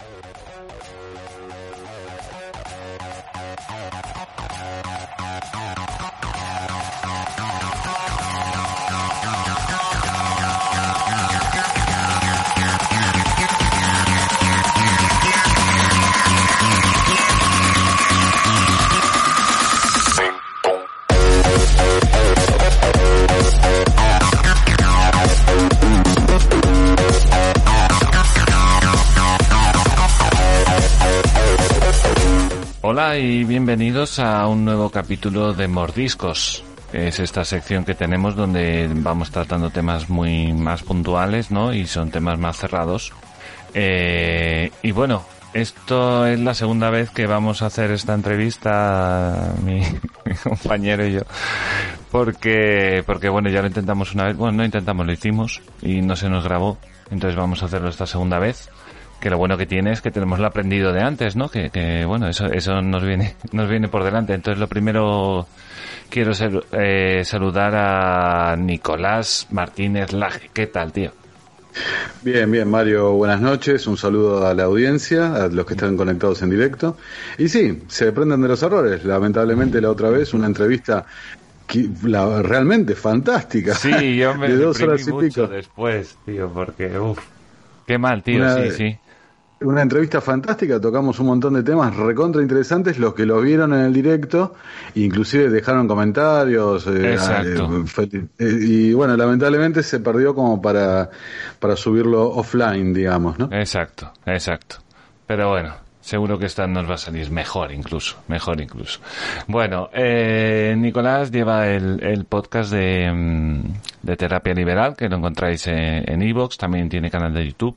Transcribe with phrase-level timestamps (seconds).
[0.00, 1.67] Música
[32.98, 36.64] Hola y bienvenidos a un nuevo capítulo de Mordiscos.
[36.92, 41.72] Es esta sección que tenemos donde vamos tratando temas muy más puntuales, ¿no?
[41.72, 43.12] Y son temas más cerrados.
[43.72, 45.22] Eh, y bueno,
[45.54, 49.80] esto es la segunda vez que vamos a hacer esta entrevista, mi,
[50.24, 51.20] mi compañero y yo,
[52.10, 56.16] porque, porque bueno, ya lo intentamos una vez, bueno, no intentamos, lo hicimos y no
[56.16, 56.78] se nos grabó,
[57.12, 58.68] entonces vamos a hacerlo esta segunda vez
[59.20, 61.48] que lo bueno que tiene es que tenemos lo aprendido de antes, ¿no?
[61.48, 64.34] Que, que bueno, eso, eso nos viene, nos viene por delante.
[64.34, 65.46] Entonces lo primero
[66.10, 70.50] quiero ser, eh, saludar a Nicolás Martínez Laje.
[70.52, 71.12] ¿Qué tal, tío?
[72.22, 73.86] Bien, bien, Mario, buenas noches.
[73.86, 76.96] Un saludo a la audiencia, a los que están conectados en directo.
[77.36, 79.04] Y sí, se aprenden de los errores.
[79.04, 81.04] Lamentablemente, la otra vez, una entrevista
[81.66, 83.74] que, la, realmente fantástica.
[83.74, 85.46] Sí, yo me de dos horas y mucho pico.
[85.46, 87.20] después, tío, porque, uff,
[87.86, 88.98] qué mal, tío, Una- sí, sí.
[89.60, 93.80] Una entrevista fantástica, tocamos un montón de temas recontra interesantes, los que lo vieron en
[93.80, 94.54] el directo,
[94.94, 96.86] inclusive dejaron comentarios.
[96.86, 97.84] eh, Exacto.
[98.02, 101.10] eh, eh, y bueno, lamentablemente se perdió como para,
[101.58, 103.48] para subirlo offline, digamos, ¿no?
[103.50, 104.76] Exacto, exacto.
[105.26, 105.74] Pero bueno,
[106.08, 109.00] seguro que esta nos va a salir mejor incluso, mejor incluso.
[109.46, 113.62] Bueno, eh, Nicolás lleva el, podcast de, mm,
[114.02, 117.76] de terapia liberal, que lo encontráis en en iVoox, también tiene canal de YouTube.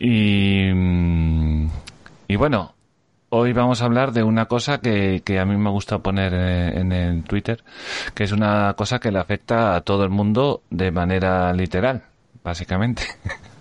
[0.00, 1.68] Y, mm,
[2.26, 2.74] y bueno,
[3.28, 6.80] hoy vamos a hablar de una cosa que, que a mí me gusta poner eh,
[6.80, 7.62] en el Twitter,
[8.14, 12.02] que es una cosa que le afecta a todo el mundo de manera literal,
[12.42, 13.04] básicamente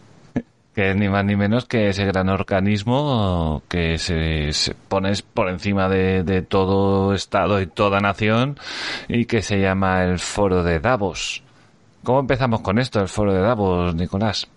[0.77, 5.89] que ni más ni menos que ese gran organismo que se, se pone por encima
[5.89, 8.59] de, de todo Estado y toda nación
[9.07, 11.41] y que se llama el Foro de Davos.
[12.03, 14.47] ¿Cómo empezamos con esto, el Foro de Davos, Nicolás?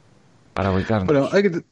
[0.53, 1.07] Para ubicarnos.
[1.07, 1.63] Bueno, hay que,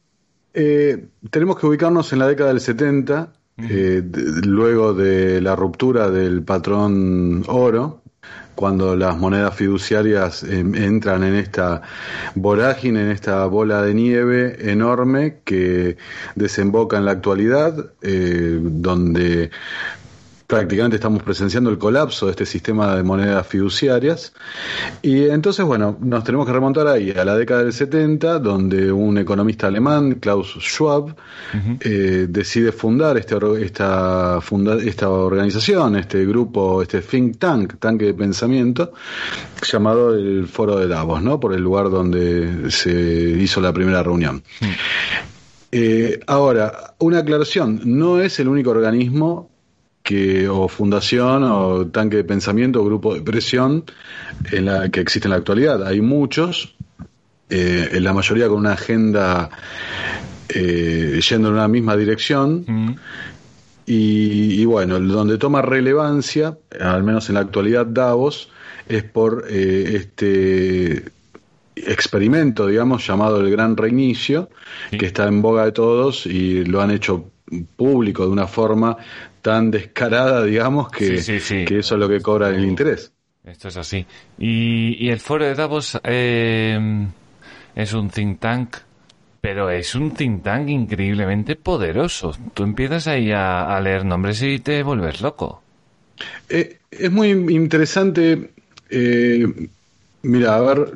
[0.55, 6.09] eh, tenemos que ubicarnos en la década del 70, eh, de- luego de la ruptura
[6.09, 8.01] del patrón oro,
[8.59, 11.81] cuando las monedas fiduciarias eh, entran en esta
[12.35, 15.95] vorágine, en esta bola de nieve enorme que
[16.35, 19.49] desemboca en la actualidad, eh, donde
[20.49, 24.33] prácticamente estamos presenciando el colapso de este sistema de monedas fiduciarias.
[25.03, 29.19] Y entonces, bueno, nos tenemos que remontar ahí, a la década del 70, donde un
[29.19, 31.15] economista alemán, Klaus Schwab,
[31.81, 38.15] eh, decide fundar este, esta, funda- esta organización, este grupo, este think tank, tanque de
[38.15, 38.93] pensamiento,
[39.71, 41.39] llamado el Foro de Davos, ¿no?
[41.39, 44.41] Por el lugar donde se hizo la primera reunión.
[45.71, 49.48] Eh, ahora, una aclaración, no es el único organismo
[50.09, 53.85] que o fundación o tanque de pensamiento o grupo de presión
[54.51, 55.85] en la que existe en la actualidad.
[55.85, 56.73] Hay muchos,
[57.49, 59.51] eh, en la mayoría con una agenda
[60.49, 62.65] eh, yendo en una misma dirección.
[62.65, 62.95] Mm,
[63.85, 68.49] Y, y bueno, donde toma relevancia, al menos en la actualidad Davos,
[68.87, 71.05] es por eh, este
[71.75, 74.49] experimento, digamos, llamado el Gran Reinicio,
[74.91, 74.97] Sí.
[74.99, 77.31] que está en boga de todos y lo han hecho
[77.75, 78.95] público de una forma
[79.41, 81.65] tan descarada, digamos, que, Sí, sí, sí.
[81.65, 83.13] que eso es lo que cobra el interés.
[83.43, 84.05] esto es así.
[84.37, 87.07] Y, y el Foro de Davos eh,
[87.75, 88.75] es un think tank,
[89.41, 92.35] pero es un think tank increíblemente poderoso.
[92.53, 95.61] Tú empiezas ahí a, a leer nombres y te vuelves loco.
[96.49, 98.51] Eh, es muy interesante.
[98.89, 99.45] eh,
[100.23, 100.91] mira, a ver,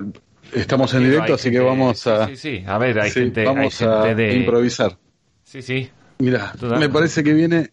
[0.54, 2.63] estamos en directo, hay así que vamos a, Sí, sí.
[2.68, 4.34] A ver, hay gente, hay vamos gente a de...
[4.36, 4.98] improvisar.
[5.44, 5.90] Sí, sí.
[6.19, 7.72] Mira, me parece que viene,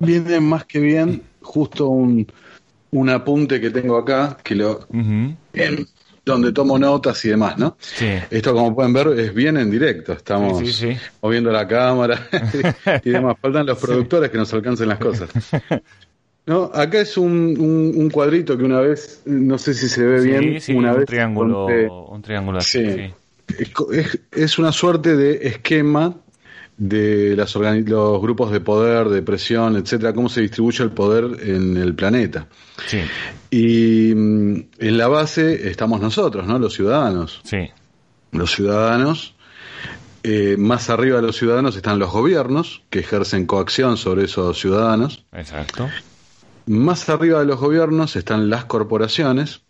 [0.00, 2.26] viene más que bien justo un,
[2.92, 4.86] un apunte que tengo acá, que lo,
[5.52, 5.86] en-
[6.24, 7.76] donde tomo notas y demás, ¿no?
[7.80, 8.06] Sí.
[8.30, 10.14] Esto, como pueden ver, es bien en directo.
[10.14, 10.98] Estamos Sí, sí, sí.
[11.20, 12.28] moviendo la cámara
[13.04, 13.36] y demás.
[13.42, 15.28] Faltan los productores que nos alcancen las cosas.
[16.46, 20.22] No, acá es un, un, un cuadrito que una vez, no sé si se ve
[20.22, 23.12] bien, una un vez triángulo, conté- un triángulo así,
[23.92, 26.14] es- es una suerte de esquema
[26.76, 31.76] de las los grupos de poder, de presión, etcétera, cómo se distribuye el poder en
[31.76, 32.48] el planeta.
[32.86, 33.00] Sí,
[33.50, 36.58] Y mm, en la base estamos nosotros, ¿no?
[36.58, 37.40] Los ciudadanos.
[37.44, 37.70] sí.
[38.32, 39.34] Los ciudadanos
[40.26, 45.26] Eh, más arriba de los ciudadanos están los gobiernos, que ejercen coacción sobre esos ciudadanos.
[45.32, 45.90] Exacto.
[46.66, 49.60] Más arriba de los gobiernos están las corporaciones.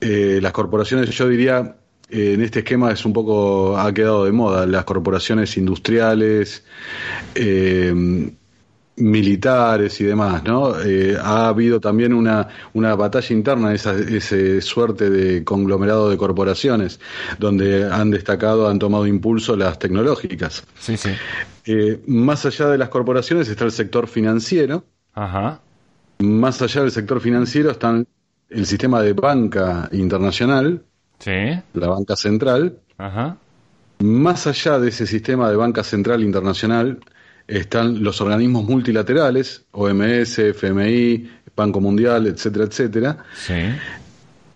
[0.00, 1.76] Eh, las corporaciones, yo diría,
[2.14, 6.64] en este esquema es un poco, ha quedado de moda, las corporaciones industriales,
[8.96, 10.80] militares y demás, ¿no?
[10.80, 17.00] Eh, ha habido también una, una batalla interna, esa, ese suerte de conglomerado de corporaciones,
[17.38, 20.64] donde han destacado, han tomado impulso las tecnológicas.
[20.78, 21.10] Sí, sí.
[21.66, 24.84] Eh, más allá de las corporaciones está el sector financiero.
[25.14, 25.60] Ajá.
[26.18, 28.06] Más allá del sector financiero están
[28.48, 30.84] el sistema de banca internacional.
[31.24, 31.62] Sí.
[31.72, 32.78] La banca central.
[32.98, 33.38] Ajá.
[34.00, 36.98] Más allá de ese sistema de banca central internacional
[37.48, 43.16] están los organismos multilaterales, OMS, FMI, Banco Mundial, etcétera, etcétera.
[43.36, 43.54] Sí.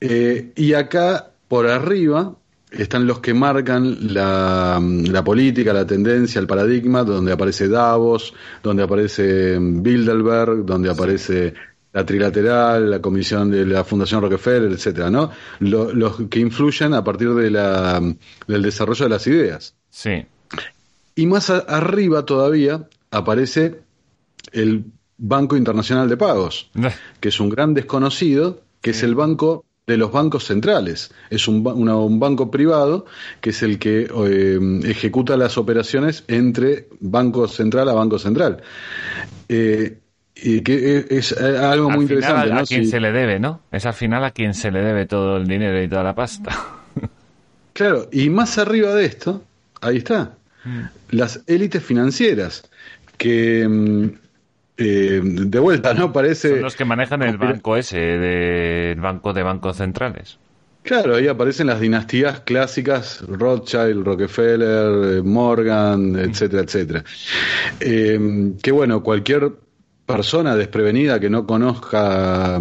[0.00, 2.34] Eh, y acá, por arriba,
[2.70, 8.82] están los que marcan la, la, política, la tendencia, el paradigma, donde aparece Davos, donde
[8.82, 11.54] aparece Bilderberg, donde aparece
[11.98, 15.32] la trilateral, la comisión de la Fundación Rockefeller, etcétera, ¿no?
[15.58, 18.00] los que influyen a partir de la,
[18.46, 19.74] del desarrollo de las ideas.
[19.90, 20.24] Sí.
[21.16, 23.80] Y más arriba todavía aparece
[24.52, 24.84] el
[25.16, 26.70] Banco Internacional de Pagos,
[27.18, 31.10] que es un gran desconocido, que es el banco de los bancos centrales.
[31.30, 33.06] Es un, un banco privado
[33.40, 38.62] que es el que eh, ejecuta las operaciones entre banco central a banco central.
[39.48, 39.98] Eh,
[40.40, 42.52] y que es, algo muy interesante.
[42.52, 43.61] A, quien se le debe, ¿no?
[43.73, 46.50] Es al final a quien se le debe todo el dinero y toda la pasta.
[47.73, 49.44] Claro, y más arriba de esto,
[49.81, 50.32] ahí está,
[51.11, 52.69] las élites financieras,
[53.17, 54.08] que mm,
[54.79, 56.12] eh, de vuelta, ¿no?
[56.12, 56.49] Parece...
[56.50, 60.38] Son los que manejan el banco ese, del banco de bancos centrales.
[60.82, 67.05] Claro, ahí aparecen las dinastías clásicas, Rothschild, Rockefeller, Morgan, etcétera, etcétera.
[67.79, 69.52] Eh, que bueno, cualquier
[70.08, 72.58] persona desprevenida que no conozca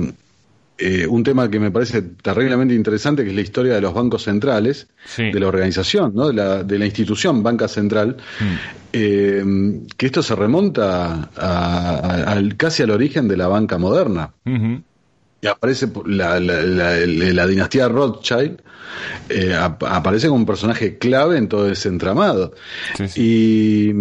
[0.78, 4.24] eh, un tema que me parece terriblemente interesante, que es la historia de los bancos
[4.24, 6.28] centrales, de la organización, ¿no?
[6.28, 8.56] de, la, de la institución Banca Central, mm.
[8.92, 9.44] eh,
[9.96, 14.34] que esto se remonta a, casi al origen de la banca moderna.
[15.40, 18.62] Y aparece la, la, dinastía Rothschild,
[19.30, 22.54] eh, aparece como un personaje clave en todo ese entramado.
[23.16, 23.94] Y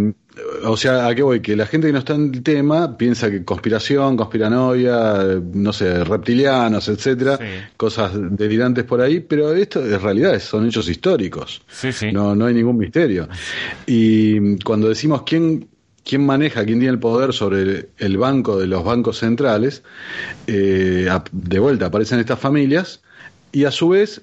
[0.65, 1.41] o sea, ¿a qué voy?
[1.41, 6.05] Que la gente que no está en el tema piensa que conspiración, conspiranoia, no sé,
[6.05, 7.39] reptilianos, etcétera,
[7.77, 11.63] cosas delirantes por ahí, pero esto en realidad son hechos históricos.
[12.13, 13.29] No, no hay ningún misterio.
[13.87, 15.69] Y cuando decimos quién,
[16.05, 19.83] quién maneja, quién tiene el poder sobre el, banco de los bancos centrales,
[20.47, 23.01] eh, de vuelta aparecen estas familias
[23.53, 24.21] y a su vez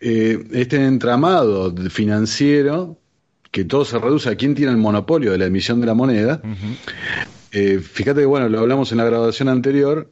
[0.00, 2.96] eh, este entramado financiero
[3.50, 6.40] que todo se reduce a quién tiene el monopolio de la emisión de la moneda.
[7.52, 10.10] Eh, fíjate que, bueno, lo hablamos en la grabación anterior,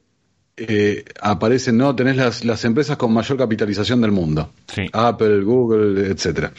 [0.56, 1.94] eh, aparecen, ¿no?
[1.94, 4.50] Tenés las, las, empresas con mayor capitalización del mundo.
[4.92, 6.52] Apple, Google, etcétera.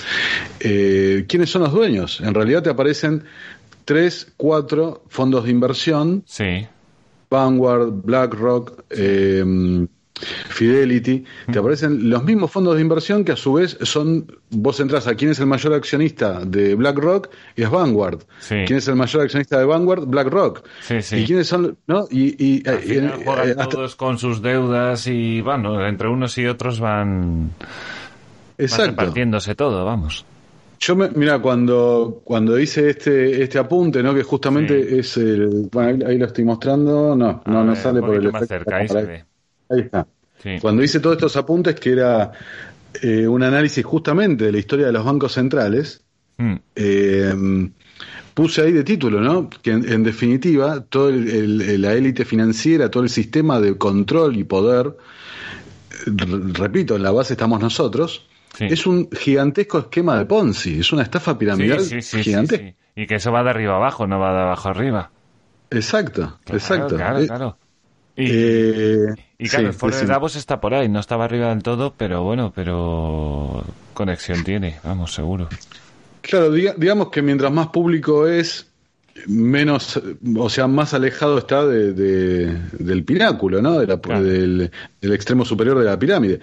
[0.60, 2.22] Eh, ¿Quiénes son los dueños?
[2.22, 3.24] En realidad te aparecen
[3.86, 6.24] tres, cuatro fondos de inversión.
[6.28, 6.68] Sí.
[7.30, 9.88] Vanguard, BlackRock, eh,
[10.50, 15.07] Fidelity, te aparecen los mismos fondos de inversión que a su vez son, vos entras
[15.07, 18.24] a quién es el mayor accionista de BlackRock y es Vanguard.
[18.47, 20.06] ¿Quién es el mayor accionista de Vanguard?
[20.07, 20.64] BlackRock.
[21.12, 21.78] ¿Y quiénes son?
[21.88, 22.07] ¿no?
[22.09, 27.52] Y, eh, eh, todos con sus deudas y, bueno, entre unos y otros van,
[28.57, 28.92] Exacto.
[28.92, 30.26] repartiéndose todo, vamos.
[30.80, 34.14] Yo, me, mira, cuando, cuando hice este, este apunte, ¿no?
[34.14, 35.69] Que justamente es el.
[35.71, 37.16] Bueno, ahí, lo estoy mostrando.
[37.16, 38.31] No, no, no sale por el.
[38.31, 39.26] Más cerca, ahí se ve.
[39.69, 40.07] Ahí está.
[40.62, 42.31] Cuando hice todos estos apuntes, que era
[43.02, 46.04] eh, un análisis justamente de la historia de los bancos centrales,
[46.38, 46.56] mm.
[46.76, 47.69] eh,
[48.33, 49.50] puse ahí de título, ¿no?
[49.50, 54.95] Que en, definitiva, todo la élite financiera, todo el sistema de control y poder,
[56.06, 58.28] repito, en la base estamos nosotros,
[58.59, 62.76] es un gigantesco esquema de Ponzi, es una estafa piramidal gigante.
[62.95, 65.12] Y que eso va de arriba abajo, no va de abajo arriba.
[65.69, 66.95] Exacto, exacto.
[66.95, 67.57] Claro, eh, claro.
[68.18, 69.06] Y,
[69.38, 72.24] y claro, el foro de Davos está por ahí, no estaba arriba del todo, pero
[72.24, 75.47] bueno, pero conexión tiene, vamos, seguro.
[76.21, 78.68] Claro, digamos que mientras más público es,
[79.28, 80.02] menos,
[80.36, 83.80] o sea, más alejado está de, del pináculo, ¿no?
[83.80, 84.71] del,
[85.02, 86.40] extremo superior de la pirámide.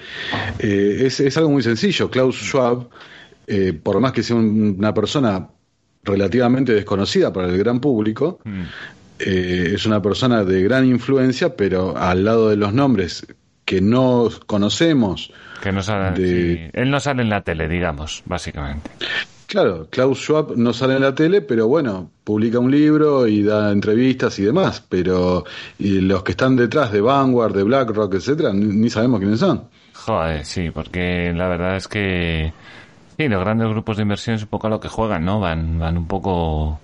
[0.58, 2.10] Eh, es, es, algo muy sencillo.
[2.10, 2.88] Klaus Schwab,
[3.46, 5.48] eh, por más que sea una persona
[6.02, 8.62] relativamente desconocida para el gran público, mm.
[9.26, 13.26] Eh, es una persona de gran influencia, pero al lado de los nombres
[13.64, 15.32] que no conocemos.
[15.62, 18.90] Que no sale, Él no sale en la tele, digamos, básicamente.
[19.46, 23.72] Claro, Klaus Schwab no sale en la tele, pero bueno, publica un libro y da
[23.72, 25.44] entrevistas y demás, pero
[25.78, 29.68] y los que están detrás de Vanguard, de BlackRock, etcétera, ni, sabemos quiénes son.
[29.94, 32.52] Joder, sí, porque la verdad es que
[33.16, 35.40] sí, los grandes grupos de inversión es un poco a lo que juegan, ¿no?
[35.40, 36.80] Van, van un poco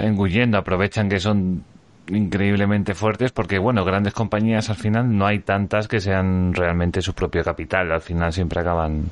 [0.00, 1.64] engullendo, aprovechan que son
[2.08, 7.14] increíblemente fuertes porque, bueno, grandes compañías al final no hay tantas que sean realmente su
[7.14, 7.92] propio capital.
[7.92, 9.10] Al final siempre acaban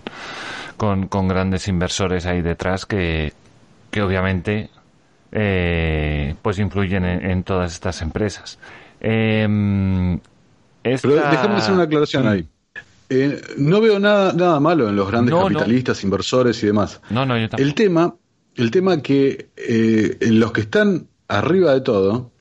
[0.77, 3.33] con, con grandes inversores ahí detrás que,
[3.91, 4.71] que obviamente
[5.33, 8.59] eh, pues influyen en, todas estas empresas.
[9.01, 10.19] Eh,
[10.83, 12.49] Pero déjame hacer una aclaración ahí.
[13.09, 17.01] Eh, no veo nada, nada malo en los grandes capitalistas, inversores y demás.
[17.11, 18.15] No, no, yo El tema,
[18.57, 22.33] el tema que eh, los que están arriba de todo,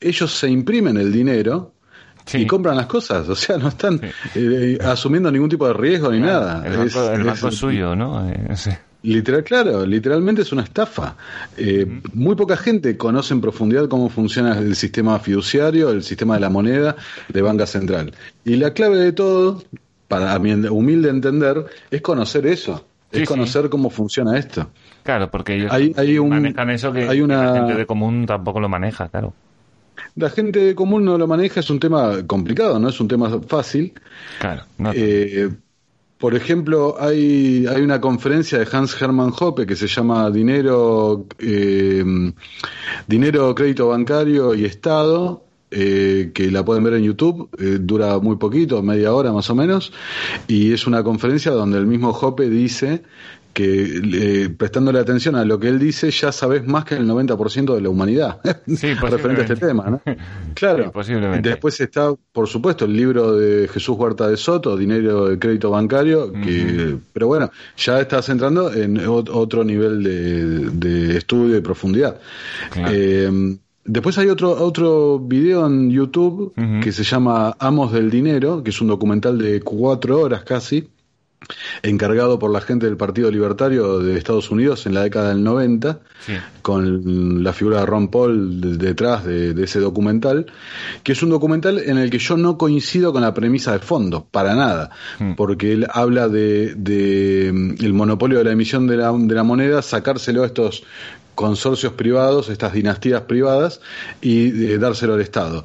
[0.00, 1.74] ellos se imprimen el dinero
[2.32, 4.00] y compran las cosas, o sea, no están
[4.34, 6.64] eh, asumiendo ningún tipo de riesgo ni nada.
[6.66, 8.28] El banco, es, suyo, ¿no?
[8.28, 8.54] Eh,
[9.02, 11.16] literal, claro, literalmente es una estafa.
[11.56, 16.40] Eh, muy poca gente conoce en profundidad cómo funciona el sistema fiduciario, el sistema de
[16.40, 16.96] la moneda
[17.28, 18.12] de banca central.
[18.44, 19.62] Y la clave de todo,
[20.08, 24.70] para mi humilde entender, es conocer eso, es conocer cómo funciona esto.
[25.02, 27.44] Claro, porque ellos hay, un, manejan eso que, hay una...
[27.44, 29.32] la gente de común tampoco lo maneja, claro.
[30.16, 33.92] La gente común no lo maneja, es un tema complicado, no es un tema fácil.
[34.38, 34.64] Claro.
[34.94, 35.48] Eh,
[36.18, 42.04] por ejemplo, hay, hay una conferencia de Hans Hermann Hoppe que se llama Dinero, eh,
[43.06, 47.48] Dinero, Crédito Bancario y Estado, eh, que la pueden ver en YouTube,
[47.80, 49.92] dura muy poquito, media hora más o menos,
[50.46, 53.02] y es una conferencia donde el mismo Hoppe dice
[53.52, 57.80] que prestándole atención a lo que él dice ya sabes más que el 90% de
[57.80, 60.00] la humanidad sí, referente a este tema, ¿no?
[60.54, 60.92] Claro.
[61.42, 66.32] Después está, por supuesto, el libro de Jesús Huerta de Soto, Dinero de Crédito Bancario,
[66.32, 70.02] que, pero bueno, ya estás entrando en otro nivel
[70.78, 72.20] de, estudio y profundidad.
[72.76, 76.52] Eh, después hay otro, otro video en YouTube
[76.82, 80.88] que se llama Amos del Dinero, que es un documental de cuatro horas casi,
[81.82, 86.00] encargado por la gente del Partido Libertario de Estados Unidos en la década del 90,
[86.62, 90.46] con la figura de Ron Paul detrás de, ese documental,
[91.02, 94.26] que es un documental en el que yo no coincido con la premisa de fondo,
[94.30, 95.32] para nada, hmm.
[95.34, 99.82] porque él habla de, mm, el monopolio de la emisión de la, de la moneda,
[99.82, 100.84] sacárselo a estos
[101.40, 103.80] consorcios privados, estas dinastías privadas,
[104.20, 105.64] y eh, dárselo al Estado.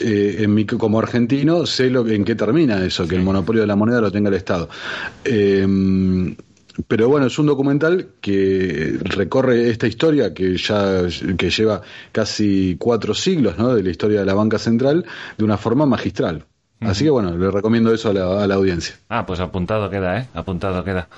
[0.00, 3.66] Eh, en mi, como argentino sé lo, en qué termina eso, que el monopolio de
[3.66, 4.68] la moneda lo tenga el Estado.
[5.24, 6.36] Em,
[6.86, 11.02] pero bueno, es un documental que recorre esta historia que ya
[11.36, 13.74] que lleva casi cuatro siglos ¿no?
[13.74, 15.06] de la historia de la banca central
[15.36, 16.44] de una forma magistral.
[16.78, 18.94] Así que bueno, le recomiendo eso a la, a la audiencia.
[19.08, 20.28] Ah, pues apuntado queda, ¿eh?
[20.34, 21.08] Apuntado queda.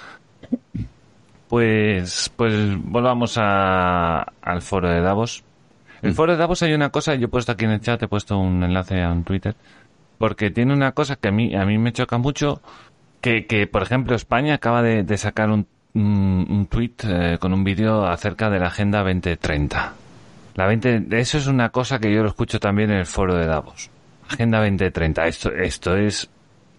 [1.48, 5.44] Pues, pues volvamos a, al foro de Davos.
[6.02, 6.16] En el mm.
[6.16, 8.38] foro de Davos hay una cosa, yo he puesto aquí en el chat, he puesto
[8.38, 9.56] un enlace a un Twitter,
[10.18, 12.60] porque tiene una cosa que a mí, a mí me choca mucho,
[13.20, 18.06] que, que por ejemplo España acaba de, sacar un, un, tweet eh, con un vídeo
[18.06, 19.94] acerca de la Agenda 2030.
[20.54, 23.46] La 20, eso es una cosa que yo lo escucho también en el foro de
[23.46, 23.90] Davos.
[24.28, 25.26] Agenda 2030.
[25.26, 26.28] Esto, esto es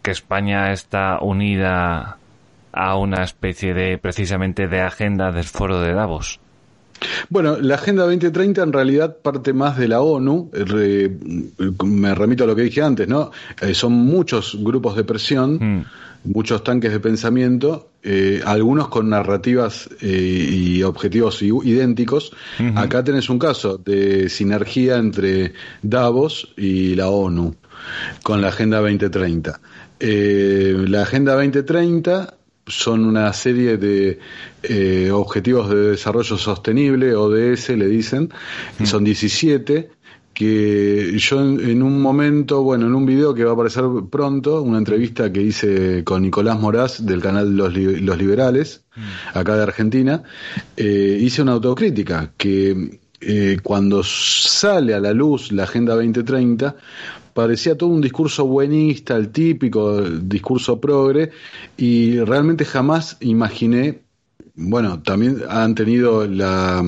[0.02, 2.19] que España está unida
[2.72, 6.40] a una especie de, precisamente, de agenda del foro de Davos.
[7.30, 10.52] Bueno, la Agenda 2030 en realidad parte más de la ONU,
[11.86, 13.32] me remito a lo que dije antes, ¿no?
[13.62, 15.86] Eh, son muchos grupos de presión, mm.
[16.26, 22.32] muchos tanques de pensamiento, eh, algunos con narrativas eh, y objetivos idénticos.
[22.76, 27.56] Acá tenés un caso de sinergia entre Davos y la ONU
[28.24, 29.60] con la Agenda 2030.
[30.00, 32.39] la Agenda 2030
[32.70, 34.20] son una serie de
[34.64, 38.30] eh, objetivos de desarrollo sostenible, ODS le dicen,
[38.80, 38.86] mm.
[38.86, 39.90] son 17,
[40.34, 44.78] que yo en, un momento, bueno, en un video que va a aparecer pronto, una
[44.78, 49.38] entrevista que hice con Nicolás Moraz del canal Los, Liberales, mm.
[49.38, 50.24] acá de Argentina,
[50.78, 56.76] eh, hice una autocrítica que eh, cuando sale a la luz la Agenda 2030,
[57.40, 61.32] parecía todo un discurso buenista, el típico discurso progre,
[61.78, 64.02] y realmente jamás imaginé,
[64.56, 66.84] bueno, también han tenido la,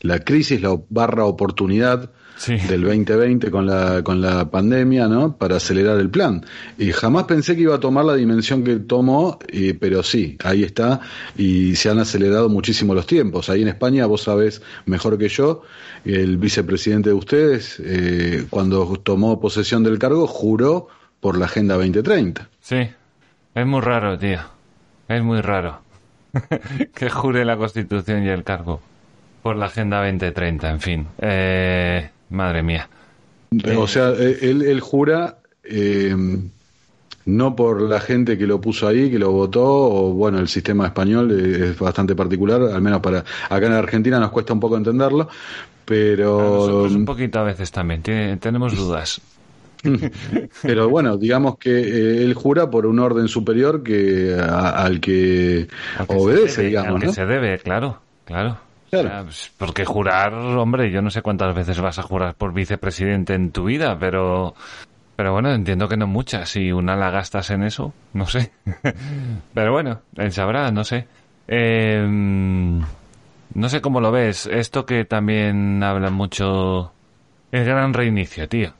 [0.00, 2.10] la crisis, la barra oportunidad
[2.46, 5.36] del 2020 con la, con la pandemia, ¿no?
[5.36, 6.44] Para acelerar el plan.
[6.78, 9.38] Y jamás pensé que iba a tomar la dimensión que tomó,
[9.80, 11.00] pero sí, ahí está,
[11.36, 13.50] y se han acelerado muchísimo los tiempos.
[13.50, 15.62] Ahí en España, vos sabés mejor que yo,
[16.04, 20.88] el vicepresidente de ustedes, eh, cuando tomó posesión del cargo, juró
[21.20, 22.48] por la Agenda 2030.
[22.60, 22.88] Sí,
[23.54, 24.40] es muy raro, tío.
[25.08, 25.80] Es muy raro.
[26.94, 28.80] que jure la Constitución y el cargo
[29.42, 31.06] por la Agenda 2030, en fin.
[31.18, 32.88] Eh, madre mía.
[33.76, 36.14] O sea, eh, él, él jura eh,
[37.28, 40.86] no por la gente que lo puso ahí, que lo votó, o bueno, el sistema
[40.86, 45.28] español es bastante particular, al menos para acá en Argentina nos cuesta un poco entenderlo,
[45.84, 46.84] pero...
[46.84, 49.20] un poquito a veces también, tenemos dudas.
[50.62, 55.68] Pero bueno, digamos que eh, él jura por un orden superior que al que,
[56.08, 57.00] obedece, digamos.
[57.00, 58.58] Al que se debe, claro, claro.
[58.90, 63.52] Pues, porque jurar, hombre, yo no sé cuántas veces vas a jurar por vicepresidente en
[63.52, 64.54] tu vida, pero
[65.18, 66.50] pero bueno, entiendo que no muchas.
[66.50, 68.52] Si una la gastas en eso, no sé.
[69.52, 71.08] Pero bueno, él sabrá, no sé.
[71.48, 74.46] Em, no sé cómo lo ves.
[74.46, 76.92] Esto que también habla mucho.
[77.50, 78.72] El gran reinicio, tío.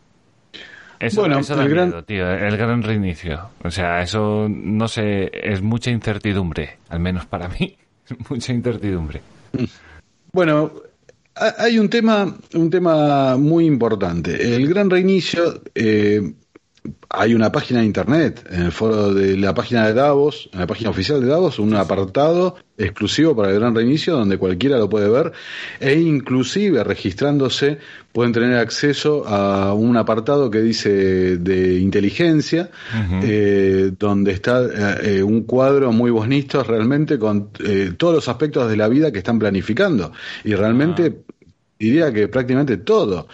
[1.01, 2.05] Eso, bueno, el gran...
[2.05, 2.31] tío.
[2.31, 3.51] El gran reinicio.
[3.65, 6.79] O sea, eso, no sé, es mucha incertidumbre.
[6.89, 7.77] Al menos para mí.
[8.31, 9.23] mucha incertidumbre.
[10.33, 10.73] Bueno,
[11.35, 14.55] hay un tema, un tema muy importante.
[14.55, 16.35] El gran reinicio, eh,
[17.09, 20.67] hay una página de internet, en el foro de la página de Davos, en la
[20.67, 25.09] página oficial de Davos, un apartado exclusivo para el gran reinicio donde cualquiera lo puede
[25.09, 25.33] ver
[25.81, 27.79] e inclusive registrándose
[28.13, 32.71] pueden tener acceso a un apartado que dice de inteligencia
[33.23, 34.63] eh, donde está
[35.03, 37.51] eh, un cuadro muy bonito realmente con
[37.97, 40.13] todos los aspectos de la vida que están planificando.
[40.45, 41.35] Y realmente ah
[41.79, 43.29] diría que prácticamente todo.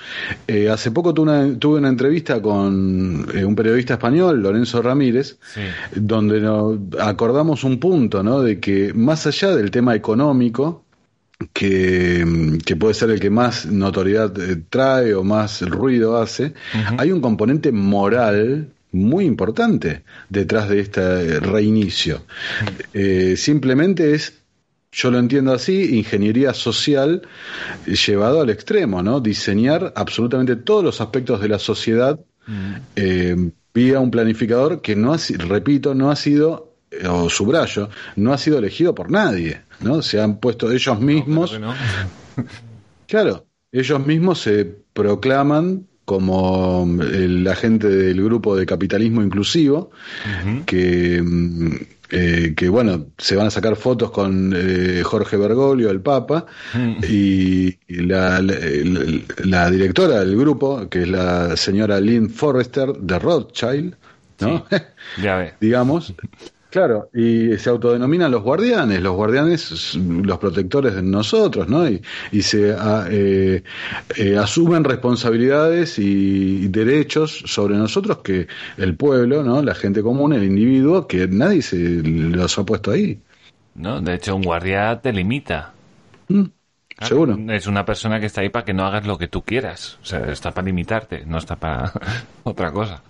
[0.46, 5.38] Eh, hace poco tuve una, tuve una entrevista con eh, un periodista español, Lorenzo Ramírez,
[5.94, 8.42] donde nos acordamos un punto, ¿no?
[8.42, 10.84] De que más allá del tema económico,
[11.52, 16.54] que, que puede ser el que más notoriedad eh, trae o más ruido hace,
[16.98, 22.22] hay un componente moral muy importante detrás de este reinicio.
[23.34, 24.43] simplemente es
[24.94, 27.22] yo lo entiendo así, ingeniería social
[27.84, 29.20] llevado al extremo, ¿no?
[29.20, 32.74] Diseñar absolutamente todos los aspectos de la sociedad mm.
[32.94, 38.32] eh, vía un planificador que no ha, repito, no ha sido, eh, o subrayo, no
[38.32, 40.00] ha sido elegido por nadie, ¿no?
[40.00, 41.58] Se han puesto ellos mismos.
[43.08, 49.90] claro, ellos mismos se proclaman como el agente del grupo de capitalismo inclusivo,
[50.66, 51.76] que mm,
[52.14, 56.96] eh, que bueno, se van a sacar fotos con eh, Jorge Bergoglio, el Papa, mm.
[57.08, 63.96] y, la, la, directora del grupo, que es la señora Lynn Forrester de Rothschild,
[64.40, 64.64] ¿no?
[65.20, 65.54] ya ve.
[65.60, 66.14] Digamos,
[66.74, 71.88] Claro, y se autodenominan los guardianes, los guardianes, los protectores de nosotros, ¿no?
[71.88, 72.74] Y, y se
[73.10, 73.62] eh,
[74.16, 79.62] eh, asumen responsabilidades y derechos sobre nosotros que el pueblo, ¿no?
[79.62, 83.20] La gente común, el individuo, que nadie se los ha puesto ahí.
[83.76, 85.74] No, de hecho, un guardia te limita.
[86.26, 86.46] Mm,
[87.02, 87.38] seguro.
[87.50, 90.00] Es una persona que está ahí para que no hagas lo que tú quieras.
[90.02, 91.92] O sea, está para limitarte, no está para
[92.42, 93.00] otra cosa.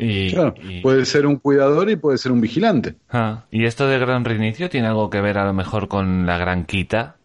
[0.00, 0.34] Y,
[0.82, 2.94] puede ser un cuidador y puede ser un vigilante.
[3.10, 6.38] Ah, ¿Y esto de gran reinicio tiene algo que ver a lo mejor con la
[6.38, 7.16] gran quita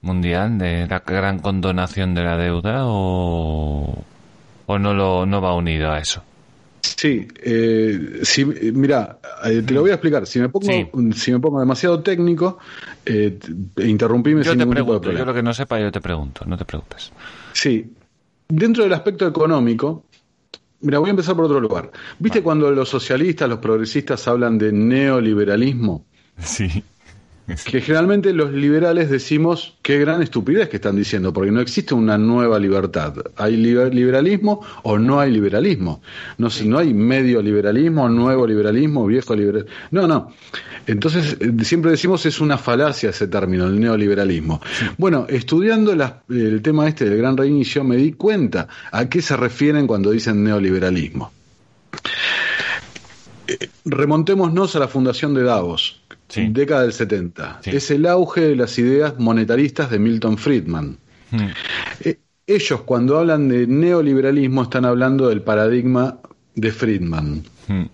[0.00, 4.02] mundial, de la gran condonación de la deuda o,
[4.66, 6.22] o no, lo, no va unido a eso?
[6.82, 10.26] Sí, eh, si, mira, eh, te lo voy a explicar.
[10.26, 12.58] Si me pongo, si me pongo demasiado técnico,
[13.06, 13.38] eh,
[13.78, 16.64] interrumpime yo sin te pregunto, Yo lo que no sepa, yo te pregunto, no te
[16.64, 17.12] preocupes.
[17.52, 17.92] Sí,
[18.48, 20.04] dentro del aspecto económico,
[20.82, 21.90] Mira, voy a empezar por otro lugar.
[22.18, 26.04] ¿Viste cuando los socialistas, los progresistas hablan de neoliberalismo?
[26.38, 26.82] Sí.
[27.64, 32.16] Que generalmente los liberales decimos qué gran estupidez que están diciendo, porque no existe una
[32.18, 33.14] nueva libertad.
[33.36, 36.02] ¿Hay liberalismo o no hay liberalismo?
[36.38, 39.70] No, no hay medio liberalismo, nuevo liberalismo, viejo liberalismo.
[39.90, 40.32] No, no.
[40.86, 44.60] Entonces, eh, siempre decimos es una falacia ese término, el neoliberalismo.
[44.98, 49.86] Bueno, estudiando el tema este del gran reinicio, me di cuenta a qué se refieren
[49.86, 51.32] cuando dicen neoliberalismo.
[53.48, 56.01] Eh, remontémonos a la fundación de Davos,
[56.34, 57.60] década del 70.
[57.64, 60.98] Es el auge de las ideas monetaristas de Milton Friedman.
[61.30, 61.48] Hmm.
[62.00, 66.18] Eh, ellos cuando hablan de neoliberalismo están hablando del paradigma
[66.54, 67.42] de Friedman.
[67.68, 67.84] Hmm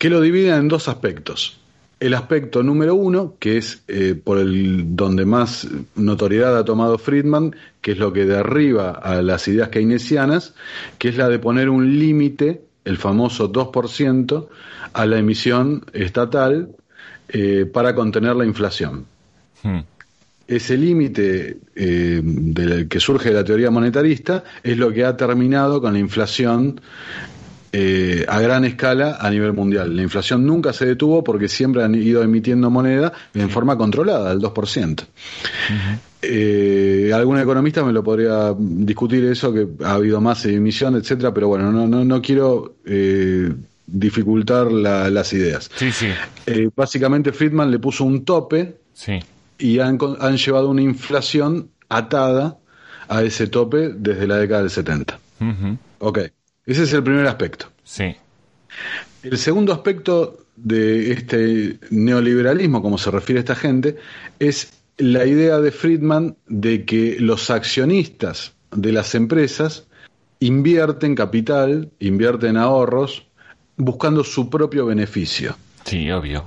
[0.00, 1.58] que lo dividen en dos aspectos.
[2.00, 7.54] El aspecto número uno, que es eh, por el donde más notoriedad ha tomado Friedman,
[7.82, 10.54] que es lo que derriba a las ideas keynesianas,
[10.96, 14.48] que es la de poner un límite, el famoso 2%,
[14.94, 16.70] a la emisión estatal
[17.32, 19.06] eh, para contener la inflación.
[19.62, 19.80] Hmm.
[20.46, 25.92] Ese límite eh, que surge de la teoría monetarista es lo que ha terminado con
[25.92, 26.80] la inflación
[27.72, 29.94] eh, a gran escala a nivel mundial.
[29.94, 34.40] La inflación nunca se detuvo porque siempre han ido emitiendo moneda en forma controlada, al
[34.40, 35.04] 2%.
[36.22, 41.46] Eh, algún economista me lo podría discutir eso, que ha habido más emisión, etcétera, pero
[41.46, 43.52] bueno, no, no, no quiero eh,
[43.90, 45.70] dificultar las ideas.
[45.76, 46.08] Sí, sí.
[46.46, 49.18] Eh, básicamente Friedman le puso un tope sí.
[49.58, 52.58] y han, han llevado una inflación atada
[53.08, 55.18] a ese tope desde la década del 70.
[55.98, 56.18] Ok,
[56.66, 57.66] ese es el primer aspecto.
[57.82, 58.14] Sí.
[59.22, 63.96] El segundo aspecto de este neoliberalismo, como se refiere a esta gente,
[64.38, 69.86] es la idea de Friedman de que los accionistas de las empresas
[70.38, 73.26] invierten capital, invierten ahorros,
[73.76, 75.56] buscando su propio beneficio.
[75.84, 76.44] Sí, obvio.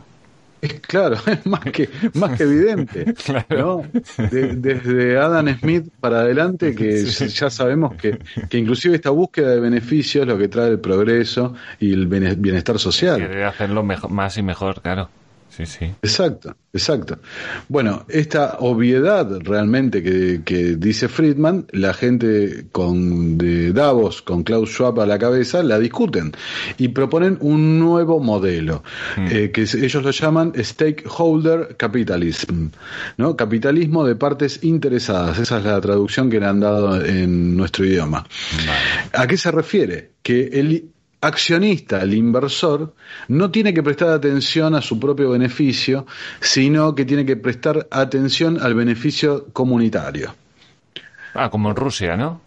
[0.63, 3.13] Es claro, es más que, más que evidente.
[3.49, 3.83] ¿no?
[4.31, 10.21] desde Adam Smith para adelante, que ya sabemos que, que inclusive esta búsqueda de beneficio
[10.21, 13.17] es lo que trae el progreso y el bienestar social.
[13.17, 15.09] Quiere hacerlo mejor, más y mejor, claro.
[15.55, 15.85] Sí, sí.
[16.01, 17.19] Exacto, exacto.
[17.69, 25.01] Bueno, esta obviedad realmente que, dice Friedman, la gente con de Davos, con Klaus Schwab
[25.01, 26.31] a la cabeza, la discuten
[26.79, 28.83] y proponen un nuevo modelo,
[29.15, 29.27] mm.
[29.29, 32.69] eh, que ellos lo llaman stakeholder capitalism,
[33.17, 33.35] ¿no?
[33.35, 35.37] Capitalismo de partes interesadas.
[35.37, 38.25] Esa es la traducción que le han dado en nuestro idioma.
[39.13, 40.13] ¿A qué se refiere?
[40.23, 42.93] Que el accionista, el inversor,
[43.29, 46.05] no tiene que prestar atención a su propio beneficio,
[46.39, 50.35] sino que tiene que prestar atención al beneficio comunitario.
[51.33, 52.41] Ah, como en Rusia, ¿no?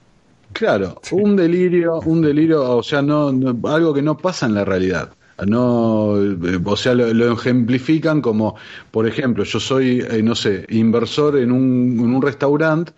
[0.53, 3.29] Claro, un delirio, un delirio, o sea, no,
[3.65, 5.11] algo que no pasa en la realidad.
[5.47, 8.57] No, eh, o sea, lo, ejemplifican como,
[8.91, 12.93] por ejemplo, yo soy, eh, no sé, inversor en un, en un restaurante,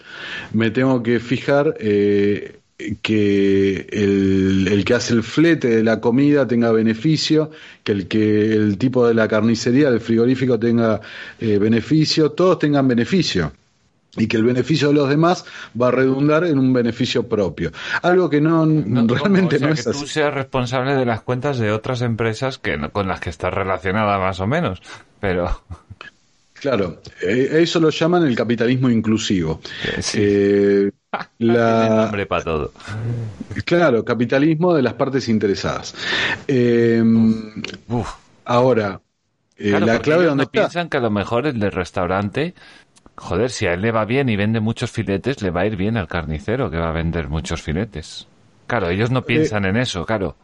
[0.52, 2.57] me tengo que fijar eh,
[3.02, 7.50] que el, el, que hace el flete de la comida tenga beneficio,
[7.82, 11.00] que el que el tipo de la carnicería, del frigorífico tenga
[11.40, 13.52] eh, beneficio, todos tengan beneficio
[14.16, 15.44] y que el beneficio de los demás
[15.80, 17.72] va a redundar en un beneficio propio.
[18.02, 22.00] Algo que no, realmente no es que Tú seas responsable de las cuentas de otras
[22.00, 24.80] empresas que con las que estás relacionada más o menos,
[25.20, 25.62] pero
[26.60, 29.60] Claro, eh, eso lo llaman el capitalismo inclusivo.
[30.14, 30.90] Eh,
[31.38, 31.88] la...
[32.02, 32.72] nombre para todo.
[33.64, 35.94] Claro, capitalismo de las partes interesadas.
[36.46, 37.02] Eh,
[38.44, 39.00] ahora,
[39.58, 40.60] la clave donde está...
[40.60, 42.54] piensan que a lo mejor el del restaurante,
[43.16, 45.76] joder, si a él le va bien y vende muchos filetes, le va a ir
[45.76, 48.26] bien al carnicero que va a vender muchos filetes.
[48.66, 50.36] Claro, ellos no piensan en eso, claro.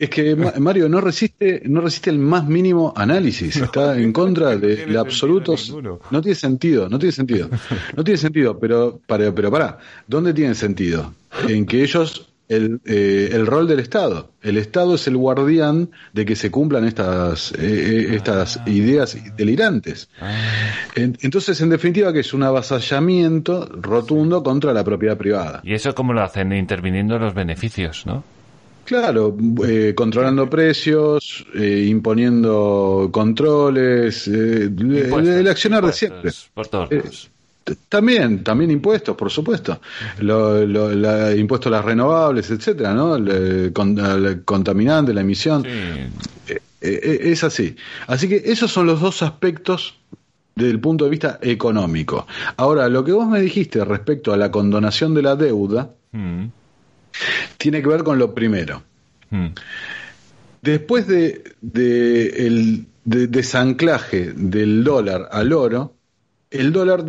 [0.00, 3.56] Es que Mario no resiste, no resiste el más mínimo análisis.
[3.56, 5.76] Está en contra de, absolutos.
[6.10, 7.50] No tiene sentido, no tiene sentido.
[7.94, 11.12] No tiene sentido, pero para, pero para, ¿dónde tiene sentido?
[11.46, 14.30] En que ellos el, eh, el, rol del Estado.
[14.40, 18.64] El Estado es el guardián de que se cumplan estas, eh, eh, estas ah.
[18.70, 20.08] ideas delirantes.
[20.18, 20.34] Ah.
[20.96, 25.60] entonces, en definitiva, que es un avasallamiento rotundo contra la propiedad privada.
[25.62, 26.54] ¿Y eso cómo lo hacen?
[26.54, 28.24] Interviniendo los beneficios, ¿no?
[28.84, 36.30] Claro, eh, controlando precios, eh, imponiendo controles, eh, el accionar de siempre.
[36.52, 37.30] Por todos
[37.88, 39.80] También, también impuestos, por supuesto.
[40.18, 43.16] Lo, la, impuestos a las renovables, etcétera, ¿no?
[43.16, 43.72] El,
[44.44, 45.64] contaminante, la emisión.
[46.80, 47.76] es así.
[48.06, 49.94] Así que esos son los dos aspectos
[50.56, 52.26] desde el punto de vista económico.
[52.56, 56.46] Ahora, lo que vos me dijiste respecto a la condonación de la deuda, mm
[57.56, 58.82] tiene que ver con lo primero.
[59.30, 59.48] Hmm.
[60.62, 61.54] Después de,
[62.36, 65.94] el desanclaje del dólar al oro,
[66.50, 67.04] el dólar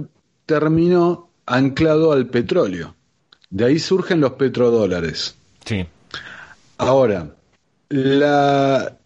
[0.45, 2.95] terminó anclado al petróleo.
[3.49, 5.35] De ahí surgen los petrodólares.
[5.65, 5.85] Sí.
[6.77, 7.27] Ahora,
[7.89, 8.97] la,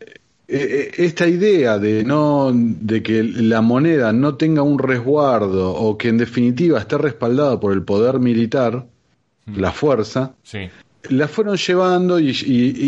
[0.47, 5.97] e, e, esta idea de no de que la moneda no tenga un resguardo o
[5.97, 8.85] que en definitiva esté respaldada por el poder militar,
[9.47, 9.57] hmm.
[9.57, 10.69] la fuerza, sí
[11.09, 12.29] la fueron llevando y,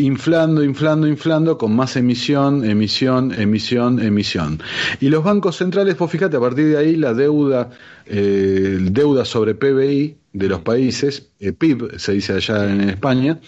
[0.04, 4.62] inflando, inflando, inflando con más emisión, emisión, emisión, emisión.
[5.00, 7.70] Y los bancos centrales, pues fíjate, a partir de ahí la deuda,
[8.06, 13.40] eh, deuda sobre PBI de los países, eh, PIB se dice allá en España,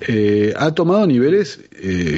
[0.00, 1.60] eh, ha tomado niveles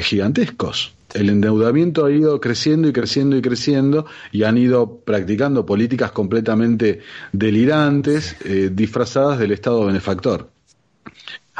[0.01, 0.93] gigantescos.
[1.13, 7.01] El endeudamiento ha ido creciendo y creciendo y creciendo y han ido practicando políticas completamente
[7.33, 8.37] delirantes,
[8.71, 10.49] disfrazadas del Estado benefactor.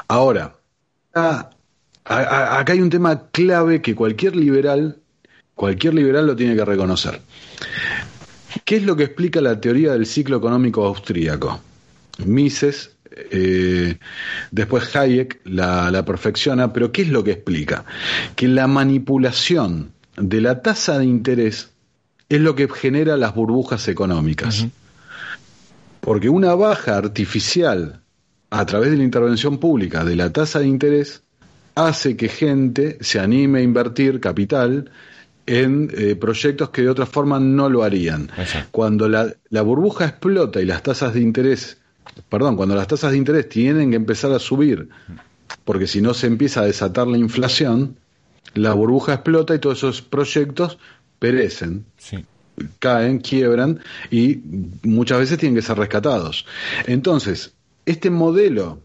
[0.08, 0.56] Ahora,
[1.13, 4.97] acá, hay un tema clave que cualquier liberal,
[5.56, 7.21] cualquier liberal lo tiene que reconocer.
[8.65, 11.62] ¿Qué es lo que explica la teoría del ciclo económico austríaco?
[12.25, 13.97] Mises eh,
[14.51, 17.86] después Hayek la, la perfecciona, pero ¿qué es lo que explica?
[18.36, 21.71] Que la manipulación de la tasa de interés
[22.30, 24.65] es lo que genera las burbujas económicas.
[25.99, 28.01] Porque una baja artificial
[28.52, 31.24] a través de la intervención pública de la tasa de interés
[31.74, 34.92] hace que gente se anime a invertir capital
[35.48, 38.30] en eh, proyectos que de otra forma no lo harían.
[38.72, 41.78] Cuando la, la burbuja explota y las tasas de interés,
[42.30, 44.90] perdón, cuando las tasas de interés tienen que empezar a subir,
[45.64, 47.98] porque si no se empieza a desatar la inflación,
[48.54, 50.78] la burbuja explota y todos esos proyectos
[51.20, 51.86] perecen.
[52.80, 53.80] caen, quiebran
[54.12, 54.42] y
[54.84, 56.46] muchas veces tienen que ser rescatados.
[56.86, 57.54] Entonces,
[57.86, 58.80] este modelo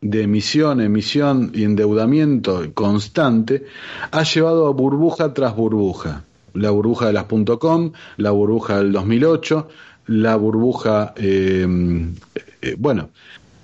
[0.00, 3.64] de emisión, emisión y endeudamiento constante
[4.10, 6.24] ha llevado a burbuja tras burbuja.
[6.54, 7.26] La burbuja de las
[7.58, 9.68] .com, la burbuja del 2008,
[10.06, 11.66] la burbuja, eh,
[12.62, 13.10] eh, bueno,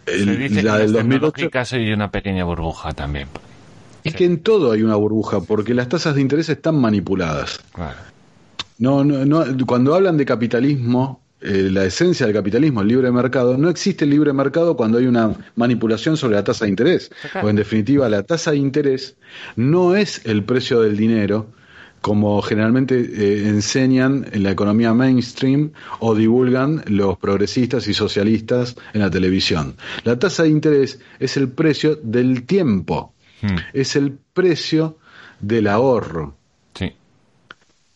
[0.07, 1.79] la del 2008.
[1.79, 3.29] y una pequeña burbuja también.
[4.05, 7.61] Es que en todo hay una burbuja, porque las tasas de interés están manipuladas.
[8.79, 13.57] No, no, no, cuando hablan de capitalismo, eh, la esencia del capitalismo, el libre mercado,
[13.59, 17.11] no existe el libre mercado cuando hay una manipulación sobre la tasa de interés.
[17.43, 19.17] O en definitiva, la tasa de interés
[19.57, 21.49] no es el precio del dinero,
[22.01, 29.01] como generalmente eh, enseñan en la economía mainstream o divulgan los progresistas y socialistas en
[29.01, 29.77] la televisión.
[30.05, 33.57] La tasa de interés es el precio del tiempo, hmm.
[33.73, 34.99] es el precio
[35.41, 36.37] del ahorro.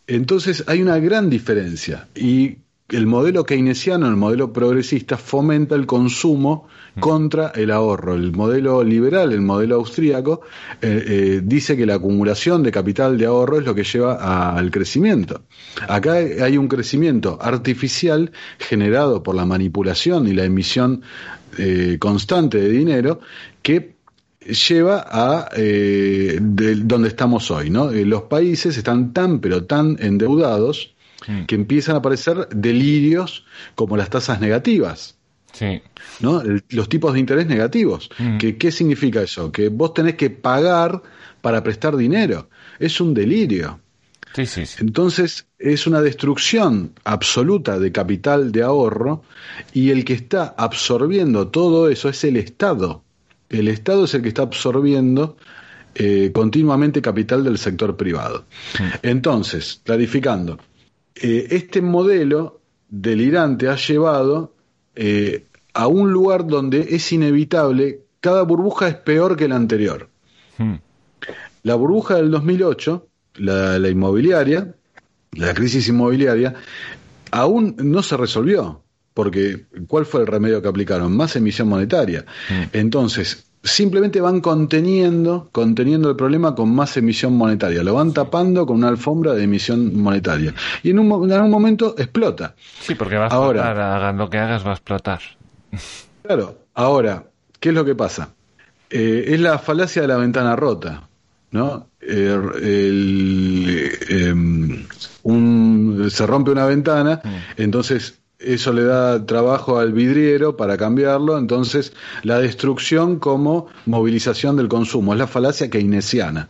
[0.09, 6.68] Entonces hay una gran diferencia y el modelo keynesiano, el modelo progresista, fomenta el consumo
[6.94, 7.01] mm.
[7.01, 8.14] contra el ahorro.
[8.14, 10.42] El modelo liberal, el modelo austríaco,
[10.81, 14.70] eh, eh, dice que la acumulación de capital de ahorro es lo que lleva al
[14.70, 15.42] crecimiento.
[15.88, 21.03] Acá hay un crecimiento artificial generado por la manipulación y la emisión
[21.59, 23.20] eh, constante de dinero
[23.62, 23.96] que
[24.40, 27.68] lleva a donde estamos hoy.
[27.68, 27.90] ¿no?
[27.90, 30.94] los países están tan pero tan endeudados
[31.26, 31.44] Mm.
[31.44, 35.16] que empiezan a aparecer delirios como las tasas negativas.
[35.52, 35.80] Sí.
[36.20, 36.42] ¿no?
[36.68, 38.10] los tipos de interés negativos.
[38.18, 38.36] Mm.
[38.36, 39.50] ¿Qué significa eso?
[39.50, 41.02] Que vos tenés que pagar
[41.40, 42.50] para prestar dinero.
[42.78, 43.80] Es un delirio.
[44.34, 49.22] Sí, sí, Entonces es una destrucción absoluta de capital de ahorro
[49.72, 53.02] y el que está absorbiendo todo eso es el Estado.
[53.48, 55.38] El Estado es el que está absorbiendo
[55.94, 58.44] eh, continuamente capital del sector privado.
[59.00, 60.58] Entonces, clarificando,
[61.20, 64.55] eh, este modelo delirante ha llevado
[64.94, 70.09] eh, a un lugar donde es inevitable, cada burbuja es peor que la anterior.
[70.59, 70.76] Hmm.
[71.62, 74.74] La burbuja del 2008, la, la inmobiliaria,
[75.33, 76.55] la crisis inmobiliaria,
[77.31, 81.16] aún no se resolvió, porque ¿cuál fue el remedio que aplicaron?
[81.16, 82.24] Más emisión monetaria.
[82.48, 82.62] Hmm.
[82.72, 88.76] Entonces, simplemente van conteniendo, conteniendo el problema con más emisión monetaria, lo van tapando con
[88.76, 90.55] una alfombra de emisión monetaria.
[90.83, 92.55] Y en, un, en algún momento explota.
[92.81, 95.20] Sí, porque va a explotar, hagan lo que hagas, va a explotar.
[96.26, 97.22] Claro, ahora,
[97.61, 98.31] ¿qué es lo que pasa?
[98.90, 101.09] Eh, es la falacia de la ventana rota,
[101.52, 101.87] ¿no?
[102.00, 102.37] Eh,
[104.09, 104.85] em,
[105.22, 107.62] un, se rompe una ventana, mm.
[107.62, 114.68] entonces eso le da trabajo al vidriero para cambiarlo, entonces la destrucción como movilización del
[114.68, 116.49] consumo, es la falacia keynesiana.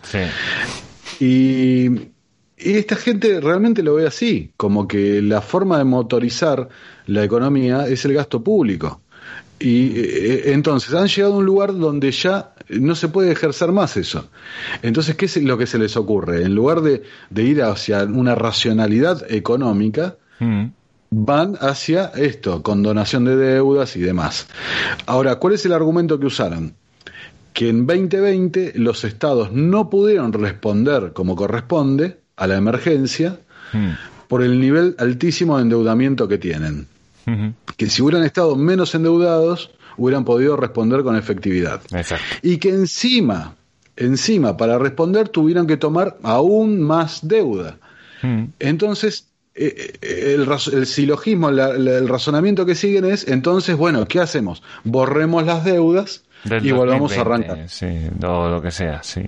[1.20, 2.14] Y,
[2.56, 6.70] esta gente realmente lo ve así, como que la forma de motorizar
[7.04, 9.02] la economía es el gasto público.
[9.58, 13.98] Y eh, entonces han llegado a un lugar donde ya no se puede ejercer más
[13.98, 14.30] eso.
[14.80, 16.44] Entonces, ¿qué es lo que se les ocurre?
[16.44, 17.02] En lugar de,
[17.36, 20.64] ir hacia una racionalidad económica, mm
[21.18, 24.48] van hacia esto, con donación de deudas y demás.
[25.06, 26.74] Ahora, ¿cuál es el argumento que usaron?
[27.54, 33.38] Que en 2020 los estados no pudieron responder como corresponde a la emergencia
[33.72, 33.92] hmm.
[34.28, 36.86] por el nivel altísimo de endeudamiento que tienen.
[37.76, 41.80] Que si hubieran estado menos endeudados, hubieran podido responder con efectividad.
[42.42, 43.56] Y que encima,
[43.96, 47.78] encima, para responder tuvieron que tomar aún más deuda.
[48.22, 48.44] Hmm.
[48.60, 54.62] Entonces, el, el, silogismo, el razonamiento que siguen es, entonces, bueno, ¿qué hacemos?
[54.84, 56.24] Borremos las deudas
[56.62, 57.68] y volvamos a arrancar.
[57.68, 57.86] Sí,
[58.22, 59.22] o lo que sea, sí.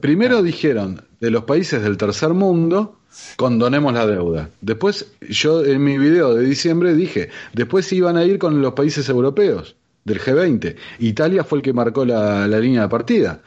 [0.00, 2.98] Primero dijeron, de los países del tercer mundo,
[3.36, 4.50] condonemos la deuda.
[4.60, 9.08] Después, yo en mi video de diciembre dije, después iban a ir con los países
[9.08, 10.76] europeos del G20.
[11.00, 13.40] Italia fue el que marcó la, línea de partida.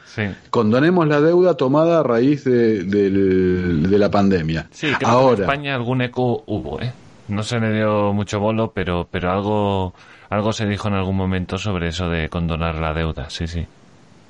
[0.50, 4.68] Condonemos la deuda tomada a raíz de, la pandemia.
[4.70, 6.92] Sí, Ahora, en España algún eco hubo, ¿eh?
[7.28, 9.94] No se le dio mucho bolo, pero, pero algo,
[10.30, 13.66] algo se dijo en algún momento sobre eso de condonar la deuda, sí, sí.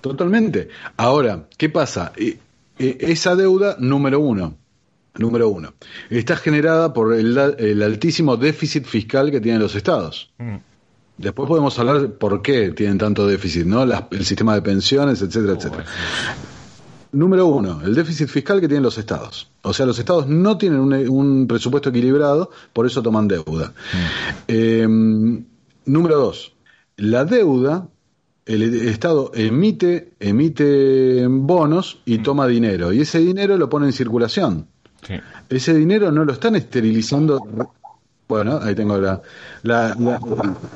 [0.00, 0.68] Totalmente.
[0.96, 2.12] Ahora, ¿qué pasa?
[2.16, 2.38] E,
[2.78, 4.56] e, esa deuda, número uno,
[5.18, 5.74] número uno,
[6.10, 10.30] está generada por el, altísimo déficit fiscal que tienen los estados.
[10.38, 10.56] Mm.
[11.18, 13.82] Después podemos hablar por qué tienen tanto déficit, ¿no?
[13.82, 15.84] el sistema de pensiones, etcétera, etcétera.
[17.12, 19.50] Número uno, el déficit fiscal que tienen los estados.
[19.62, 23.72] O sea, los estados no tienen un, presupuesto equilibrado, por eso toman deuda.
[23.92, 24.06] Mm.
[24.48, 25.44] Em,
[25.86, 26.52] número dos,
[26.98, 27.88] la deuda,
[28.44, 32.22] el estado emite, emite bonos y mm.
[32.22, 34.66] toma dinero, y ese dinero lo pone en circulación.
[35.48, 37.40] Ese dinero no lo están esterilizando
[38.28, 39.20] bueno, ahí tengo la,
[39.62, 39.96] la,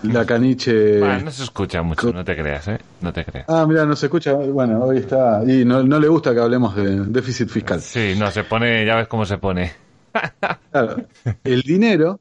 [0.05, 1.01] la, caniche.
[1.01, 2.79] Bueno, no se escucha mucho, no te creas, ¿eh?
[3.01, 3.47] No te creas.
[3.49, 4.35] Ah, mira, no se escucha.
[4.35, 5.43] Bueno, hoy está.
[5.45, 7.81] Y no, no le gusta que hablemos de déficit fiscal.
[7.81, 9.73] Sí, no, se pone, ya ves cómo se pone.
[10.71, 11.05] Claro.
[11.45, 12.21] El dinero,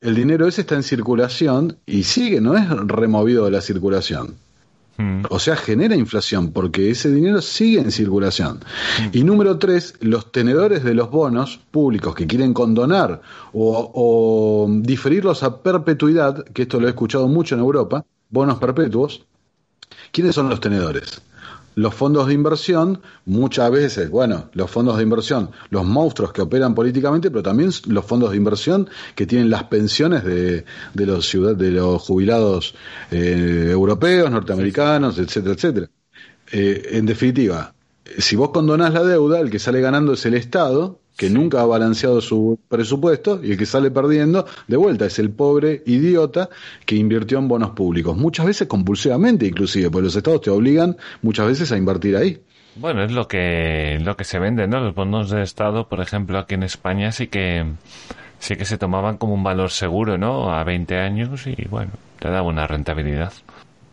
[0.00, 4.36] el dinero ese está en circulación y sigue, no es removido de la circulación.
[5.00, 5.22] Mm.
[5.30, 8.58] O sea, genera inflación porque ese dinero sigue en circulación.
[8.58, 9.08] Mm.
[9.12, 15.42] Y número tres, los tenedores de los bonos públicos que quieren condonar o, o diferirlos
[15.42, 19.24] a perpetuidad, que esto lo he escuchado mucho en Europa, bonos perpetuos,
[20.12, 21.22] ¿quiénes son los tenedores?
[21.74, 26.74] Los fondos de inversión, muchas veces, bueno, los fondos de inversión, los monstruos que operan
[26.74, 31.56] políticamente, pero también los fondos de inversión que tienen las pensiones de, de los, ciudad,
[31.56, 32.74] de los jubilados
[33.10, 35.90] eh, europeos, norteamericanos, etcétera, etcétera.
[36.52, 37.74] Eh, en definitiva,
[38.18, 41.66] si vos condonás la deuda, el que sale ganando es el Estado, que nunca ha
[41.66, 46.48] balanceado su presupuesto y el que sale perdiendo de vuelta es el pobre idiota
[46.86, 51.46] que invirtió en bonos públicos, muchas veces compulsivamente inclusive, porque los estados te obligan muchas
[51.46, 52.40] veces a invertir ahí.
[52.76, 54.80] Bueno, es lo que lo que se vende, ¿no?
[54.80, 57.66] Los bonos de estado, por ejemplo, aquí en España sí que
[58.38, 60.54] sí que se tomaban como un valor seguro, ¿no?
[60.54, 63.34] A 20 años y bueno, te da una rentabilidad.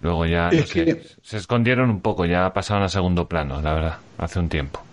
[0.01, 4.47] Luego ya se escondieron un poco, ya pasaron a segundo plano, la verdad, hace un
[4.47, 4.86] tiempo.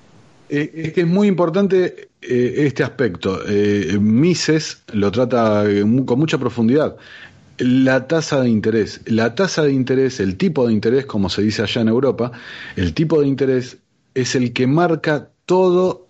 [0.55, 3.41] Eh, es que es muy importante eh, este aspecto.
[3.45, 5.65] Eh, Mises lo trata
[6.07, 6.97] con mucha profundidad.
[7.59, 9.01] La tasa de interés.
[9.07, 12.31] La tasa de interés, el tipo de interés, como se dice allá en Europa,
[12.77, 13.79] el tipo de interés
[14.15, 16.07] es el que marca todo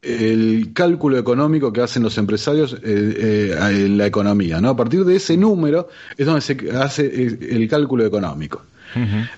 [0.00, 4.60] el cálculo económico que hacen los empresarios en la economía.
[4.60, 4.68] ¿no?
[4.70, 8.62] A partir de ese número es donde se hace el cálculo económico.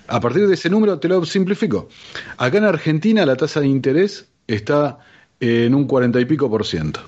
[0.07, 1.89] A partir de ese número, te lo simplifico.
[2.37, 4.99] Acá en Argentina la tasa de interés está
[5.39, 7.01] en un cuarenta y pico por ciento.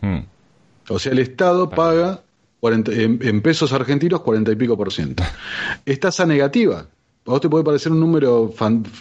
[0.00, 0.20] Hmm.
[0.88, 2.22] O sea, el Estado paga
[2.62, 5.22] en, pesos argentinos cuarenta y pico por ciento.
[5.84, 6.86] Es tasa negativa.
[7.26, 8.52] A vos te puede parecer un número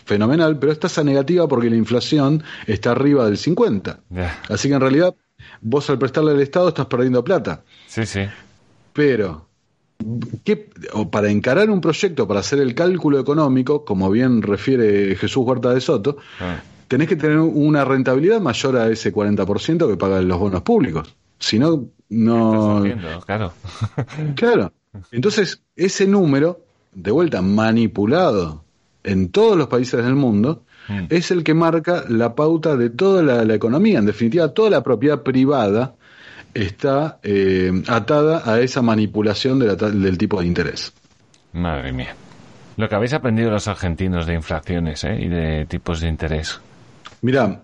[0.05, 3.99] fenomenal, pero es tasa negativa porque la inflación está arriba del 50.
[4.47, 5.13] Así que en realidad
[5.59, 7.63] vos al prestarle al Estado estás perdiendo plata.
[7.87, 8.21] Sí, sí.
[8.93, 9.49] Pero
[10.45, 10.69] ¿qué,
[11.11, 15.81] para encarar un proyecto, para hacer el cálculo económico, como bien refiere Jesús Huerta de
[15.81, 16.61] Soto, ah
[16.93, 21.15] tenés que tener una rentabilidad mayor a ese 40% que pagan los bonos públicos.
[21.39, 22.83] Si no, no.
[23.25, 23.51] Claro.
[24.35, 24.71] claro.
[25.11, 26.59] Entonces, ese número,
[26.93, 28.63] de vuelta manipulado
[29.03, 31.05] en todos los países del mundo, mm.
[31.09, 33.97] es el que marca la pauta de toda la, economía.
[33.97, 35.95] En definitiva, toda la propiedad privada
[36.53, 40.93] está eh, atada a esa manipulación del tipo de interés.
[41.53, 42.15] Madre mía.
[42.77, 45.17] Lo que habéis aprendido los argentinos de inflaciones ¿eh?
[45.19, 46.61] y de tipos de interés.
[47.23, 47.63] Mira,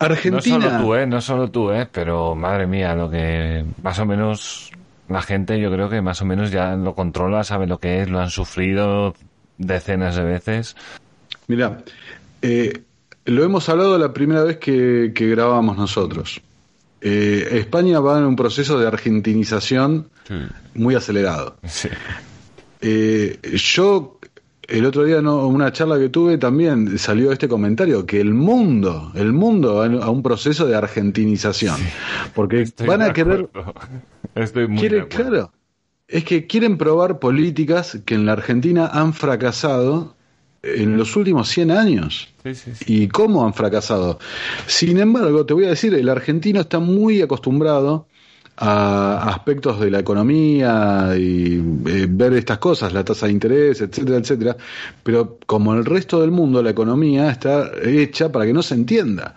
[0.00, 0.58] Argentina.
[0.58, 1.06] No solo tú, ¿eh?
[1.06, 1.88] No solo tú, ¿eh?
[1.90, 4.72] Pero madre mía, lo que más o menos
[5.08, 8.10] la gente, yo creo que más o menos ya lo controla, sabe lo que es,
[8.10, 9.14] lo han sufrido
[9.56, 10.76] decenas de veces.
[11.46, 11.78] Mira,
[12.42, 12.82] eh,
[13.26, 16.42] lo hemos hablado la primera vez que, que grabamos nosotros.
[17.00, 20.08] Eh, España va en un proceso de argentinización
[20.74, 21.56] muy acelerado.
[21.64, 21.88] Sí.
[22.80, 24.18] Eh, yo
[24.78, 29.12] el otro día, no, una charla que tuve, también salió este comentario, que el mundo,
[29.14, 31.76] el mundo va a un proceso de argentinización.
[32.34, 33.48] porque van a querer...
[34.34, 35.52] Estoy muy Claro,
[36.08, 40.14] es que quieren probar políticas que en la Argentina han fracasado
[40.62, 42.32] en los últimos 100 años.
[42.86, 44.18] ¿Y cómo han fracasado?
[44.66, 48.06] Sin embargo, te voy a decir, el argentino está muy acostumbrado
[48.56, 54.18] a aspectos de la economía y eh, ver estas cosas, la tasa de interés, etcétera,
[54.18, 54.56] etcétera,
[55.02, 59.34] pero como el resto del mundo, la economía está hecha para que no se entienda.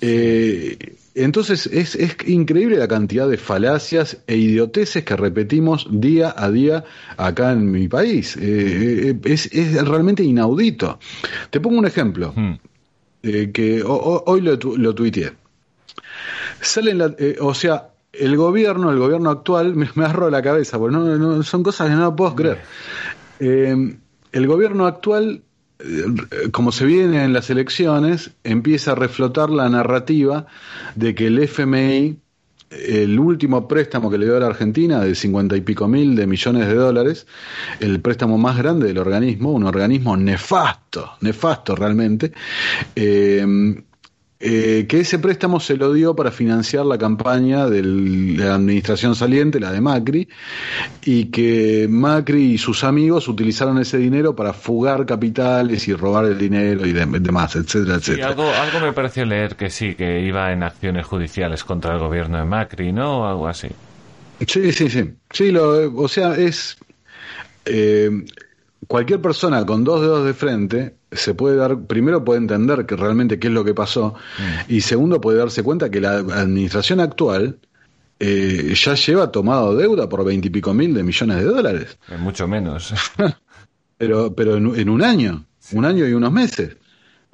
[0.00, 6.50] Eh, entonces es, es, increíble la cantidad de falacias e idioteces que repetimos día a
[6.50, 6.84] día
[7.16, 8.36] acá en mi país.
[8.40, 10.98] Eh, es, es, realmente inaudito.
[11.50, 12.54] Te pongo un ejemplo, hmm.
[13.52, 15.32] que hoy lo, lo tuiteé.
[16.60, 21.04] Salen la, o sea, el gobierno, el gobierno actual, me, me la cabeza, porque no,
[21.16, 22.62] no- son cosas que no puedo creer.
[23.40, 23.96] Eh,
[24.32, 25.42] el gobierno actual,
[25.78, 26.04] eh,
[26.52, 30.46] como se viene en las elecciones, empieza a reflotar la narrativa
[30.94, 32.18] de que el FMI,
[32.70, 36.26] el último préstamo que le dio a la Argentina, de cincuenta y pico mil de
[36.26, 37.26] millones de dólares,
[37.80, 42.32] el préstamo más grande del organismo, un organismo nefasto, nefasto realmente,
[42.96, 43.82] eh,
[44.44, 49.14] eh, que ese préstamo se lo dio para financiar la campaña del- de la administración
[49.14, 50.28] saliente, la de Macri,
[51.04, 56.38] y que Macri y sus amigos utilizaron ese dinero para fugar capitales y robar el
[56.38, 58.28] dinero y dem- demás, etcétera, Sí, etcétera.
[58.28, 62.38] algo, algo me pareció leer que sí, que iba en acciones judiciales contra el gobierno
[62.38, 63.20] de Macri, ¿no?
[63.20, 63.68] O algo así.
[64.46, 65.10] Sí, sí, sí.
[65.30, 66.76] Sí, lo, o sea, es.
[67.64, 68.10] eh,
[68.88, 71.82] cualquier persona con dos dedos de frente se puede dar.
[71.86, 74.14] Primero, puede entender que realmente qué es lo que pasó.
[74.68, 77.58] Y segundo, puede darse cuenta que la administración actual
[78.18, 81.98] eh, ya lleva tomado deuda por veintipico mil de millones de dólares.
[82.18, 82.94] Mucho menos.
[83.98, 85.44] Pero, pero en, en un año.
[85.70, 86.76] Un año y unos meses.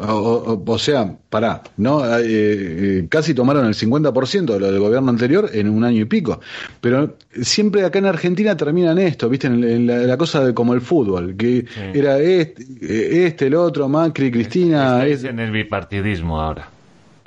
[0.01, 2.05] O, o- o sea, pará, ¿no?
[2.07, 6.05] Eh, eh, casi tomaron el 50% de lo del gobierno anterior en un año y
[6.05, 6.41] pico.
[6.81, 9.49] Pero siempre acá en Argentina terminan esto, ¿viste?
[9.49, 13.89] En, la, la cosa de como el fútbol, que era este, eh, este, el otro,
[13.89, 15.05] Macri, Cristina.
[15.05, 15.31] Este.
[15.31, 16.69] en el bipartidismo ahora.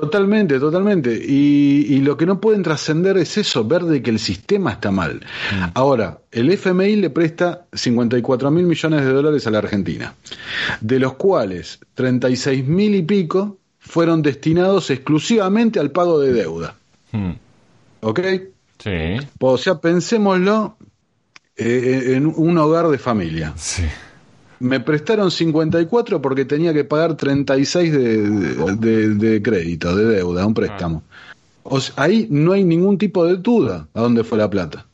[0.02, 1.14] Totalmente, totalmente.
[1.14, 4.89] Y, y lo que no pueden trascender es eso, ver de que el sistema está
[4.89, 5.24] mal.
[5.76, 10.16] Ahora, el FMI le presta 54 mil millones de dólares a la Argentina,
[10.80, 16.74] de los cuales 36 mil y pico fueron destinados exclusivamente al pago de deuda.
[17.12, 17.34] Hmm.
[17.99, 18.22] ¿Ok?
[18.80, 19.18] Sí.
[19.39, 20.78] O sea, pensémoslo
[21.56, 23.54] eh, en un hogar de familia.
[23.56, 23.84] Sí.
[24.62, 30.45] Me prestaron 54 porque tenía que pagar 36 de, de, de- de crédito, de deuda,
[30.45, 31.03] un préstamo.
[31.64, 34.86] O sea, ahí no hay ningún tipo de duda a dónde fue la plata.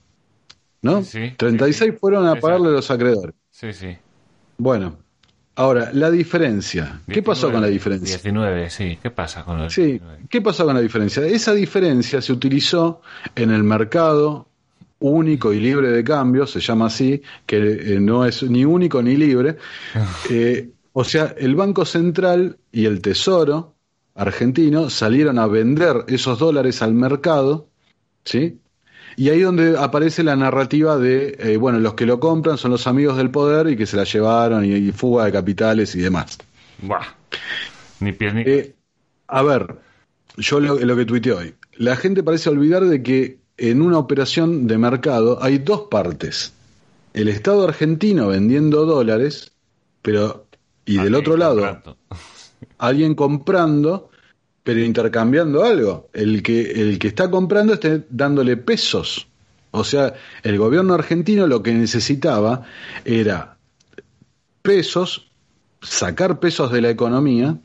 [0.81, 1.03] ¿no?
[1.03, 1.97] Sí, sí, 36 sí, sí.
[1.99, 3.35] fueron a pagarle a los acreedores.
[3.51, 3.97] Sí, sí.
[4.57, 4.95] Bueno,
[5.55, 7.01] ahora, la diferencia.
[7.07, 8.17] ¿Qué pasó con la 19, diferencia?
[8.17, 8.99] 19, sí.
[9.01, 10.19] ¿Qué pasa con el Sí, 19?
[10.29, 11.25] ¿qué pasó con la diferencia?
[11.25, 13.01] Esa diferencia se utilizó
[13.35, 14.47] en el mercado
[14.99, 19.15] único y libre de cambio, se llama así, que eh, no es ni único ni
[19.15, 19.57] libre.
[20.29, 23.75] Eh, o sea, el Banco Central y el Tesoro
[24.15, 27.69] argentino salieron a vender esos dólares al mercado,
[28.25, 28.59] ¿sí?
[29.15, 32.87] Y ahí donde aparece la narrativa de, eh, bueno, los que lo compran son los
[32.87, 36.37] amigos del poder y que se la llevaron y, y fuga de capitales y demás.
[36.81, 37.05] Buah.
[37.99, 38.43] Ni pies ni...
[39.27, 39.75] A ver,
[40.37, 41.55] yo lo, lo que tuiteé hoy.
[41.77, 46.53] La gente parece olvidar de que en una operación de mercado hay dos partes.
[47.13, 49.51] El Estado argentino vendiendo dólares,
[50.01, 50.45] pero
[50.85, 51.97] y del otro lado comprando.
[52.77, 54.09] alguien comprando,
[54.63, 56.09] pero intercambiando algo.
[56.13, 59.27] El que, el que está comprando está dándole pesos.
[59.71, 62.63] O sea, el gobierno argentino lo que necesitaba
[63.03, 63.57] era
[64.61, 65.29] pesos,
[65.81, 67.57] sacar pesos de la economía,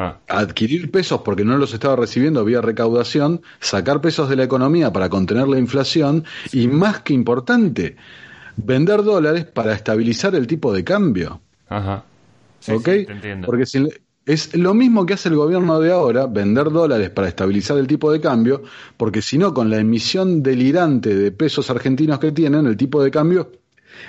[0.00, 4.92] Ah, adquirir pesos porque no los estaba recibiendo vía recaudación, sacar pesos de la economía
[4.92, 7.96] para contener la inflación y más que importante,
[8.56, 11.40] vender dólares para estabilizar el tipo de cambio.
[11.68, 12.04] ajá.
[12.60, 12.88] Sí, ¿Ok?
[12.88, 13.46] sí, te entiendo.
[13.46, 13.88] Porque si
[14.24, 18.12] es lo mismo que hace el gobierno de ahora, vender dólares para estabilizar el tipo
[18.12, 18.62] de cambio,
[18.96, 23.10] porque si no, con la emisión delirante de pesos argentinos que tienen, el tipo de
[23.10, 23.50] cambio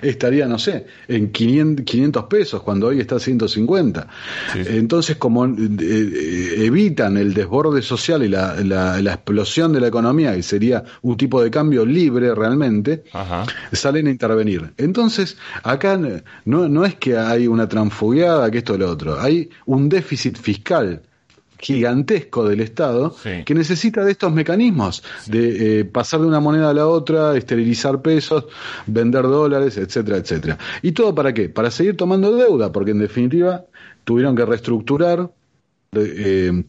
[0.01, 4.07] estaría, no sé, en 500, 500 pesos, cuando hoy está a 150.
[4.53, 4.61] Sí.
[4.67, 5.51] Entonces, como eh,
[5.81, 10.83] eh, evitan el desborde social y la, la- la explosión de la economía, que sería
[11.01, 13.45] un tipo de cambio libre realmente, Ajá.
[13.71, 14.71] salen a intervenir.
[14.77, 15.99] Entonces, acá
[16.45, 20.37] no, no es que hay una transfugiada, que esto o lo otro, hay un déficit
[20.37, 21.01] fiscal
[21.59, 23.43] gigantesco del Estado Sí.
[23.45, 28.01] que necesita de estos mecanismos, de eh, pasar de una moneda a la otra, esterilizar
[28.01, 28.45] pesos,
[28.87, 30.57] vender dólares, etcétera, etcétera.
[30.81, 31.49] ¿Y todo para qué?
[31.49, 33.65] Para seguir tomando deuda, porque en definitiva
[34.05, 35.29] tuvieron que reestructurar,
[35.93, 36.63] eh,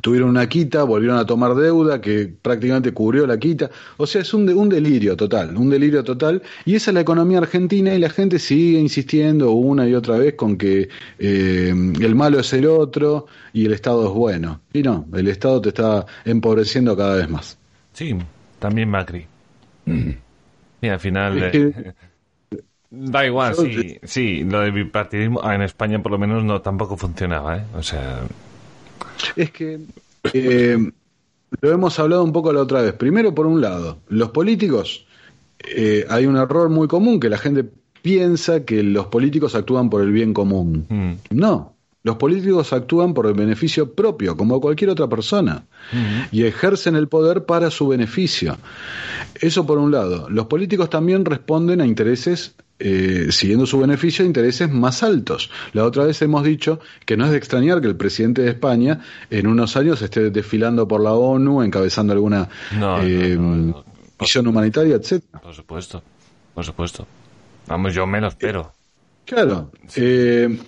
[0.00, 3.70] tuvieron una quita, volvieron a tomar deuda que prácticamente cubrió la quita.
[3.96, 6.42] O sea, es un, de- un delirio total, un delirio total.
[6.64, 10.34] Y esa es la economía argentina y la gente sigue insistiendo una y otra vez
[10.34, 10.88] con que
[11.18, 11.68] eh,
[12.00, 14.60] el malo es el otro y el Estado es bueno.
[14.72, 17.58] Y no, el Estado te está empobreciendo cada vez más.
[17.92, 18.16] Sí,
[18.58, 19.26] también Macri.
[20.80, 21.50] Y al final...
[21.52, 21.92] Eh,
[22.94, 26.98] Da igual, sí, sí, lo del bipartidismo ah, en España por lo menos no tampoco
[26.98, 27.64] funcionaba, ¿eh?
[27.74, 28.20] O sea,
[29.36, 29.80] Es que
[30.32, 30.90] eh,
[31.60, 32.92] lo hemos hablado un poco la otra vez.
[32.94, 35.06] Primero, por un lado, los políticos,
[35.58, 37.64] eh, hay un error muy común que la gente
[38.02, 40.86] piensa que los políticos actúan por el bien común.
[40.88, 41.74] mm, No,
[42.04, 45.66] Los políticos actúan por el beneficio propio, como cualquier otra persona,
[46.32, 48.56] y ejercen el poder para su beneficio.
[49.40, 50.28] Eso por un lado.
[50.28, 55.50] Los políticos también responden a intereses, eh, siguiendo su beneficio, intereses más altos.
[55.72, 59.00] La otra vez hemos dicho que no es de extrañar que el presidente de España
[59.30, 62.48] en unos años esté desfilando por la ONU, encabezando alguna
[63.02, 63.38] eh,
[64.18, 65.40] misión humanitaria, etcétera.
[65.40, 66.02] Por supuesto,
[66.54, 67.06] por supuesto.
[67.68, 68.72] Vamos, yo me lo espero.
[69.24, 69.70] Claro.
[69.94, 70.58] Eh,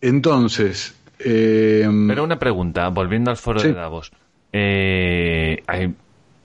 [0.00, 0.94] entonces.
[1.18, 4.12] Eh, Pero una pregunta, volviendo al foro de Davos.
[4.52, 5.94] Eh, hay,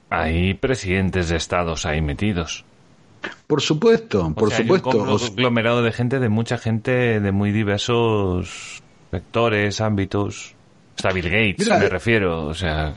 [0.09, 2.63] hay presidentes de estados ahí metidos.
[3.47, 4.91] Por supuesto, por supuesto.
[4.91, 10.55] Hay un conglomerado de gente, de mucha gente de muy diversos sectores, ámbitos.
[10.95, 12.93] Está Bill Gates, me refiero, o sea.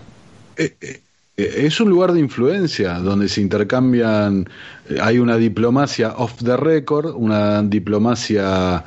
[1.36, 4.48] es un lugar de influencia donde se intercambian,
[5.00, 8.84] hay una diplomacia off the record, una diplomacia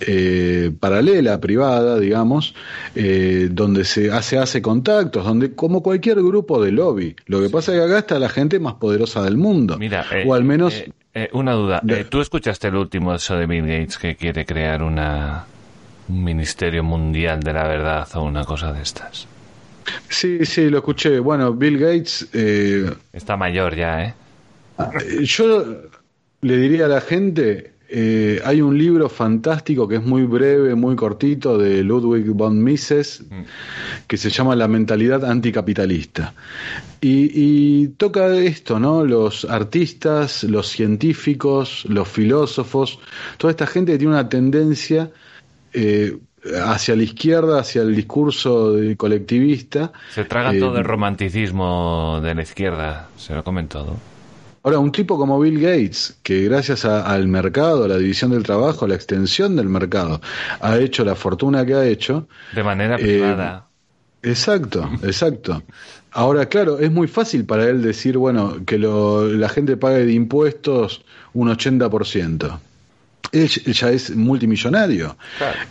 [0.00, 2.54] eh, paralela, privada, digamos,
[2.94, 7.16] eh, donde se hace, hace contactos, donde como cualquier grupo de lobby.
[7.26, 9.78] Lo que pasa es que acá está la gente más poderosa del mundo.
[9.78, 10.84] Mira, o al menos...
[11.14, 11.82] Eh, una duda.
[12.10, 15.46] ¿Tú escuchaste el último eso de Bill Gates que quiere crear una,
[16.08, 19.26] un ministerio mundial de la verdad o una cosa de estas?
[20.10, 21.18] Sí, sí, lo escuché.
[21.20, 22.28] Bueno, Bill Gates...
[23.14, 24.14] Está mayor ya, ¿eh?
[25.22, 25.64] Yo
[26.42, 30.96] le diría a la gente eh, hay un libro fantástico que es muy breve, muy
[30.96, 33.42] cortito, de Ludwig von Mises, mm.
[34.06, 36.34] que se llama La mentalidad anticapitalista.
[37.00, 39.04] Y, toca esto, ¿no?
[39.04, 42.98] Los artistas, los científicos, los filósofos,
[43.38, 45.12] toda esta gente que tiene una tendencia
[45.72, 46.18] eh,
[46.64, 49.92] hacia la izquierda, hacia el discurso colectivista.
[50.12, 53.96] Se traga todo el eh, romanticismo de la izquierda, se lo comen todo.
[54.66, 58.84] Ahora, un tipo como Bill Gates, que gracias al mercado, a la división del trabajo,
[58.84, 60.20] a la extensión del mercado,
[60.60, 62.26] ha hecho la fortuna que ha hecho.
[62.52, 63.68] De manera eh, privada.
[64.24, 65.62] exacto, exacto.
[66.10, 71.04] Ahora, claro, es muy fácil para él decir, bueno, que la gente pague de impuestos
[71.32, 72.58] un 80%
[73.32, 75.16] él ya es multimillonario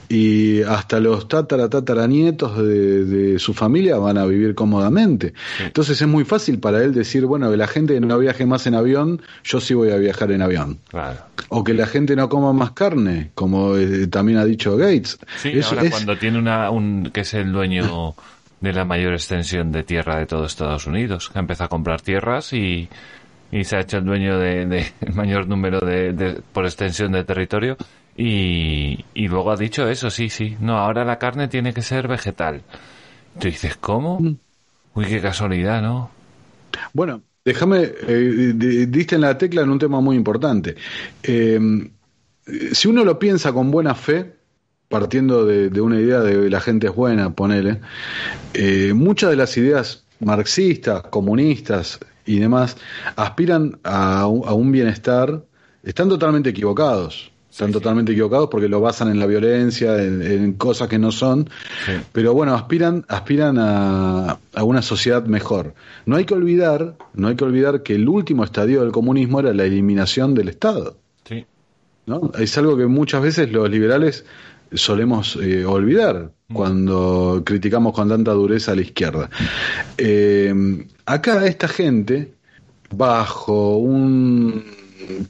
[0.10, 5.34] y hasta los tatara tataranietos de, de su familia van a vivir cómodamente.
[5.64, 8.76] Entonces es muy fácil para él decir, bueno, que la gente no viaje más en
[8.76, 10.80] avión, yo sí voy a viajar en avión.
[11.50, 15.20] O que la gente no coma más carne, como eh, también ha dicho Gates.
[15.38, 18.16] Sí, ahora cuando tiene una, un, que es el dueño
[18.62, 22.54] de la mayor extensión de tierra de todo Estados Unidos, que empieza a comprar tierras
[22.54, 22.90] y
[23.56, 27.78] y se ha hecho el dueño del de, mayor número de, por extensión de territorio
[28.18, 32.62] y, luego ha dicho eso, sí, sí, no, ahora la carne tiene que ser vegetal.
[33.40, 34.20] Tú dices, ¿cómo?
[34.20, 34.38] Mm.
[34.96, 36.12] Uy, qué casualidad, ¿no?
[36.94, 38.54] Bueno, déjame, eh,
[38.88, 40.76] diste en la tecla en un tema muy importante.
[41.24, 41.60] Eh,
[42.74, 44.36] si uno lo piensa con buena fe,
[44.88, 47.80] partiendo de, una idea de la gente es buena, ponele,
[48.54, 52.78] eh, muchas de las ideas marxistas, comunistas, y demás
[53.16, 55.44] aspiran a un, bienestar,
[55.84, 57.32] están totalmente equivocados.
[57.50, 61.50] Están totalmente equivocados porque lo basan en la violencia, en, cosas que no son.
[62.12, 65.74] Pero bueno, aspiran, aspiran a, a, una sociedad mejor.
[66.06, 69.54] No hay que olvidar, no hay que olvidar que el último estadio del comunismo era
[69.54, 70.98] la eliminación del Estado.
[72.06, 72.32] ¿no?
[72.38, 74.26] Es algo que muchas veces los liberales
[74.76, 76.54] solemos eh, olvidar mm.
[76.54, 79.30] cuando criticamos con tanta dureza a la izquierda.
[79.98, 80.54] Eh,
[81.06, 82.34] acá esta gente,
[82.92, 84.64] bajo un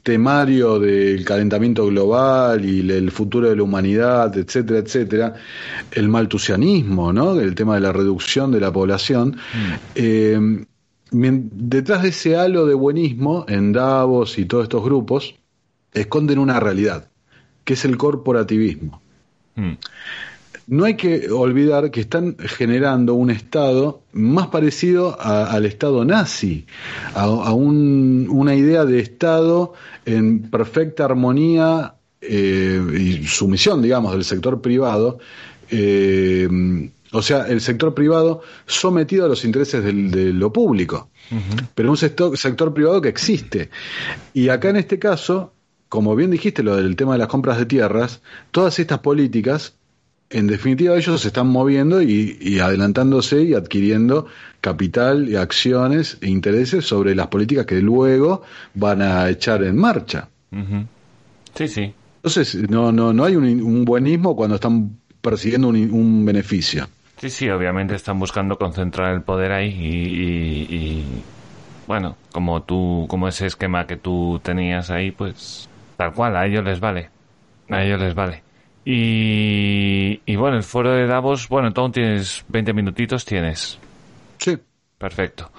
[0.04, 5.34] temario del calentamiento global y el futuro de la humanidad, etcétera, etcétera,
[5.92, 7.40] el maltusianismo, ¿no?
[7.40, 9.36] El tema de la reducción de la población.
[9.54, 9.74] Mm.
[9.96, 10.66] Eh,
[11.12, 15.36] detrás de ese halo de buenismo, en Davos y todos estos grupos,
[15.94, 17.10] esconden una realidad,
[17.64, 19.02] que es el corporativismo.
[19.56, 19.74] Mm.
[20.68, 26.66] No hay que olvidar que están generando un Estado más parecido al Estado nazi,
[27.14, 29.74] a, una idea de Estado
[30.06, 35.20] en perfecta armonía eh, y sumisión, digamos, del sector privado.
[35.70, 36.50] Eh,
[37.12, 41.10] o sea, el sector privado sometido a los intereses de lo público,
[41.74, 43.70] pero un sector, sector privado que existe.
[44.34, 45.54] Y acá en este caso,
[45.90, 48.22] como bien dijiste lo del tema de las compras de tierras,
[48.52, 49.76] todas estas políticas,
[50.30, 54.28] en definitiva ellos se están moviendo y, adelantándose y adquiriendo
[54.60, 58.42] capital y acciones e intereses sobre las políticas que luego
[58.74, 60.28] van a echar en marcha.
[61.54, 61.94] Sí, sí.
[62.18, 66.88] Entonces, no, no, no hay un, buenismo cuando están persiguiendo un, beneficio.
[67.18, 71.04] Sí, sí, obviamente están buscando concentrar el poder ahí y,
[71.88, 76.64] bueno, como tú, como ese esquema que tú tenías ahí, pues Tal cual, a ellos
[76.64, 77.10] les vale.
[77.70, 78.44] A ellos les vale.
[78.84, 83.80] Y, y bueno, el foro de Davos, bueno, aún tienes 20 minutitos, tienes.
[84.38, 84.58] Sí.
[84.98, 85.52] Perfecto.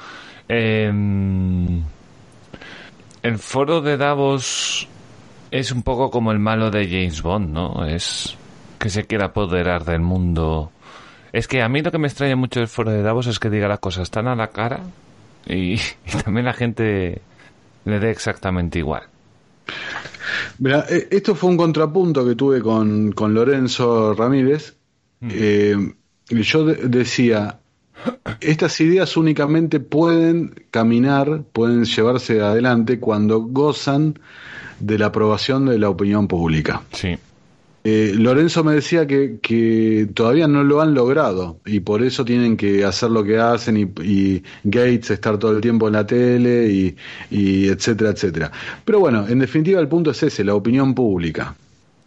[0.49, 1.83] Em,
[3.23, 4.89] el foro de Davos
[5.51, 7.85] es un poco como el malo de James Bond, ¿no?
[7.87, 8.37] Es
[8.79, 10.71] que se quiere apoderar del mundo.
[11.33, 13.51] Es que a mí lo que me extraña mucho del foro de Davos es que
[13.51, 14.81] diga las cosas tan a la cara
[15.47, 15.75] y,
[16.07, 17.21] y también la gente
[17.85, 19.03] le dé exactamente igual.
[20.59, 24.75] Mira, eh, esto fue un contrapunto que tuve con, con Lorenzo Ramírez.
[25.29, 25.77] Eh,
[26.31, 27.59] yo de- decía,
[28.41, 34.19] estas ideas únicamente pueden caminar, pueden llevarse adelante cuando gozan
[34.81, 36.83] de la aprobación de la opinión pública.
[36.93, 37.17] Sí.
[37.89, 42.57] Eh, Lorenzo me decía que, que todavía no lo han logrado y por eso tienen
[42.57, 46.67] que hacer lo que hacen y, y Gates estar todo el tiempo en la tele
[46.69, 46.97] y,
[47.31, 48.51] y etcétera, etcétera.
[48.85, 51.55] Pero bueno, en definitiva el punto es ese, la opinión pública,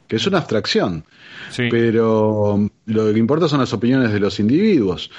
[0.07, 1.05] que es una abstracción,
[1.51, 1.63] Sí.
[1.71, 5.09] pero lo que importa son las opiniones de los individuos.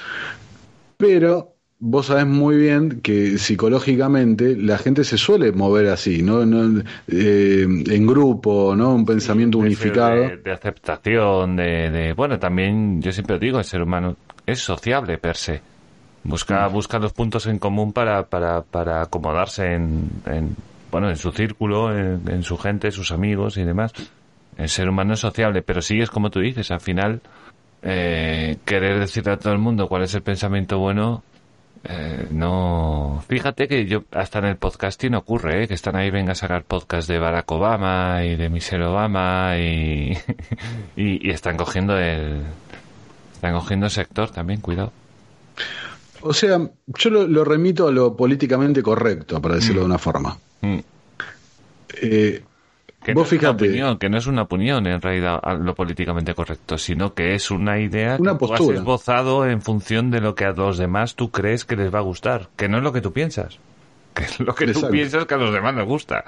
[0.97, 6.45] Pero vos sabés muy bien que psicológicamente la gente se suele mover así, ¿no?
[6.45, 8.93] no eh, en grupo, ¿no?
[8.93, 10.15] Un pensamiento unificado.
[10.15, 14.15] De, de aceptación, de, de- Bueno, también yo siempre digo, el ser humano
[14.45, 15.61] es sociable per se.
[16.23, 20.55] Busca, busca los puntos en común para, para, para acomodarse en, en,
[20.91, 23.91] bueno, en su círculo, en, en su gente, sus amigos y demás.
[24.55, 27.21] El ser humano es sociable, pero sí es como tú dices, al final
[27.81, 31.23] eh, querer decirle a todo el mundo cuál es el pensamiento bueno,
[31.83, 33.23] eh, no.
[33.27, 35.67] Fíjate que yo, hasta en el podcasting ocurre, ¿eh?
[35.67, 40.11] que están ahí, venga a sacar podcast de Barack Obama y de Michelle Obama y,
[40.95, 42.43] y, y están cogiendo el.
[43.33, 44.91] Están cogiendo el sector también, cuidado.
[46.21, 50.37] O sea, yo lo, lo remito a lo políticamente correcto, para decirlo de una forma.
[50.61, 50.79] Mm.
[52.01, 52.43] Eh,
[53.03, 53.65] Que Vos no es una fíjate.
[53.65, 57.49] opinión, que no es una opinión en realidad a lo políticamente correcto, sino que es
[57.49, 58.77] una idea Una que tú has postura.
[58.77, 62.03] esbozado en función de lo que a los demás tú crees que les va a
[62.03, 63.57] gustar, que no es lo que tú piensas,
[64.13, 64.91] que es lo que tú Exacto.
[64.91, 66.23] piensas que a los demás les gusta.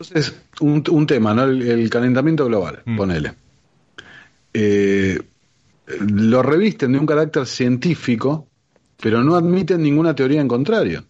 [0.00, 1.44] Entonces, un, un tema, ¿no?
[1.44, 2.96] El, el calentamiento global, Mm.
[2.96, 3.32] ponele.
[4.52, 5.20] Eh,
[6.00, 8.48] lo revisten de un carácter científico,
[9.00, 11.04] pero no admiten ninguna teoría en contrario.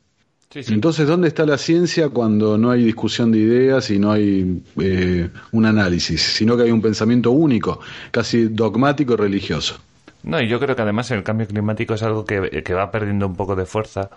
[0.50, 0.74] Sí, sí.
[0.74, 5.28] Entonces, ¿dónde está la ciencia cuando no hay discusión de ideas y no hay eh,
[5.52, 7.80] un análisis, sino que hay un pensamiento único,
[8.10, 9.78] casi dogmático y religioso?
[10.22, 13.26] No, y yo creo que además el cambio climático es algo que, que va perdiendo
[13.26, 14.10] un poco de fuerza,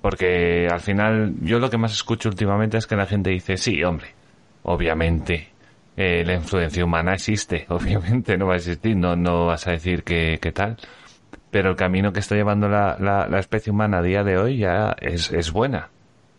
[0.00, 3.82] porque al final yo lo que más escucho últimamente es que la gente dice, sí,
[3.82, 4.08] hombre,
[4.62, 5.48] obviamente
[5.96, 10.04] eh, la influencia humana existe, obviamente no va a existir, no, no vas a decir
[10.04, 10.76] que, que tal,
[11.50, 14.58] pero el camino que está llevando la, la, la especie humana a día de hoy
[14.58, 15.88] ya es, es buena.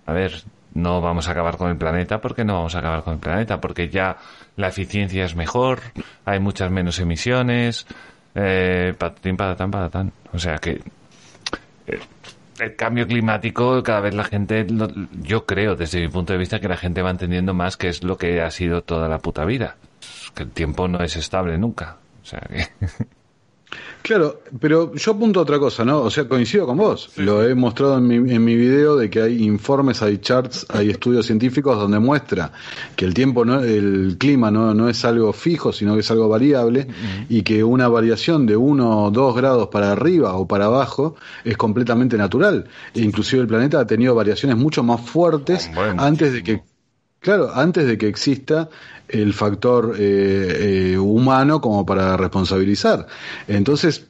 [0.06, 0.34] A ver,
[0.74, 3.60] no vamos a acabar con el planeta porque no vamos a acabar con el planeta,
[3.60, 4.18] porque ya
[4.56, 5.80] la eficiencia es mejor,
[6.26, 7.88] hay muchas menos emisiones,
[8.36, 10.12] eh, patatín, patatán, patatán.
[10.34, 10.82] O sea que
[11.88, 12.00] eh,
[12.60, 14.90] el cambio climático, cada vez la gente, lo-
[15.22, 18.04] yo creo desde mi punto de vista que la gente va entendiendo más que es
[18.04, 19.76] lo que ha sido toda la puta vida.
[20.36, 21.98] Que el tiempo no es estable nunca.
[22.22, 22.68] O sea que...
[24.02, 26.00] Claro, pero yo apunto a otra cosa, ¿no?
[26.02, 27.12] O sea, coincido con vos.
[27.18, 30.90] Lo he mostrado en mi, en mi video de que hay informes, hay charts, hay
[30.90, 32.52] estudios científicos donde muestra
[32.96, 36.30] que el tiempo, no, el clima no, no es algo fijo, sino que es algo
[36.30, 36.88] variable
[37.28, 41.58] y que una variación de uno o dos grados para arriba o para abajo es
[41.58, 42.68] completamente natural.
[42.94, 46.69] E inclusive el planeta ha tenido variaciones mucho más fuertes antes de que
[47.20, 48.70] Claro, antes de que exista
[49.10, 53.08] el factor eh, eh, humano como para responsabilizar.
[53.48, 54.08] Entonces,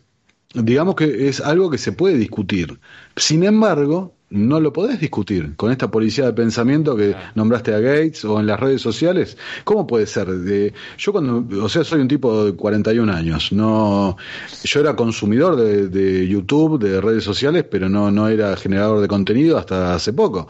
[0.54, 2.80] digamos que es algo que se puede discutir.
[3.16, 8.24] Sin embargo, no lo podés discutir con esta policía de pensamiento que nombraste a Gates
[8.26, 9.38] o en las redes sociales.
[9.64, 10.28] ¿Cómo puede ser?
[10.28, 13.52] De, yo cuando, o sea, soy un tipo de 41 años.
[13.52, 14.18] No,
[14.64, 19.08] yo era consumidor de, de YouTube, de redes sociales, pero no, no era generador de
[19.08, 20.48] contenido hasta hace poco.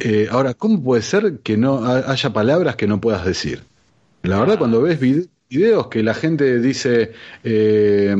[0.00, 3.62] Eh, ahora, ¿cómo puede ser que no ha- haya palabras que no puedas decir?
[4.22, 4.98] La verdad, cuando ves
[5.48, 7.12] videos que la gente dice,
[7.44, 8.14] eh,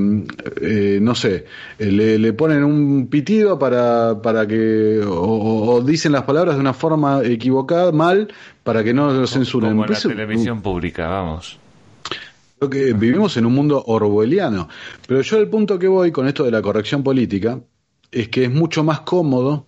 [0.61, 1.45] eh, no sé,
[1.79, 7.22] le, le ponen un pitido para, para que, o, dicen las palabras de una forma
[7.24, 8.29] equivocada, mal,
[8.62, 9.70] para que no lo censuren.
[9.70, 11.59] Como en la televisión pública, vamos.
[12.59, 14.68] Creo que vivimos en un mundo orwelliano.
[15.07, 17.61] Pero yo el punto que voy con esto de la corrección política
[18.11, 19.66] es que es mucho más cómodo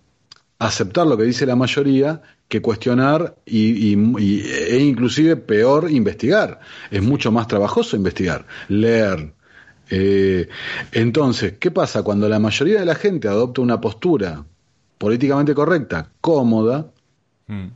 [0.57, 6.59] aceptar lo que dice la mayoría que cuestionar y, y- y- e inclusive peor investigar.
[6.91, 9.33] Es mucho más trabajoso investigar, leer.
[9.91, 10.49] Eh,
[10.91, 14.45] entonces, ¿qué pasa cuando la mayoría de la gente adopta una postura
[14.97, 16.91] políticamente correcta, cómoda?
[17.47, 17.67] Mm.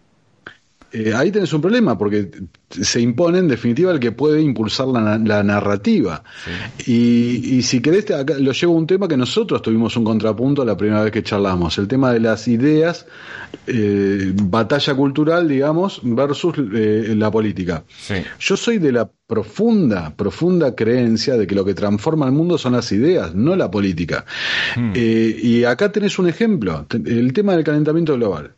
[0.94, 2.30] Eh, ahí tenés un problema, porque
[2.70, 6.24] se impone en definitiva el que puede impulsar la, narrativa.
[6.86, 10.78] Y, si querés, acá lo llevo a un tema que nosotros tuvimos un contrapunto la
[10.78, 13.08] primera vez que charlamos, el tema de las ideas,
[13.66, 17.84] eh, batalla cultural, digamos, versus eh, la política.
[18.40, 22.74] Yo soy de la profunda, profunda creencia de que lo que transforma el mundo son
[22.74, 24.26] las ideas, no la política.
[24.76, 24.94] Hmm.
[24.96, 28.54] y acá tenés un ejemplo, el tema del calentamiento global.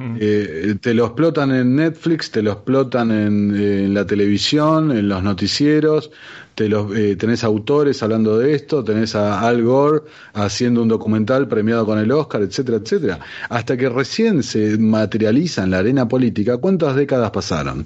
[0.00, 6.12] Eh, te lo explotan en Netflix, te lo explotan en, la televisión, en los noticieros,
[6.54, 10.02] te los, eh, tenés autores hablando de esto, tenés a Al Gore
[10.34, 13.18] haciendo un documental premiado con el Oscar, etcétera, etcétera.
[13.48, 17.84] Hasta que recién se materializa en la arena política, ¿cuántas décadas pasaron?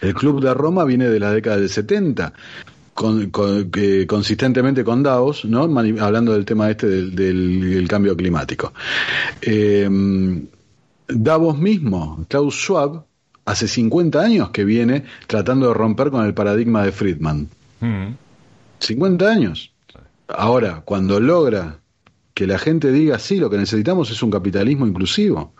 [0.00, 2.32] El Club de Roma viene de la década del 70.
[2.94, 3.32] Con,
[3.76, 5.64] eh, consistentemente con Davos, ¿no?
[5.64, 8.72] hablando del tema este del, del cambio climático.
[9.42, 9.90] Eh,
[11.08, 13.04] Davos mismo, Klaus Schwab,
[13.44, 17.48] hace 50 años que viene tratando de romper con el paradigma de Friedman.
[18.78, 19.28] 50 mm.
[19.28, 19.72] años.
[20.28, 21.78] Ahora, cuando logra
[22.32, 25.54] que la gente diga, sí, lo que necesitamos es un capitalismo inclusivo.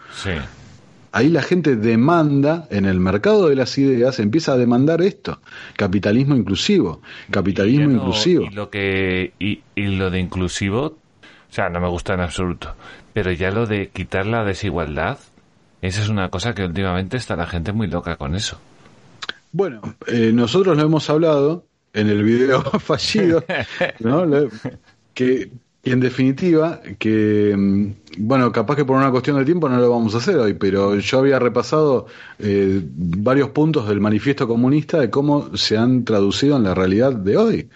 [1.13, 5.41] Ahí la gente demanda, en el mercado de las ideas, empieza a demandar esto,
[5.77, 8.47] capitalismo inclusivo, capitalismo inclusivo.
[8.51, 12.75] Y lo, que, y lo de inclusivo, o sea, no me gusta en absoluto,
[13.13, 15.19] pero ya lo de quitar la desigualdad,
[15.87, 18.59] esa es una cosa que últimamente está la gente muy loca con eso.
[19.53, 23.45] Bueno, eh, nosotros lo hemos hablado en el video fallido,
[24.01, 24.27] ¿no?
[25.13, 25.51] que
[25.85, 27.87] en definitiva, que, mm,
[28.19, 30.97] bueno, capaz que por una cuestión de tiempo no lo vamos a hacer hoy, pero
[30.97, 32.07] yo había repasado
[32.39, 37.37] eh, varios puntos del manifiesto comunista de cómo se han traducido en la realidad de
[37.37, 37.69] hoy.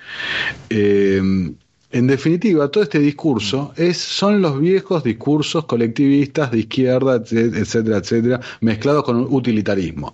[0.70, 1.52] Eh,
[1.90, 8.40] en definitiva, todo este discurso es, son los viejos discursos colectivistas de izquierda, etcétera, etcétera,
[8.60, 10.12] mezclados con un utilitarismo.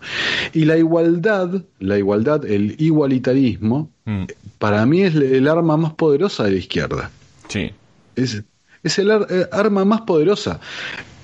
[0.53, 4.25] Y la igualdad, la igualdad, el igualitarismo, mm.
[4.59, 7.11] para mí es el arma más poderosa de la izquierda.
[7.49, 7.72] Sí.
[8.14, 8.45] Es,
[8.85, 10.61] es el eh, arma más poderosa.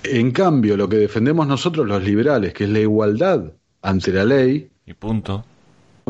[0.02, 4.68] En cambio, lo que defendemos nosotros los liberales, que es la igualdad ante la ley.
[4.84, 5.44] Y punto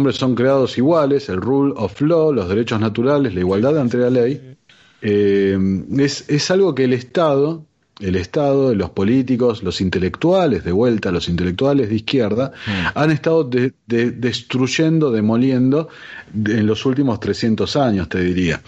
[0.00, 4.08] hombres son creados iguales, el rule of law, los derechos naturales, la igualdad ante la
[4.08, 4.56] ley,
[5.02, 5.58] eh,
[5.98, 7.66] es, es algo que el Estado,
[8.00, 12.98] el Estado, los políticos, los intelectuales, de vuelta, los intelectuales de izquierda, mm.
[12.98, 13.48] han estado
[13.86, 15.88] destruyendo, demoliendo
[16.34, 18.62] en los últimos 300 años, te diría.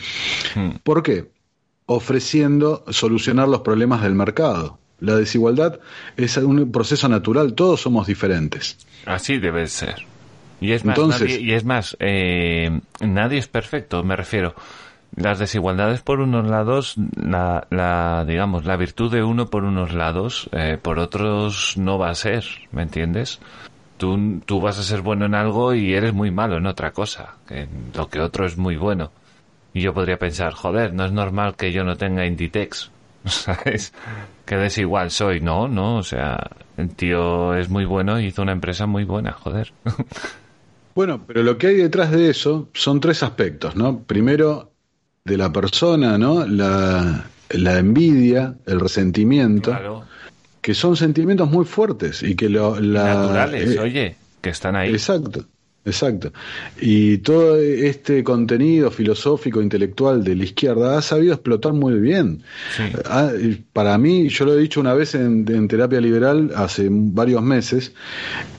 [0.54, 0.76] Mm.
[0.82, 1.30] ¿Por qué?
[1.86, 4.78] Ofreciendo solucionar los problemas del mercado.
[5.00, 5.80] La desigualdad
[6.16, 8.76] es un proceso natural, todos somos diferentes.
[9.04, 10.11] Así debe ser.
[10.62, 14.54] Y es más, nadie, y es más eh, nadie es perfecto, me refiero.
[15.16, 20.48] Las desigualdades por unos lados, la, la digamos, la virtud de uno por unos lados,
[20.52, 23.40] eh, por otros no va a ser, ¿me entiendes?
[23.98, 27.34] Tú, tú vas a ser bueno en algo y eres muy malo en otra cosa,
[27.50, 29.10] en lo que otro es muy bueno.
[29.74, 32.90] Y yo podría pensar, joder, no es normal que yo no tenga Inditex,
[33.24, 33.92] ¿sabes?
[34.46, 35.40] Que desigual soy.
[35.40, 36.38] No, no, o sea,
[36.76, 39.72] el tío es muy bueno y hizo una empresa muy buena, joder.
[40.94, 44.02] Bueno, pero lo que hay detrás de eso son tres aspectos, ¿no?
[44.02, 44.72] Primero,
[45.24, 46.46] de la persona, ¿no?
[46.46, 47.24] La,
[47.78, 50.04] envidia, el resentimiento,
[50.60, 52.78] que son sentimientos muy fuertes y que lo...
[52.80, 54.90] La, naturales, eh, oye, que están ahí.
[54.90, 55.46] Exacto.
[55.84, 56.32] Exacto.
[56.80, 62.44] Y todo este contenido filosófico, intelectual de la izquierda ha sabido explotar muy bien.
[63.04, 63.32] Ah,
[63.72, 67.92] para mí, yo lo he dicho una vez en, terapia liberal hace varios meses,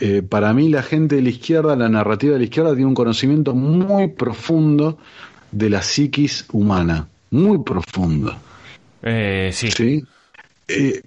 [0.01, 2.95] eh, para mí la gente de la izquierda, la narrativa de la izquierda tiene un
[2.95, 4.97] conocimiento muy profundo
[5.51, 8.35] de la psiquis humana, muy profundo.
[9.01, 9.71] Eh, sí.
[9.71, 10.03] ¿Sí?
[10.67, 11.01] Eh,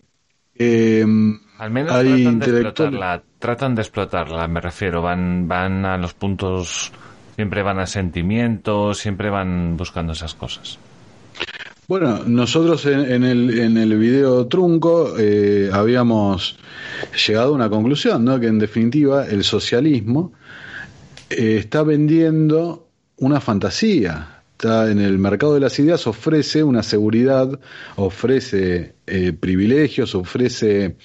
[0.58, 6.92] Al menos hay intelectuales tratan de explotarla, me refiero, van, van a los puntos,
[7.36, 10.78] siempre van a sentimientos, siempre van buscando esas cosas.
[11.88, 16.58] Bueno, nosotros en, el, en el video trunco eh, habíamos
[17.26, 18.40] llegado a una conclusión, ¿no?
[18.40, 20.32] que en definitiva el socialismo
[21.30, 22.88] eh, está vendiendo
[23.18, 27.60] una fantasía, está en el mercado de las ideas, ofrece una seguridad,
[27.96, 30.96] ofrece eh, privilegios, ofrece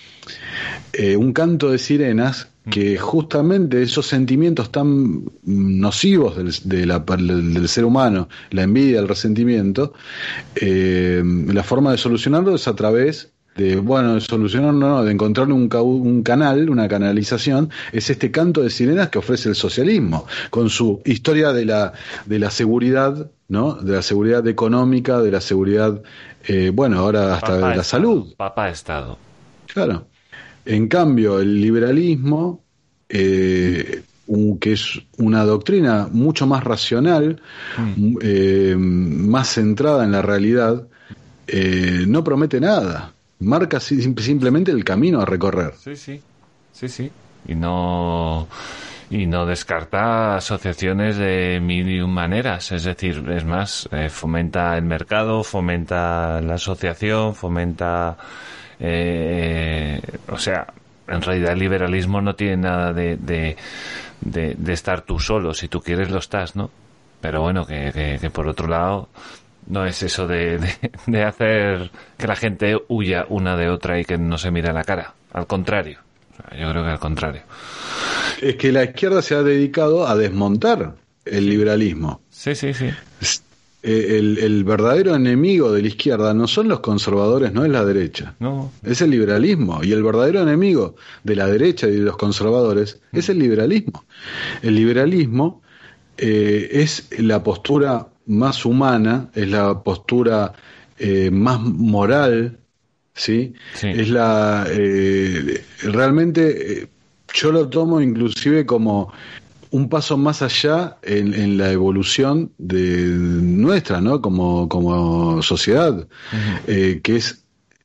[0.93, 8.29] eh, un canto de sirenas que justamente esos sentimientos tan nocivos del, del, ser humano,
[8.51, 9.93] la envidia, el resentimiento,
[10.55, 15.51] eh, la forma de solucionarlo es a través de, bueno, de solucionar, no, de encontrar
[15.51, 20.69] un, un, canal, una canalización, es este canto de sirenas que ofrece el socialismo, con
[20.69, 21.93] su historia de la,
[22.25, 23.73] de la seguridad, ¿no?
[23.73, 26.01] De la seguridad económica, de la seguridad,
[26.47, 28.33] eh, bueno, ahora hasta de la salud.
[28.37, 29.17] Papá Estado.
[29.73, 30.07] Claro.
[30.65, 32.63] En cambio, el liberalismo,
[33.09, 34.03] eh,
[34.59, 37.41] que es una doctrina mucho más racional,
[37.77, 38.17] mm.
[38.21, 40.87] eh, más centrada en la realidad,
[41.47, 43.13] eh, no promete nada.
[43.41, 45.73] Marca simplemente el camino a recorrer.
[45.77, 46.21] Sí, sí,
[46.71, 47.11] sí, sí.
[47.47, 48.47] Y no
[49.11, 52.71] y no descarta asociaciones de mil y maneras.
[52.71, 58.17] Es decir, es más, eh, fomenta el mercado, fomenta la asociación, fomenta.
[58.79, 60.65] Eh, o sea,
[61.07, 65.53] en realidad el liberalismo no tiene nada de, de, estar tú solo.
[65.53, 66.71] Si tú quieres, lo estás, ¿no?
[67.19, 69.09] Pero bueno, que, que, por otro lado,
[69.67, 70.59] no es eso de,
[71.07, 74.83] de, hacer que la gente huya una de otra y que no se mire la
[74.83, 75.13] cara.
[75.33, 75.99] Al contrario.
[76.59, 77.41] yo creo que al contrario.
[78.41, 80.95] Es que la izquierda se ha dedicado a desmontar
[81.25, 82.21] el liberalismo.
[82.29, 82.89] Sí, sí, sí.
[83.83, 88.35] Eh, el, verdadero enemigo de la izquierda no son los conservadores, no es la derecha.
[88.39, 88.71] No.
[88.83, 89.83] Es el liberalismo.
[89.83, 94.05] Y el verdadero enemigo de la derecha y de los conservadores es el liberalismo.
[94.61, 95.61] El liberalismo
[96.17, 100.53] eh, es la postura más humana, es la postura
[100.97, 102.57] eh, más moral,
[103.13, 103.53] ¿sí?
[103.81, 104.65] Es la...
[105.83, 106.89] realmente
[107.33, 109.11] yo lo tomo inclusive como
[109.71, 114.21] un paso más allá en, la evolución de nuestra, ¿no?
[114.21, 116.07] Como, como sociedad,
[116.67, 117.40] eh, que es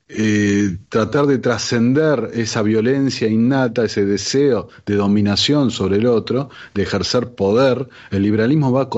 [0.09, 6.83] eh, tratar de trascender esa violencia innata, ese deseo de dominación sobre el otro, de
[6.85, 7.89] ejercer poder.
[8.11, 8.89] El liberalismo va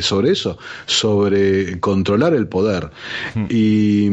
[0.00, 0.56] sobre eso,
[0.86, 2.90] sobre controlar el poder.
[3.50, 4.08] Y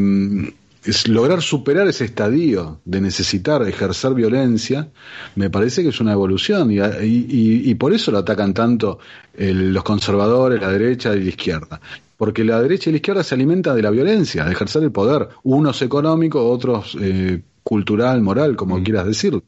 [0.84, 4.90] es lograr superar ese estadio de necesitar ejercer violencia,
[5.36, 9.00] me parece que es una evolución y, y, por eso lo atacan tanto
[9.38, 11.80] los conservadores, la derecha y la izquierda.
[12.22, 15.30] Porque la derecha y la izquierda se alimentan de la violencia, de ejercer el poder,
[15.42, 18.84] unos económicos, otros eh, cultural, moral, como mm.
[18.84, 19.42] quieras decir.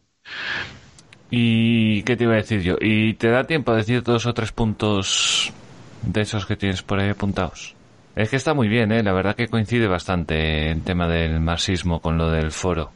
[1.30, 2.78] ¿Y qué te iba a decir yo?
[2.82, 5.54] ¿Y te da tiempo a decir dos o tres puntos
[6.02, 7.76] de esos que tienes por ahí apuntados?
[8.16, 9.04] Es que está muy bien, ¿eh?
[9.04, 12.90] la verdad que coincide bastante el tema del marxismo con lo del foro.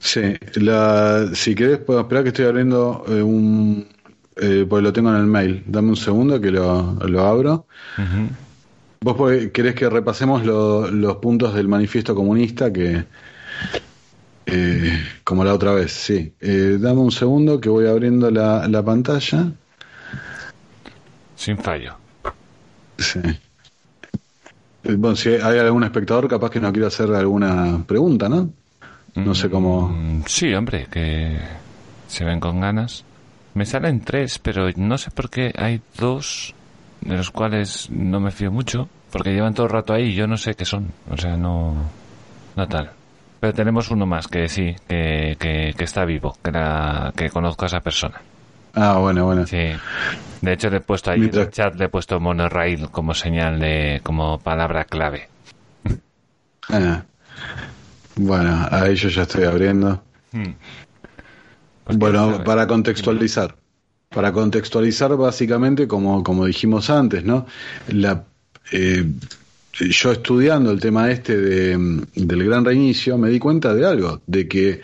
[0.00, 3.88] Sí, la, si querés puedo esperar que estoy abriendo eh, un...
[4.36, 5.62] Eh, pues lo tengo en el mail.
[5.64, 7.66] Dame un segundo que lo, lo abro.
[9.04, 9.16] ¿Vos
[9.52, 13.04] querés que repasemos los puntos del manifiesto comunista que...
[14.46, 16.32] Eh, como la otra vez, sí.
[16.40, 19.52] Eh, dame un segundo que voy abriendo la, la pantalla.
[21.36, 21.98] Sin fallo.
[22.96, 23.20] Sí.
[24.84, 28.48] Eh, bueno, si hay algún espectador capaz que no quiera hacer alguna pregunta, ¿no?
[29.16, 29.90] No sé cómo...
[29.90, 31.38] Mm, sí, hombre, que
[32.08, 33.04] se ven con ganas.
[33.52, 36.54] Me salen tres, pero no sé por qué hay dos
[37.04, 40.26] de los cuales no me fío mucho, porque llevan todo el rato ahí y yo
[40.26, 40.90] no sé qué son.
[41.10, 41.74] O sea, no...
[42.56, 42.90] No tal.
[43.40, 47.64] Pero tenemos uno más que sí, que, que, que está vivo, que, la, que conozco
[47.64, 48.20] a esa persona.
[48.74, 49.46] Ah, bueno, bueno.
[49.46, 49.70] Sí.
[50.40, 53.60] De hecho, le he puesto ahí en el chat, le he puesto monorail como señal
[53.60, 55.28] de, como palabra clave.
[56.70, 57.02] Ah.
[58.16, 60.02] Bueno, ahí yo ya estoy abriendo.
[60.32, 60.52] Hmm.
[61.84, 63.54] Pues bueno, para contextualizar.
[64.14, 67.46] Para contextualizar, básicamente, como, como dijimos antes, ¿no?
[67.88, 68.24] La,
[68.70, 69.04] eh,
[69.72, 74.46] yo estudiando el tema este de, del gran reinicio, me di cuenta de algo, de
[74.46, 74.80] que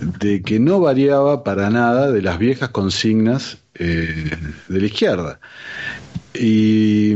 [0.00, 4.30] de que no variaba para nada de las viejas consignas eh,
[4.68, 5.40] de la izquierda.
[6.34, 7.12] Y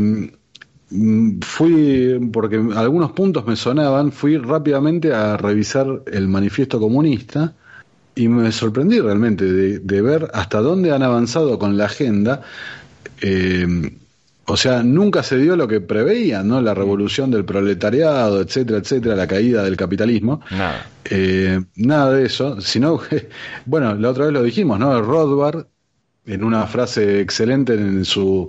[0.91, 7.55] mm, fui, porque algunos puntos me sonaban, fui rápidamente a revisar el manifiesto comunista
[8.15, 12.43] y me sorprendí realmente de, ver hasta dónde han avanzado con la agenda.
[13.21, 13.67] Eh,
[14.47, 16.61] o sea, nunca se dio lo que preveían, ¿no?
[16.61, 20.43] La revolución del proletariado, etcétera, etcétera, la caída del capitalismo.
[20.51, 20.87] Nada.
[21.05, 23.01] Eh, nada de eso, sino,
[23.65, 25.01] bueno, la otra vez lo dijimos, ¿no?
[25.01, 25.67] Rothbard
[26.27, 28.49] en una frase excelente en su,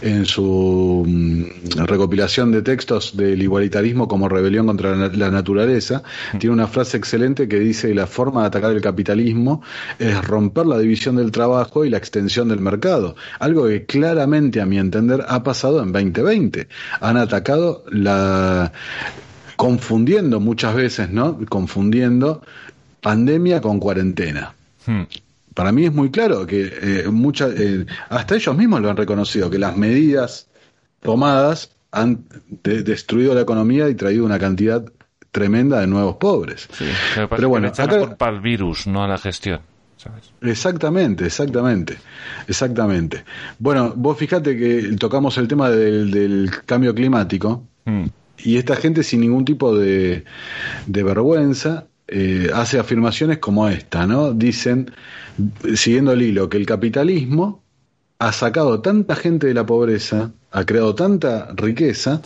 [0.00, 6.04] en su mm, recopilación de textos del igualitarismo como rebelión contra la, naturaleza,
[6.34, 6.38] mm.
[6.38, 9.62] tiene una frase excelente que dice la forma de atacar el capitalismo
[9.98, 14.66] es romper la división del trabajo y la extensión del mercado, algo que claramente a
[14.66, 16.68] mi entender ha pasado en 2020.
[17.00, 18.72] Han atacado la
[19.56, 21.38] confundiendo muchas veces, ¿no?
[21.48, 22.42] Confundiendo
[23.00, 24.54] pandemia con cuarentena.
[24.86, 25.02] Hmm
[25.56, 29.58] para mí es muy claro que eh, eh, hasta ellos mismos lo han reconocido, que
[29.58, 30.48] las medidas
[31.00, 32.26] tomadas han
[32.62, 34.84] destruido la economía y traído una cantidad
[35.30, 36.68] tremenda de nuevos pobres.
[37.30, 37.88] pero, bueno, acá...
[37.88, 39.60] culpa al virus, no a la gestión.
[40.42, 41.96] Exactamente, exactamente,
[42.46, 43.24] exactamente.
[43.58, 48.04] Bueno, vos fíjate que tocamos el tema del, cambio climático mm.
[48.44, 50.24] y esta gente sin ningún tipo de,
[50.86, 54.32] de vergüenza eh, hace afirmaciones como esta, ¿no?
[54.32, 54.92] Dicen,
[55.74, 57.62] siguiendo el hilo, que el capitalismo
[58.18, 62.22] ha sacado tanta gente de la pobreza, ha creado tanta riqueza,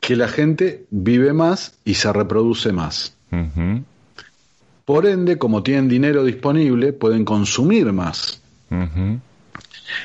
[0.00, 3.14] que la gente vive más y se reproduce más.
[4.84, 8.40] Por ende, como tienen dinero disponible, pueden consumir más.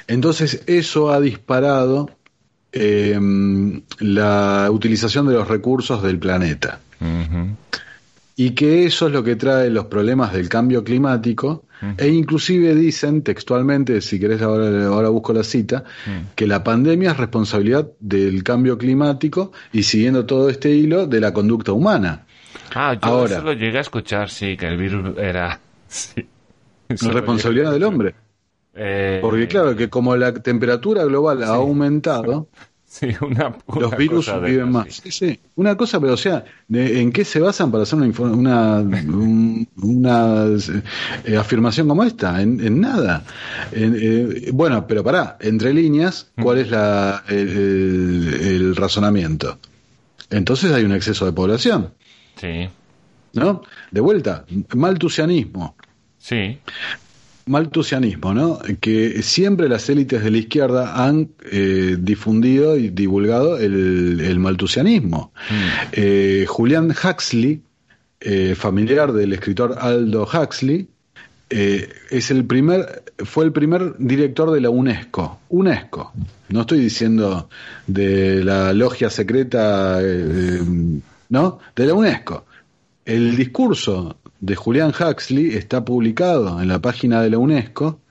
[0.08, 2.10] Entonces, eso ha disparado
[2.74, 6.80] em, la utilización de los recursos del planeta
[8.36, 11.66] y que eso es lo que trae los problemas del cambio climático
[11.98, 15.84] e inclusive dicen textualmente, si querés ahora, ahora busco la cita,
[16.36, 21.34] que la pandemia es responsabilidad del cambio climático y siguiendo todo este hilo de la
[21.34, 22.26] conducta humana.
[22.74, 25.60] Ah, yo ahora, eso lo llegué a escuchar, sí, que el virus era...
[26.90, 28.16] Sí, responsabilidad del hombre.
[28.74, 32.48] Eh, Porque claro, que como la temperatura global ha aumentado,
[32.94, 35.02] Sí, una, los virus viven más.
[35.02, 35.10] Sí.
[35.10, 38.82] sí, una cosa, pero o sea, ¿en qué se basan para hacer una,
[39.82, 40.46] una,
[41.26, 42.40] eh, afirmación como esta?
[42.40, 43.24] En, nada.
[43.72, 49.58] Eh, bueno, pero pará, entre líneas, ¿cuál es la, el, razonamiento?
[50.30, 51.96] Entonces hay un exceso de población.
[52.40, 52.70] Sí.
[53.34, 53.64] ¿No?
[53.90, 55.76] De vuelta, maltusianismo.
[56.20, 56.60] Sí
[57.46, 58.60] maltusianismo, ¿no?
[58.80, 65.32] Que siempre las élites de la izquierda han eh, difundido y divulgado el, maltusianismo.
[65.50, 65.54] Mm.
[65.92, 67.62] Eh, Julian Huxley,
[68.20, 70.88] eh, familiar del escritor Aldo Huxley,
[71.50, 75.40] es el primer, fue el primer director de la UNESCO.
[75.50, 76.12] UNESCO.
[76.50, 77.48] No estoy diciendo
[77.86, 80.02] de la logia secreta,
[81.30, 81.60] ¿no?
[81.76, 82.46] De la UNESCO.
[83.06, 88.02] El discurso de Julian Huxley está publicado en la página de la UNESCO.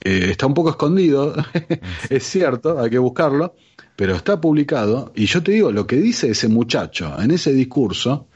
[0.00, 1.34] Eh, está un poco escondido,
[2.08, 3.54] es cierto, hay que buscarlo,
[3.94, 5.12] pero está publicado.
[5.14, 8.28] Y yo te digo, lo que dice ese muchacho en ese discurso,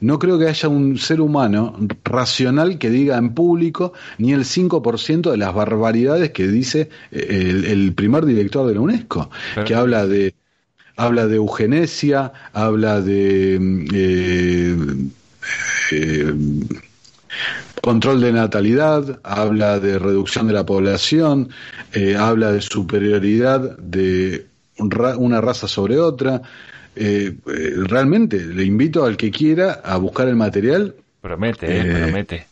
[0.00, 5.30] no creo que haya un ser humano racional que diga en público ni el 5%
[5.30, 9.28] de las barbaridades que dice eh, el, primer director de la UNESCO,
[9.66, 10.34] que habla de
[10.96, 14.76] habla de eugenesia, habla de mm, eh,
[15.92, 16.34] eh,
[17.82, 21.50] control de natalidad, habla de reducción de la población,
[21.92, 24.46] eh, habla de superioridad de
[24.78, 26.42] una raza sobre otra.
[26.94, 30.94] Eh, realmente le invito al que quiera a buscar el material.
[31.20, 32.46] Promete, promete.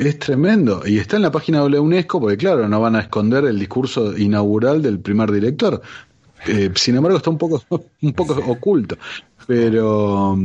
[0.00, 0.82] Es tremendo.
[0.86, 3.58] Y está en la página de la UNESCO, porque claro, no van a esconder el
[3.58, 5.82] discurso inaugural del primer director.
[6.74, 7.62] sin embargo, está un poco,
[8.02, 8.96] un poco oculto.
[9.46, 10.38] Pero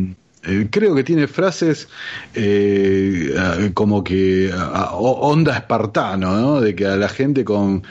[0.43, 1.87] eh, creo que tiene frases
[2.33, 4.51] eh, como que
[4.93, 6.61] onda espartano, ¿no?
[6.61, 7.83] De que a la gente con,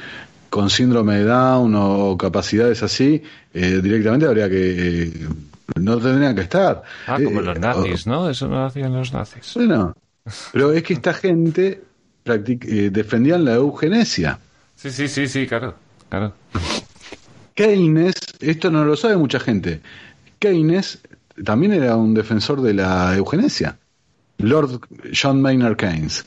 [0.49, 3.23] con síndrome de Down o capacidades así,
[3.53, 5.13] eh, directamente habría que...
[5.77, 6.83] no tendrían que estar.
[7.07, 8.31] Ah, como los nazis, ¿no?
[8.31, 9.53] Eso no hacían los nazis.
[9.55, 9.95] Bueno,
[10.53, 11.83] pero es que esta gente
[12.25, 14.39] defendían la eugenesia.
[14.75, 15.75] Sí, sí, sí, sí, claro,
[16.09, 16.33] claro.
[17.55, 19.81] Keynes, esto no lo sabe mucha gente,
[20.39, 21.01] Keynes
[21.45, 23.79] también era un defensor de la eugenesia.
[24.39, 24.81] Lord
[25.13, 26.25] John Maynard Keynes.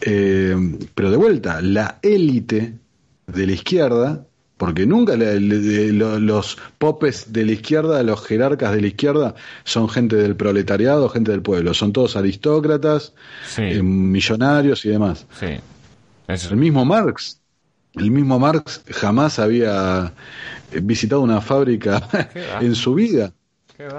[0.00, 0.56] Eh,
[0.94, 2.74] pero de vuelta, la élite
[3.26, 4.26] de la izquierda,
[4.56, 9.34] porque nunca los popes de la izquierda, los jerarcas de la izquierda,
[9.64, 13.12] son gente del proletariado, gente del pueblo, son todos aristócratas,
[13.58, 15.26] eh, millonarios y demás.
[16.26, 17.40] El mismo Marx,
[17.94, 20.12] el mismo Marx jamás había
[20.82, 22.08] visitado una fábrica
[22.60, 23.32] en su vida.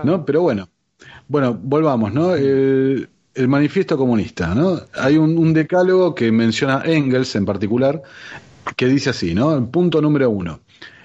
[0.04, 0.26] ¿No?
[0.26, 0.70] Pero bueno,
[1.28, 2.36] bueno, volvamos, ¿no?
[2.36, 3.10] El,
[3.48, 4.82] manifiesto comunista, ¿no?
[4.96, 8.02] Hay un, decálogo que menciona Engels en particular,
[8.76, 9.70] que dice así, ¿no?
[9.70, 10.62] punto número uno.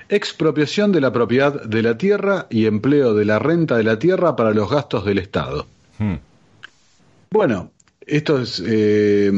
[0.08, 4.34] Expropiación de la propiedad de la tierra y empleo de la renta de la tierra
[4.34, 5.66] para los gastos del Estado.
[5.98, 6.16] Hmm.
[7.30, 7.70] Bueno,
[8.00, 9.30] esto es eh,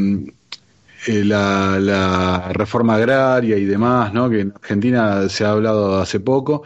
[1.07, 4.31] eh, la, la, reforma agraria y demás, ¿no?
[4.31, 6.63] que en Argentina se ha hablado hace poco,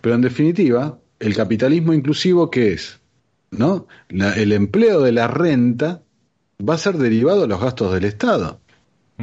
[0.00, 2.98] pero en definitiva, el capitalismo inclusivo, ¿qué es?
[3.50, 3.86] ¿No?
[4.08, 6.02] el empleo de la renta
[6.66, 8.60] va a ser derivado de los gastos del Estado.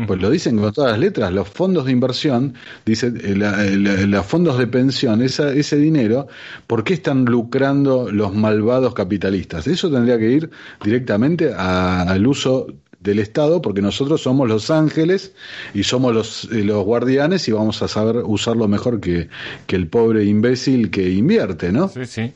[0.08, 2.54] Pues lo dicen con todas las letras, los fondos de inversión,
[2.86, 6.28] dice, eh, los fondos de pensión, ese dinero,
[6.68, 9.68] ¿por qué están lucrando los malvados capitalistas?
[9.68, 10.50] Eso tendría que ir
[10.82, 12.68] directamente al uso
[13.00, 15.34] del Estado, porque nosotros somos los ángeles
[15.74, 19.30] y somos los, eh, los guardianes y vamos a saber usarlo mejor que,
[19.68, 21.88] que el pobre imbécil que invierte, ¿no?
[21.88, 22.34] Sí, sí.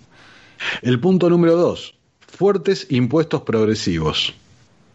[0.82, 4.34] El punto número dos, fuertes impuestos progresivos.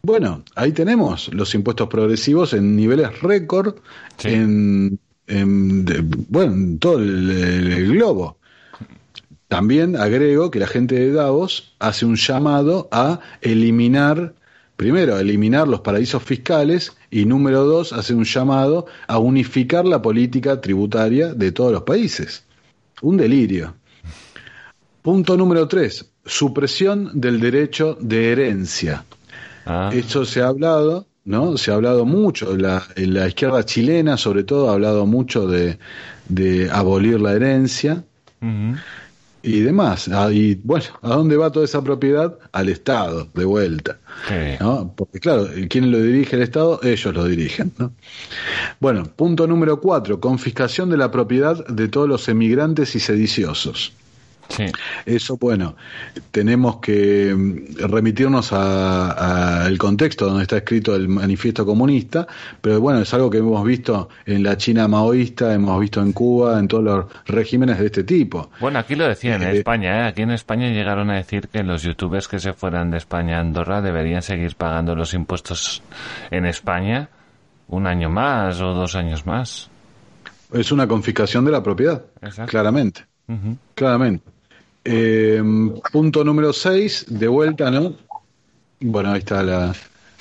[0.03, 3.75] Bueno, ahí tenemos los impuestos progresivos en niveles récord
[4.25, 8.39] en, bueno, en todo el, globo.
[9.49, 14.35] También agrego que la gente de Davos hace un llamado a eliminar
[14.79, 20.61] primero, eliminar los paraísos fiscales y número dos, hacer un llamado a unificar la política
[20.61, 22.45] tributaria de todos los países.
[23.03, 23.75] Un delirio.
[25.03, 29.05] Punto número tres, supresión del derecho de herencia.
[29.67, 31.57] Ah, Esto se ha hablado, ¿no?
[31.57, 35.79] Se ha hablado mucho, la, la izquierda chilena sobre todo ha hablado mucho de,
[36.29, 38.05] de abolir la herencia.
[39.43, 40.09] Y demás.
[40.09, 42.39] Ah, Y bueno, ¿a dónde va toda esa propiedad?
[42.53, 43.99] Al Estado, de vuelta.
[44.61, 44.93] ¿no?
[44.97, 46.81] Porque claro, ¿quién lo dirige el Estado?
[46.83, 47.73] Ellos lo dirigen.
[47.79, 47.93] ¿no?
[48.81, 53.93] Bueno, punto número cuatro, confiscación de la propiedad de todos los emigrantes y sediciosos.
[54.49, 54.65] Sí.
[55.05, 55.77] Eso, bueno,
[56.31, 62.27] tenemos que mm, remitirnos al contexto donde está escrito el manifiesto comunista,
[62.61, 66.59] pero bueno, es algo que hemos visto en la China maoísta, hemos visto en Cuba,
[66.59, 68.51] en todos los regímenes de este tipo.
[68.61, 70.09] Bueno, aquí lo decían en Eh, España, ¿eh?
[70.09, 73.41] Aquí en España llegaron a decir que los youtubers que se fueran de España a
[73.41, 75.83] Andorra deberían seguir pagando los impuestos
[76.31, 77.11] en España
[77.69, 79.69] un año más o dos años más.
[80.53, 82.51] Es una confiscación de la propiedad, Exacto.
[82.51, 83.05] claramente,
[83.75, 84.25] claramente.
[84.85, 85.43] Eh,
[85.93, 87.95] punto número 6, de vuelta, ¿no?
[88.81, 89.75] Bueno, ahí está la,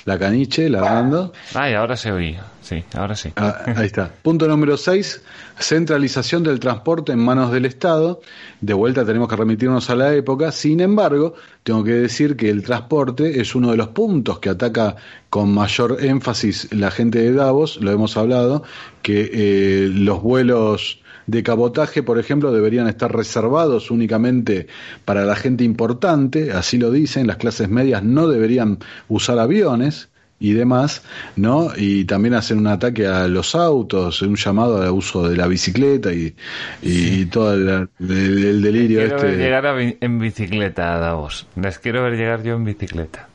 [0.04, 1.32] la caniche, la dando.
[1.54, 2.44] Ay, ahora se oía.
[2.62, 3.32] Sí, ahora sí.
[3.36, 4.10] Ah, ahí está.
[4.22, 5.22] Punto número 6,
[5.58, 8.20] centralización del transporte en manos del Estado.
[8.60, 10.52] De vuelta tenemos que remitirnos a la época.
[10.52, 14.96] Sin embargo, tengo que decir que el transporte es uno de los puntos que ataca
[15.30, 18.64] con mayor énfasis la gente de Davos, lo hemos hablado,
[19.02, 24.66] que eh, los vuelos de cabotaje, por ejemplo, deberían estar reservados únicamente
[25.04, 30.08] para la gente importante, así lo dicen, las clases medias no deberían usar aviones
[30.40, 31.02] y demás,
[31.36, 31.68] ¿no?
[31.76, 36.12] Y también hacer un ataque a los autos, un llamado al uso de la bicicleta
[36.12, 36.34] y,
[36.80, 39.36] y todo el, el- el delirio Quiero ver este.
[39.42, 41.46] llegar a en bicicleta a Davos.
[41.60, 43.28] Les quiero ver llegar yo en bicicleta.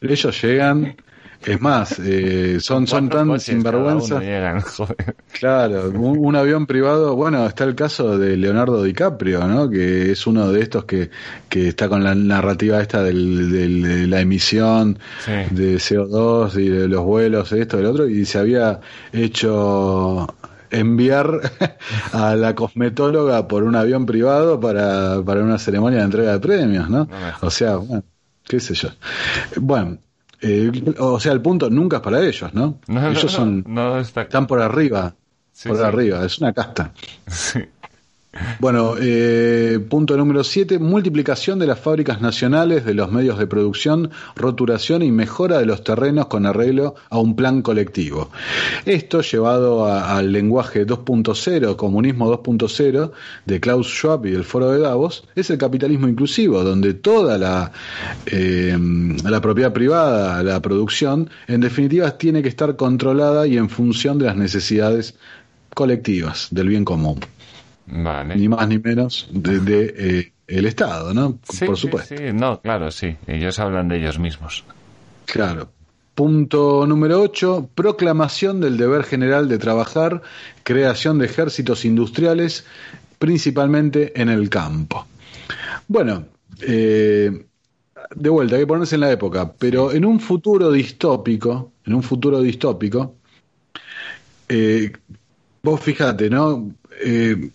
[0.00, 0.96] Ellos llegan,
[1.46, 4.20] es más, eh, son, son tan sinvergüenza.
[4.20, 4.62] llegan.
[5.32, 9.68] Claro, un, un avión privado, bueno, está el caso de Leonardo DiCaprio, ¿no?
[9.68, 11.10] Que es uno de estos que,
[11.48, 15.32] que está con la narrativa esta del, del- de la emisión Sí.
[15.50, 18.78] de CO2 y de los vuelos, esto, del otro, y se había
[19.12, 20.26] hecho
[20.70, 21.40] enviar
[22.12, 26.88] a la cosmetóloga por un avión privado para, para una ceremonia de entrega de premios,
[26.88, 27.06] ¿no?
[27.06, 27.08] No.
[27.40, 28.04] O sea, bueno,
[28.44, 28.88] qué sé yo.
[29.56, 29.98] Bueno,
[30.42, 32.78] eh, o sea, el punto nunca es para ellos, ¿no?
[32.88, 35.14] No, ellos son, no está están por arriba,
[35.52, 35.82] Sí, por sí.
[35.84, 36.92] arriba, es una casta.
[37.28, 37.60] Sí.
[38.60, 44.10] Bueno, eh, punto número 7, multiplicación de las fábricas nacionales, de los medios de producción,
[44.36, 48.30] roturación y mejora de los terrenos con arreglo a un plan colectivo.
[48.86, 53.10] Esto llevado al lenguaje 2.0, comunismo 2.0
[53.44, 57.70] de Klaus Schwab y del Foro de Davos, es el capitalismo inclusivo, donde toda la,
[58.24, 58.78] eh,
[59.24, 64.24] la propiedad privada, la producción, en definitiva tiene que estar controlada y en función de
[64.24, 65.16] las necesidades
[65.74, 67.20] colectivas, del bien común
[67.86, 68.36] Vale.
[68.36, 71.38] ni más ni menos de, de, eh, el Estado, ¿no?
[71.48, 72.16] Sí, Por sí, supuesto.
[72.16, 72.24] sí.
[72.32, 73.16] No, claro, sí.
[73.26, 74.64] Ellos hablan de ellos mismos.
[75.26, 75.70] Claro.
[76.14, 80.22] Punto número 8, proclamación del deber general de trabajar,
[80.62, 82.66] creación de ejércitos industriales,
[83.18, 85.06] principalmente en el campo.
[85.88, 86.26] Bueno,
[86.60, 87.46] eh,
[88.14, 92.02] de vuelta, hay que ponerse en la época, pero en un futuro distópico, en un
[92.02, 93.14] futuro distópico,
[94.48, 94.92] eh,
[95.62, 96.72] vos fíjate, ¿no?
[97.04, 97.50] Eh,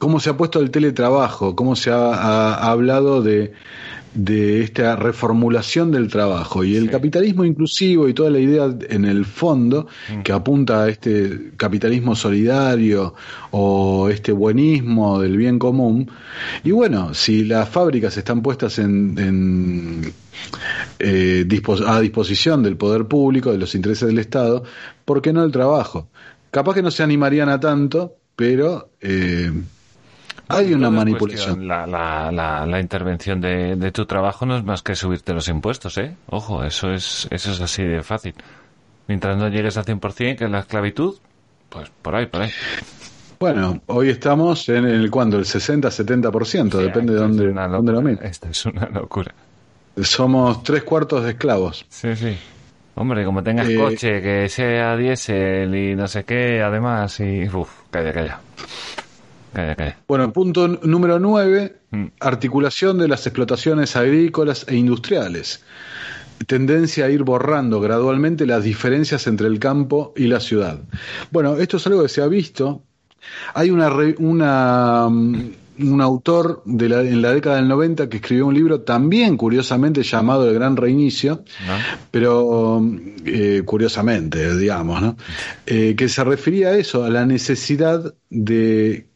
[0.00, 3.52] cómo se ha puesto el teletrabajo, cómo se ha, ha- ha hablado de,
[4.14, 6.88] de esta reformulación del trabajo y el Sí.
[6.88, 9.86] capitalismo inclusivo y toda la idea en el fondo
[10.24, 13.14] que apunta a este capitalismo solidario
[13.50, 16.10] o este buenismo del bien común.
[16.64, 20.12] Y bueno, si las fábricas están puestas en, en,
[20.98, 21.46] eh,
[21.86, 24.64] a disposición del poder público, de los intereses del Estado,
[25.04, 26.08] ¿por qué no el trabajo?
[26.50, 29.52] Capaz que no se animarían a tanto, pero eh,
[30.50, 31.68] hay una Todo es manipulación.
[31.68, 35.48] La, la, la, la intervención de, de tu trabajo no es más que subirte los
[35.48, 36.14] impuestos, ¿eh?
[36.28, 38.34] Ojo, eso es, eso es así de fácil.
[39.08, 41.16] Mientras no llegues al 100%, que es la esclavitud,
[41.68, 42.50] pues por ahí, por ahí.
[43.38, 48.20] Bueno, hoy estamos en el cuando el 60-70%, Sí, depende de dónde, dónde lo mires.
[48.22, 49.32] Esto es una locura.
[50.02, 51.84] Somos tres cuartos de esclavos.
[51.88, 52.36] Sí, sí.
[52.96, 57.48] Hombre, como tengas Eh, coche, que sea diésel y no sé qué, además, y...
[57.48, 58.40] Uf, calla, calla.
[59.52, 59.98] Calla, calla.
[60.06, 62.06] Bueno, punto número 9, Mm.
[62.20, 65.64] articulación de las explotaciones agrícolas e industriales.
[66.46, 70.78] Tendencia a ir borrando gradualmente las diferencias entre el campo y la ciudad.
[71.30, 72.82] Bueno, esto es algo que se ha visto.
[73.54, 75.50] Hay una, una mm,
[75.80, 80.02] un autor de la, en la década del 90 que escribió un libro también curiosamente
[80.02, 81.42] llamado El Gran Reinicio,
[82.10, 82.82] pero
[83.24, 85.16] eh, curiosamente, digamos, ¿no?
[85.66, 89.09] Eh, que se refería a eso, a la necesidad de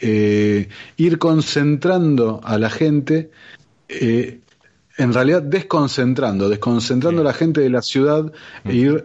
[0.00, 3.30] eh, ir concentrando a la gente
[4.98, 8.30] en realidad desconcentrando, desconcentrando a la gente de la ciudad
[8.64, 9.04] e ir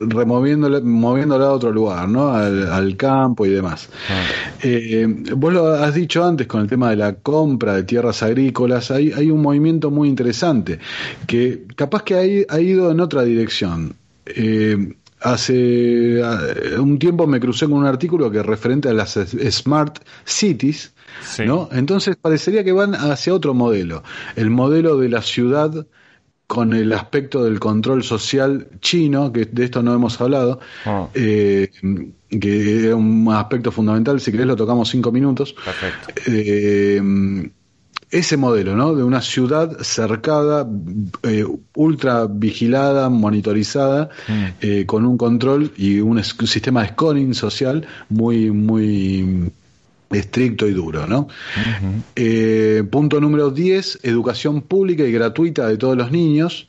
[0.00, 2.32] removiéndola, moviéndola a otro lugar, ¿no?
[2.32, 3.88] Al, campo y demás.
[4.08, 4.24] Ah.
[4.62, 5.06] Eh,
[5.36, 9.12] vos lo has dicho antes con el tema de la compra de tierras agrícolas, hay,
[9.12, 10.78] hay un movimiento muy interesante
[11.26, 13.94] que capaz que ha, ido en otra dirección.
[14.26, 14.94] Eh,
[15.24, 16.22] hace
[16.78, 20.94] un tiempo me crucé con un artículo que referente a las smart cities,
[21.46, 21.70] ¿no?
[21.72, 24.02] Entonces parecería que van hacia otro modelo,
[24.36, 25.86] el modelo de la ciudad
[26.46, 31.08] con el aspecto del control social chino, que de esto no hemos hablado, ah.
[31.14, 31.70] eh,
[32.28, 35.54] que es un aspecto fundamental, si querés lo tocamos cinco minutos.
[36.26, 37.00] Eh,
[38.18, 38.94] ese modelo, ¿no?
[38.94, 40.66] De una ciudad cercada,
[41.22, 44.84] eh, ultra vigilada, monitorizada, mm.
[44.86, 49.50] con un control y un, un, sistema de scoring social muy, muy
[50.14, 51.28] estricto y duro, ¿no?
[52.16, 56.66] Eh, punto número 10, educación pública y gratuita de todos los niños.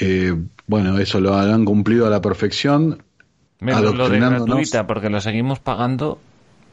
[0.00, 0.34] Eh,
[0.66, 3.02] bueno, eso lo han cumplido a la perfección.
[3.60, 6.18] lo de gratuita, porque lo seguimos pagando.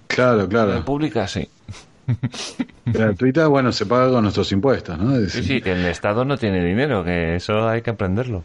[0.07, 0.73] Claro, claro.
[0.73, 1.47] La pública, sí.
[2.85, 5.15] Gratuita, bueno, se paga con nuestros impuestos, ¿no?
[5.27, 8.43] sí, sí, que el Estado no tiene dinero, que eso hay que aprenderlo.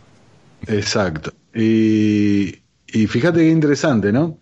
[0.66, 1.32] Exacto.
[1.54, 4.38] Y, y fíjate qué interesante, ¿no?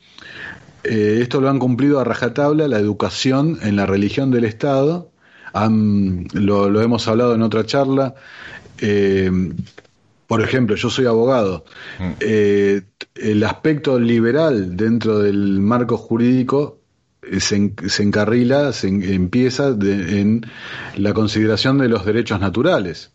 [0.85, 5.11] Eh, esto lo han cumplido a rajatabla la educación en la religión del Estado.
[5.53, 8.15] lo, hemos hablado en otra charla.
[8.79, 9.31] Eh,
[10.27, 11.65] por ejemplo, yo soy abogado.
[11.99, 12.11] Mm.
[12.21, 12.83] Eh,
[13.15, 16.81] el aspecto liberal dentro del marco jurídico
[17.39, 20.47] se, encarrila, se empieza en
[20.97, 23.11] la consideración de los derechos naturales.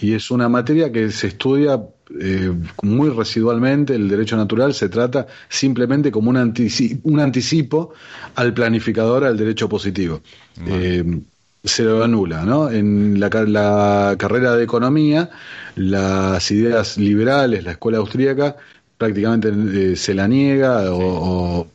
[0.00, 1.80] Y es una materia que se estudia
[2.20, 2.52] eh,
[2.82, 7.94] muy residualmente, el derecho natural se trata simplemente como un, anticipo, un anticipo
[8.36, 10.20] al planificador al derecho positivo.
[10.66, 11.04] Eh,
[11.64, 12.70] se lo anula, ¿no?
[12.70, 15.30] En la, carrera de economía,
[15.74, 18.56] las ideas liberales, la escuela austríaca,
[18.96, 19.52] prácticamente
[19.92, 21.68] eh, se la niega o, o,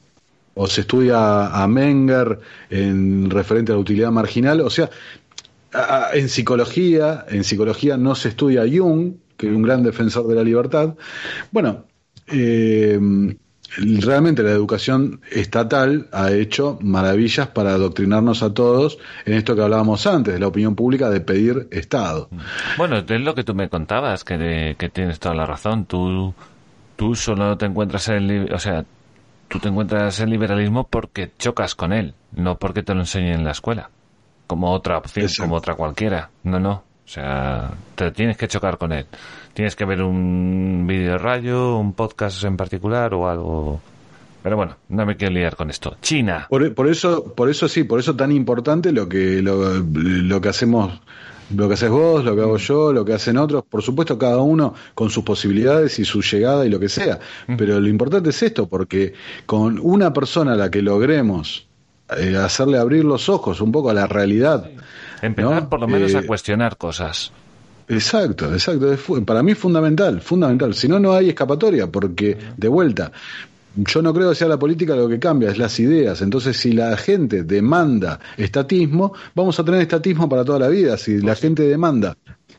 [0.68, 4.90] se estudia a Menger en referente a la utilidad marginal, o sea,
[6.14, 10.44] en psicología, en psicología no se estudia Jung, que es un gran defensor de la
[10.44, 10.96] libertad.
[11.52, 11.86] Bueno,
[12.28, 13.00] eh,
[13.78, 20.06] realmente la educación estatal ha hecho maravillas para adoctrinarnos a todos en esto que hablábamos
[20.08, 22.30] antes, de la opinión pública de pedir Estado.
[22.78, 25.86] Bueno, es lo que tú me contabas, que, que tienes toda la razón.
[25.86, 26.34] Tú,
[26.98, 28.86] tú solo te encuentras en, o sea,
[29.52, 33.44] tú te encuentras en liberalismo porque chocas con él, no porque te lo enseñen en
[33.44, 33.90] la escuela,
[34.48, 36.30] como otra opción, como otra cualquiera.
[36.44, 36.84] No, no.
[37.06, 39.06] O sea, te tienes que chocar con él.
[39.54, 43.82] Tienes que ver un vídeo de rayo, un podcast en particular o algo.
[44.42, 45.98] Pero bueno, no me quiero liar con esto.
[46.02, 46.48] China.
[46.50, 51.02] Por, eso, por eso sí, por eso tan importante lo que lo, que hacemos
[51.56, 54.38] lo que haces vos, lo que hago yo, lo que hacen otros, por supuesto cada
[54.38, 57.20] uno con sus posibilidades y su llegada y lo que sea,
[57.58, 59.14] pero lo importante es esto, porque
[59.46, 61.68] con una persona a la que logremos
[62.18, 64.70] eh, hacerle abrir los ojos un poco a la realidad
[65.22, 67.32] Empezar por lo menos a eh, cuestionar cosas.
[67.88, 68.96] Exacto, exacto.
[69.26, 70.74] Para mí es fundamental, fundamental.
[70.74, 73.12] Si no, no hay escapatoria, porque de vuelta,
[73.76, 76.22] yo no creo que sea la política lo que cambia, es las ideas.
[76.22, 80.98] Entonces, si la gente demanda estatismo, vamos a tener estatismo para toda la vida.
[80.98, 82.16] Si la gente demanda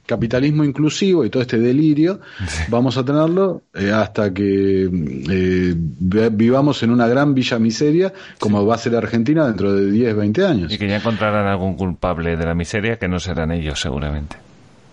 [0.06, 2.20] capitalismo inclusivo y todo este delirio,
[2.68, 8.74] vamos a tenerlo eh, hasta que eh, vivamos en una gran villa miseria como va
[8.74, 10.72] a ser Argentina dentro de 10, 20 años.
[10.72, 14.36] Y que ya encontrarán algún culpable de la miseria que no serán ellos seguramente.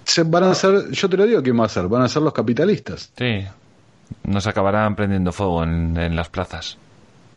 [0.03, 1.87] Se van a ser, yo te lo digo, ¿quién va a ser?
[1.87, 3.11] Van a ser los capitalistas.
[3.17, 3.43] Sí,
[4.23, 6.77] nos acabarán prendiendo fuego en, en las plazas.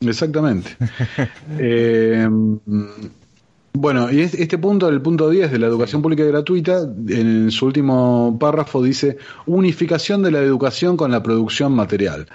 [0.01, 0.77] Exactamente.
[1.59, 2.29] eh,
[3.75, 7.65] bueno, y este punto, el punto 10 de la educación pública y gratuita, en su
[7.65, 9.17] último párrafo dice
[9.47, 12.27] unificación de la educación con la producción material.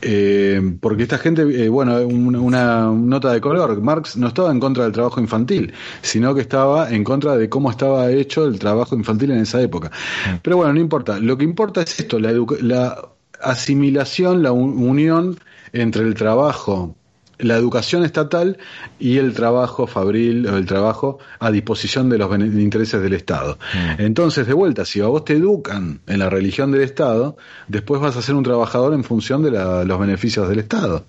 [0.00, 4.84] Eh, porque esta gente, eh, bueno, una, nota de color, Marx no estaba en contra
[4.84, 5.72] del trabajo infantil,
[6.02, 9.88] sino que estaba en contra de cómo estaba hecho el trabajo infantil en esa época.
[9.88, 10.36] Mm.
[10.40, 13.10] Pero bueno, no importa, lo que importa es esto, la, la
[13.42, 15.38] asimilación, la unión
[15.72, 16.96] entre el trabajo
[17.42, 18.58] la educación estatal
[18.98, 23.58] y el trabajo fabril o el trabajo a disposición de los intereses del Estado.
[23.74, 24.02] Mm.
[24.02, 27.36] Entonces, de vuelta, si a vos te educan en la religión del Estado,
[27.68, 31.04] después vas a ser un trabajador en función de los beneficios del Estado.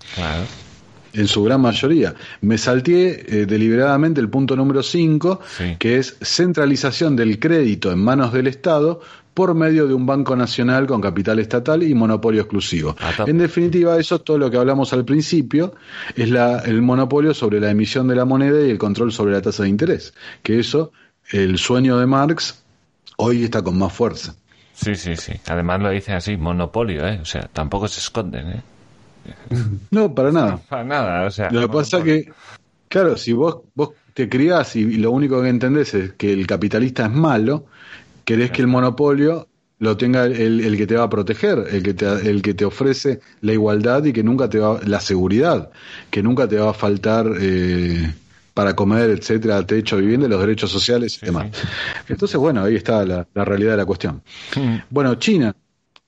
[1.14, 2.16] en su gran mayoría.
[2.40, 5.42] Me salté eh, deliberadamente el punto número 5,
[5.78, 9.02] que es centralización del crédito en manos del Estado
[9.34, 12.96] por medio de un banco nacional con capital estatal y monopolio exclusivo.
[13.00, 15.76] Ah, en definitiva, eso es todo lo que hablamos al principio,
[16.16, 19.42] es la, el monopolio sobre la emisión de la moneda y el control sobre la
[19.42, 20.14] tasa de interés,
[20.44, 20.92] que eso,
[21.32, 22.64] el sueño de Marx,
[23.18, 24.36] hoy está con más fuerza.
[24.74, 25.34] Sí, sí, sí.
[25.48, 27.20] Además lo dice así, monopolio, ¿eh?
[27.22, 28.62] O sea, tampoco se esconden, ¿eh?
[29.92, 30.58] No, para nada.
[30.70, 31.52] para nada, o sea.
[31.52, 32.34] Lo que pasa es que,
[32.88, 37.06] claro, si vos, vos te criás y lo único que entendés es que el capitalista
[37.06, 37.66] es malo,
[38.32, 39.50] querés que el monopolio
[39.80, 43.20] lo tenga el, que te va a proteger, el que te, el que te ofrece
[43.42, 45.70] la igualdad y que nunca te va, la seguridad,
[46.10, 48.14] que nunca te va a faltar eh,
[48.54, 51.48] para comer, etcétera, techo, vivienda, los derechos sociales y demás.
[52.08, 54.22] Entonces, bueno, ahí está la, realidad de la cuestión.
[54.90, 55.54] Bueno, China.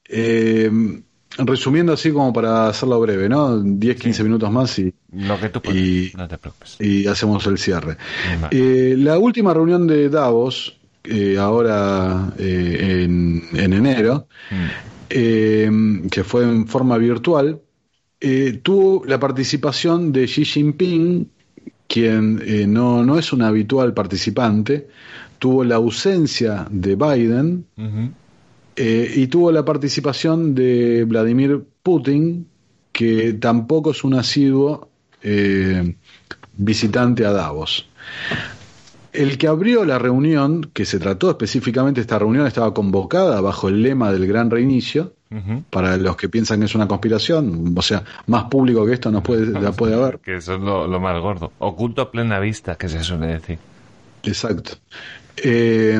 [0.08, 0.72] Eh,
[1.38, 3.60] resumiendo así como para hacerlo breve, ¿no?
[3.60, 6.78] 10, 15 minutos más y, Lo que tú y, no te preocupes.
[6.80, 7.98] y hacemos el cierre.
[8.52, 16.08] Eh, la última reunión de Davos, eh, ahora eh, en, enero, mm.
[16.08, 17.62] que fue en forma virtual,
[18.62, 21.30] tuvo la participación de Xi Jinping,
[21.88, 24.88] quien no, no es un habitual participante,
[25.40, 27.66] tuvo la ausencia de Biden,
[28.76, 32.48] eh, y tuvo la participación de Vladimir Putin,
[32.92, 34.90] que tampoco es un asiduo
[35.22, 35.96] eh,
[36.58, 37.88] visitante a Davos.
[39.14, 43.84] El que abrió la reunión, que se trató específicamente, esta reunión estaba convocada bajo el
[43.84, 45.14] lema del gran reinicio,
[45.72, 49.23] para los que piensan que es una conspiración, o sea, más público que esto no
[49.23, 50.19] puede, la puede haber.
[50.19, 51.52] que eso es lo, más gordo.
[51.60, 53.57] Oculto a plena vista, que se suele decir.
[54.23, 54.73] Exacto.
[55.38, 55.99] Eh,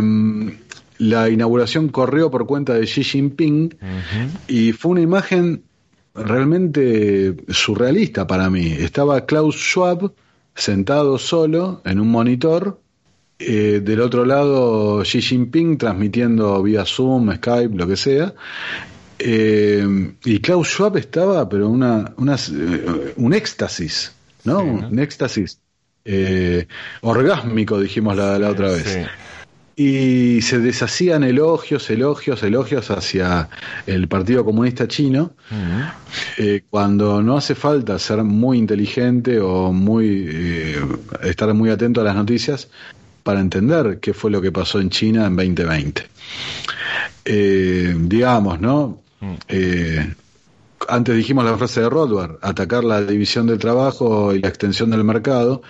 [0.99, 3.76] la inauguración corrió por cuenta de Xi Jinping
[4.48, 5.64] y fue una imagen
[6.15, 8.68] realmente surrealista para mí.
[8.68, 10.14] Estaba Klaus Schwab
[10.56, 12.80] sentado solo en un monitor,
[13.45, 18.34] eh, del otro lado Xi Jinping transmitiendo vía Zoom, Skype, lo que sea.
[19.20, 24.14] Eh, y Klaus Schwab estaba, pero una, una eh, un éxtasis,
[24.44, 24.60] ¿no?
[24.60, 25.60] Un éxtasis
[27.02, 29.07] orgásmico, dijimos la, la otra vez
[29.76, 33.49] y se deshacían elogios, elogios, elogios hacia
[33.88, 35.34] el Partido Comunista Chino,
[36.38, 40.80] eh, cuando no hace falta ser muy inteligente o muy eh,
[41.24, 42.70] estar muy atento a las noticias
[43.24, 46.04] para entender qué fue lo que pasó en China en 2020.
[47.26, 49.02] Eh, digamos, ¿no?
[50.90, 55.04] antes dijimos la frase de Rothbard, atacar la división del trabajo y la extensión del
[55.04, 55.62] mercado.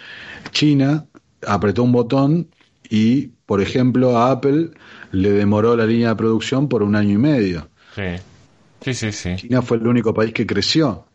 [0.52, 1.06] China
[1.46, 2.48] apretó un botón
[2.90, 4.72] y, por ejemplo, a Apple
[5.12, 7.70] le demoró la línea de producción por un año y medio.
[7.96, 9.36] Sí, sí, sí.
[9.36, 11.06] China fue el único país que creció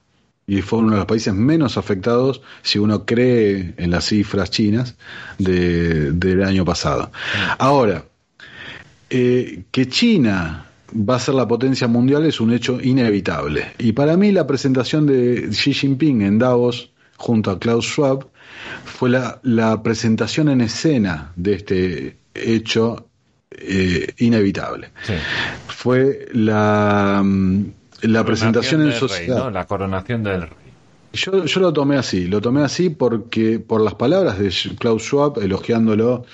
[0.49, 4.97] y fue uno de los países menos afectados, si uno cree en las cifras chinas
[5.37, 7.13] del año pasado.
[7.59, 8.07] Ahora,
[9.11, 13.73] eh, que China va a ser la potencia mundial es un hecho inevitable.
[13.79, 18.27] Y para mí la presentación de Xi Jinping en Davos junto a Klaus Schwab
[18.87, 23.07] fue la, presentación en escena de este hecho
[23.51, 24.89] eh, inevitable.
[25.67, 27.65] Fue la, mm,
[28.03, 29.53] la presentación en sociedad.
[29.53, 30.51] La coronación del rey.
[31.13, 35.39] Yo, yo lo tomé así, lo tomé así porque por las palabras de Klaus Schwab
[35.41, 36.25] elogiándolo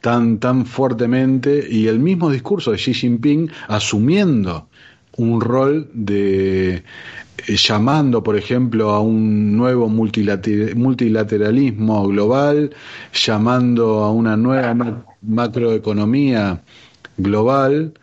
[0.00, 4.68] tan, tan fuertemente y el mismo discurso de Xi Jinping asumiendo
[5.16, 6.84] un rol de
[7.46, 12.70] eh, llamando, por ejemplo, a un nuevo multilateralismo global,
[13.12, 16.60] llamando a una nueva macroeconomía
[17.16, 17.94] global,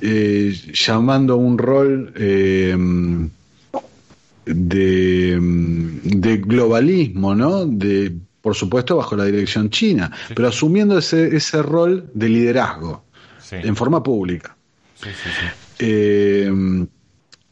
[0.00, 2.76] eh, llamando a un rol eh,
[4.46, 5.38] de,
[6.04, 7.66] de, globalismo, ¿no?
[7.66, 13.04] De, por supuesto, bajo la dirección china, pero asumiendo ese, ese rol de liderazgo
[13.50, 14.56] en forma pública.
[15.78, 16.50] Eh,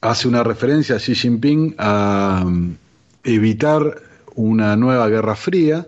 [0.00, 2.74] hace una referencia a Xi Jinping a um,
[3.24, 4.02] evitar
[4.34, 5.86] una nueva guerra fría.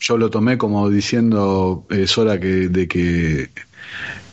[0.00, 3.50] Yo lo tomé como diciendo es hora que, de que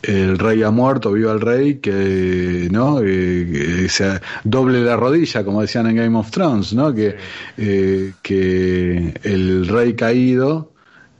[0.02, 5.60] el rey ha muerto, viva el rey, que no eh, se doble la rodilla, como
[5.60, 6.92] decían en Game of Thrones, ¿no?
[6.92, 7.16] Que,
[7.56, 10.72] eh, que el rey caído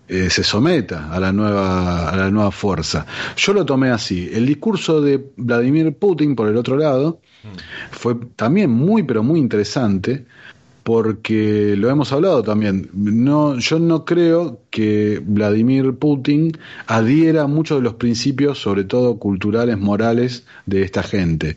[0.08, 3.06] eh, se someta a la nueva a la nueva fuerza.
[3.36, 4.28] Yo lo tomé así.
[4.32, 7.20] El discurso de Vladimir Putin, por el otro lado,
[7.90, 10.26] fue también muy pero muy interesante
[10.82, 12.90] porque lo hemos hablado también.
[12.92, 19.18] No, yo no creo que Vladimir Putin adhiera a muchos de los principios, sobre todo
[19.18, 21.56] culturales, morales, de esta gente.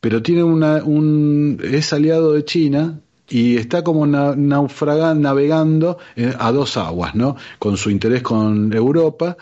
[0.00, 6.52] Pero tiene una, un, es aliado de China y está como naufragando, navegando eh, a
[6.52, 7.36] dos aguas, ¿no?
[7.58, 9.36] Con su interés con Europa,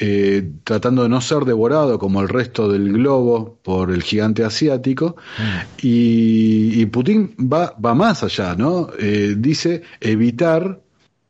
[0.00, 5.16] eh, tratando de no ser devorado como el resto del globo por el gigante asiático,
[5.38, 5.58] mm.
[5.82, 8.88] y, Putin va, va más allá, ¿no?
[8.98, 10.80] Eh, dice evitar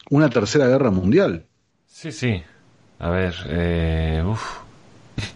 [0.08, 1.44] una tercera guerra mundial.
[1.86, 2.42] Sí, sí.
[2.98, 3.34] A ver,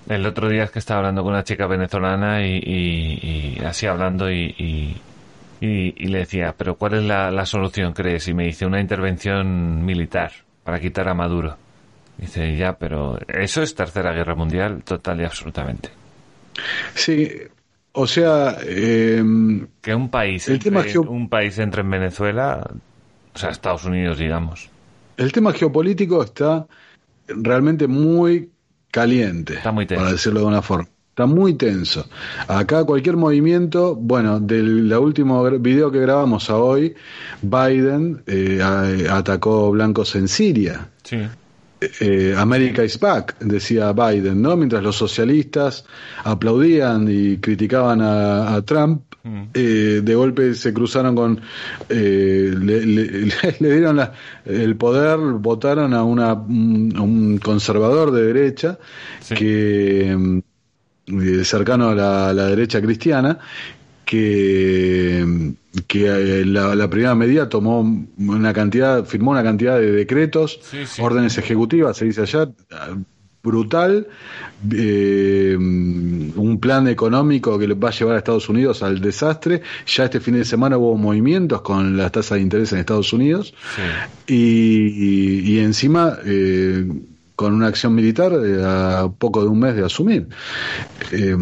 [0.08, 4.96] el otro día es que estaba hablando con una chica venezolana y, así hablando y
[5.66, 8.28] y, le decía, pero ¿cuál es la, solución, crees?
[8.28, 10.32] Y me dice, una intervención militar
[10.62, 11.56] para quitar a Maduro.
[12.18, 15.90] Dice, ya, pero eso es Tercera Guerra Mundial, total y absolutamente.
[16.94, 17.28] Sí,
[17.92, 18.56] o sea...
[18.66, 22.70] Em, que un país, el tema un país entre en Venezuela,
[23.34, 24.70] o sea, Estados Unidos, digamos.
[25.16, 26.66] El tema geopolítico está
[27.26, 28.50] realmente muy
[28.90, 30.88] caliente, está muy para decirlo de una forma.
[31.14, 32.04] Está muy tenso.
[32.48, 36.92] Acá cualquier movimiento, bueno, del último video que grabamos a hoy,
[37.40, 38.60] Biden eh,
[39.08, 40.88] atacó blancos en Siria.
[41.04, 41.18] Sí.
[42.00, 44.56] Eh, America is back, decía Biden, ¿no?
[44.56, 45.84] Mientras los socialistas
[46.24, 49.42] aplaudían y criticaban a, Trump, mm.
[49.54, 51.40] eh, de golpe se cruzaron con.
[51.90, 53.28] le,
[53.60, 54.00] dieron
[54.46, 58.80] el poder, votaron a, una, un conservador de derecha
[59.28, 60.42] que eh,
[61.44, 63.38] cercano a la, derecha cristiana,
[64.04, 65.54] que,
[65.86, 67.80] que eh, la, primera medida tomó
[68.18, 70.60] una cantidad, firmó una cantidad de decretos,
[70.98, 72.48] órdenes ejecutivas, se dice allá,
[73.42, 74.06] brutal,
[74.72, 79.60] eh, un plan económico que va a llevar a Estados Unidos al desastre.
[79.86, 83.54] Ya este fin de semana hubo movimientos con las tasas de interés en Estados Unidos.
[84.26, 86.16] Y, y, encima
[87.36, 90.28] con una acción militar eh, a poco de un mes de asumir.
[91.12, 91.36] Eh,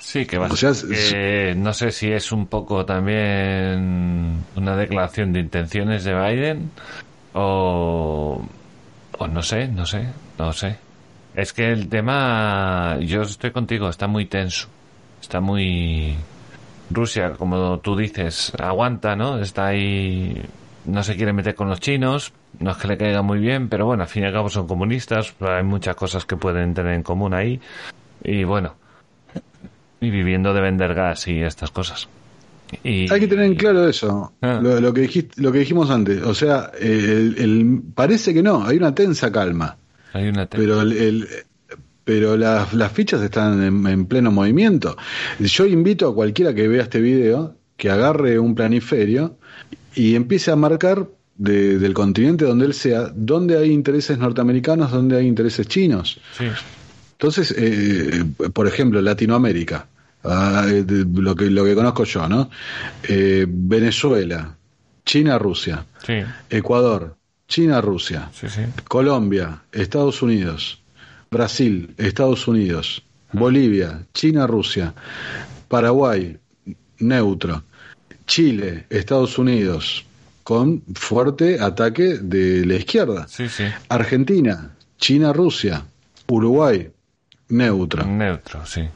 [0.00, 6.14] sí, que va no sé si es un poco también una declaración de intenciones de
[6.14, 6.70] Biden
[7.32, 8.42] o,
[9.18, 10.08] o no sé, no sé,
[10.38, 10.78] no sé.
[11.34, 14.68] Es que el tema, yo estoy contigo, está muy tenso,
[15.20, 16.16] está muy...
[16.90, 19.38] Rusia, como tú dices, aguanta, ¿no?
[19.38, 20.42] Está ahí,
[20.84, 23.86] no se quiere meter con los chinos, no es que le caiga muy bien, pero
[23.86, 27.02] bueno, al fin y al cabo son comunistas, hay muchas cosas que pueden tener en
[27.02, 27.60] común ahí.
[28.22, 28.74] Y bueno,
[30.00, 32.08] y viviendo de vender gas y estas cosas.
[32.82, 34.60] Y, hay que tener en claro eso, ah.
[34.62, 36.22] lo, que dijiste, lo que dijimos antes.
[36.22, 39.76] O sea, el, parece que no, hay una tensa calma.
[40.12, 41.28] Hay una Pero el,
[42.04, 44.96] pero las, las fichas están en, en, pleno movimiento.
[45.38, 49.36] Yo invito a cualquiera que vea este video que agarre un planiferio
[49.94, 51.06] y empiece a marcar
[51.36, 56.20] del continente donde él sea, dónde hay intereses norteamericanos, dónde hay intereses chinos.
[57.12, 59.86] Entonces, eh, por ejemplo, Latinoamérica,
[60.24, 62.50] ah, eh, lo, que, lo que conozco yo, ¿no?
[63.02, 64.56] Eh, Venezuela,
[65.04, 65.84] China, Rusia,
[66.50, 67.16] Ecuador,
[67.48, 68.30] China, Rusia,
[68.88, 70.80] Colombia, Estados Unidos,
[71.30, 73.02] Brasil, Estados Unidos,
[73.32, 74.94] Bolivia, China, Rusia,
[75.68, 76.36] Paraguay,
[76.98, 77.62] neutro,
[78.26, 80.04] Chile, Estados Unidos,
[80.42, 83.26] con fuerte ataque de la izquierda.
[83.88, 85.84] Argentina, China, Rusia,
[86.28, 86.90] Uruguay,
[87.48, 88.04] neutro.
[88.04, 88.88] Neutro, sí.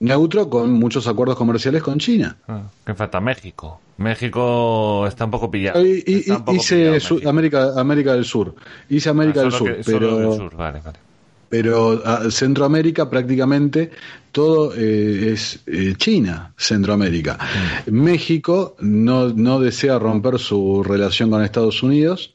[0.00, 2.36] Neutro con muchos acuerdos comerciales con China.
[2.46, 3.20] Ah, ¿Qué falta?
[3.20, 3.80] México.
[3.96, 5.84] México está un poco pillado.
[5.84, 6.04] Y,
[6.52, 8.54] hice América, América del Sur.
[8.88, 10.36] Hice América ah, del Sur, pero...
[10.36, 10.56] sur.
[10.56, 11.07] Vale, vale
[11.48, 13.90] pero ah, Centroamérica prácticamente
[14.32, 17.38] todo eh, es eh, China, Centroamérica.
[17.86, 17.90] Mm.
[17.92, 22.34] México no, no desea romper su relación con Estados Unidos,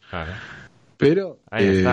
[0.97, 1.85] pero eh,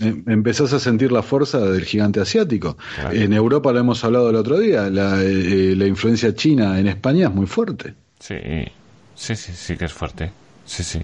[0.00, 2.76] em, empezás a sentir la fuerza del gigante asiático.
[3.10, 7.34] En Europa lo hemos hablado el otro día, la, la influencia china en España es
[7.34, 7.94] muy fuerte.
[8.18, 8.36] Sí,
[9.14, 10.30] sí, sí, sí que es fuerte.
[10.66, 11.00] Sí, sí.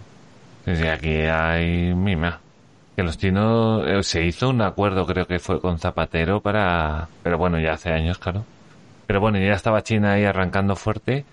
[0.67, 2.41] aquí hay mima
[2.97, 7.37] que los chinos eh, se hizo un acuerdo creo que fue con Zapatero para pero
[7.37, 8.45] bueno ya hace años claro.
[9.07, 11.27] Pero bueno ya estaba China ahí arrancando fuerte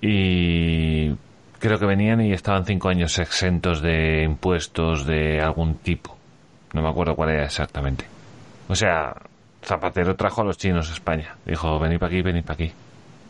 [0.00, 1.10] y
[1.58, 6.16] creo que venían y estaban cinco años exentos de impuestos de algún tipo.
[6.72, 8.06] No me acuerdo cuál era exactamente.
[8.68, 9.12] O sea
[9.62, 11.34] Zapatero trajo a los chinos a España.
[11.44, 12.72] Dijo venid para aquí venid para aquí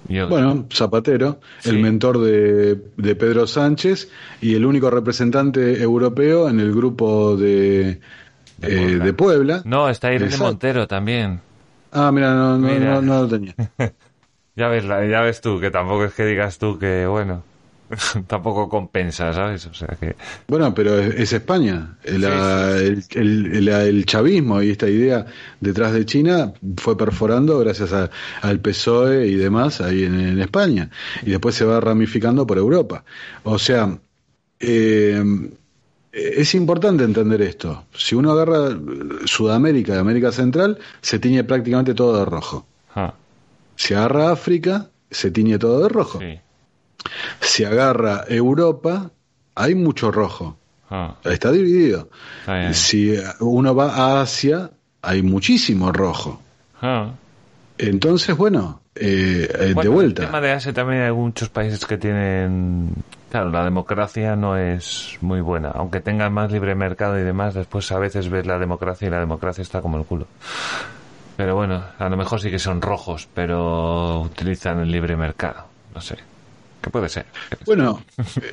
[0.09, 4.09] bueno, Zapatero, el mentor de, Pedro Sánchez
[4.41, 8.01] y el único representante europeo en el grupo de,
[8.59, 9.63] de, eh, Puebla.
[9.65, 11.41] No, está Irene Montero también.
[11.93, 13.55] Ah, mira, no, no, no, lo tenía.
[14.57, 17.43] ya, ves, ya ves tú, que tampoco es que digas tú que, bueno.
[18.27, 19.67] tampoco compensa, ¿sabes?
[19.67, 20.17] O sea que...
[20.47, 21.97] Bueno, pero es, España.
[22.05, 23.05] El,
[24.07, 25.27] chavismo y esta idea
[25.61, 30.91] detrás de China fue perforando gracias al PSOE y demás ahí en, España.
[31.23, 33.05] Y después se va ramificando por Europa.
[33.45, 33.99] O sea,
[34.59, 35.23] eh,
[36.13, 37.85] es importante entender esto.
[37.95, 38.77] Si uno agarra
[39.25, 42.67] Sudamérica y América Central, se tiñe prácticamente todo de rojo.
[42.95, 43.15] Ah.
[43.77, 46.21] Si agarra África, se tiñe todo de rojo.
[47.41, 49.11] Si agarra Europa,
[49.55, 50.57] hay mucho rojo.
[50.91, 51.17] Ah.
[51.25, 52.09] Está dividido.
[52.73, 54.71] si uno va a Asia,
[55.03, 56.41] hay muchísimo rojo.
[56.83, 57.13] Ah.
[57.79, 60.23] Entonces, bueno, eh, eh, de vuelta.
[60.23, 62.95] En el tema de Asia también hay muchos países que tienen
[63.31, 65.71] Claro, la democracia no es muy buena.
[65.71, 69.21] Aunque tengan más libre mercado y demás, después a veces ves la democracia y la
[69.21, 70.27] democracia está como el culo.
[71.37, 75.65] Pero bueno, a lo mejor sí que son rojos, pero utilizan el libre mercado.
[75.95, 76.17] No sé.
[76.81, 77.27] ¿Qué puede ser?
[77.67, 78.03] Bueno,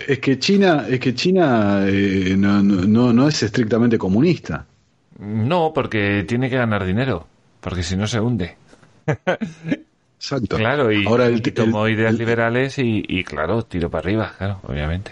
[0.07, 4.65] es que China, es que China eh, no, no, no es estrictamente comunista.
[5.19, 7.27] No, porque tiene que ganar dinero,
[7.61, 8.55] porque si no se hunde.
[10.17, 10.57] Exacto.
[10.57, 15.11] Claro, y, Ahora el, tomó ideas liberales y, claro, tiro para arriba, claro, obviamente.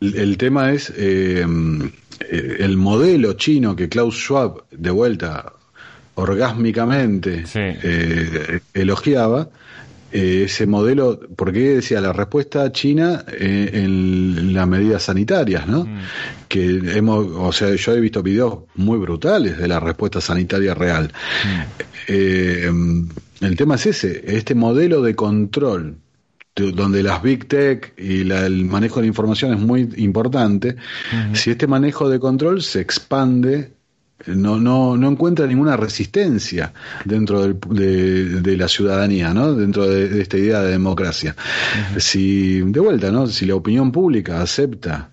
[0.00, 1.44] El, tema es eh,
[2.28, 5.52] el modelo chino que Klaus Schwab, de vuelta,
[6.14, 9.48] orgásmicamente eh, elogiaba,
[10.12, 15.84] eh, ese modelo, porque decía la respuesta china en las medidas sanitarias, ¿no?
[15.84, 15.98] Mm.
[16.48, 16.66] Que
[16.96, 21.12] hemos, o sea, yo he visto videos muy brutales de la respuesta sanitaria real.
[22.08, 23.08] Mm.
[23.40, 25.96] El tema es ese, este modelo de control,
[26.54, 30.76] donde las big tech y el manejo de la información es muy importante,
[31.32, 33.72] si este manejo de control se expande,
[34.26, 36.72] no, no, no encuentra ninguna resistencia
[37.04, 39.54] dentro de, la ciudadanía, ¿no?
[39.54, 41.34] dentro de, esta idea de democracia.
[41.96, 43.26] Si, de vuelta, ¿no?
[43.26, 45.11] si la opinión pública acepta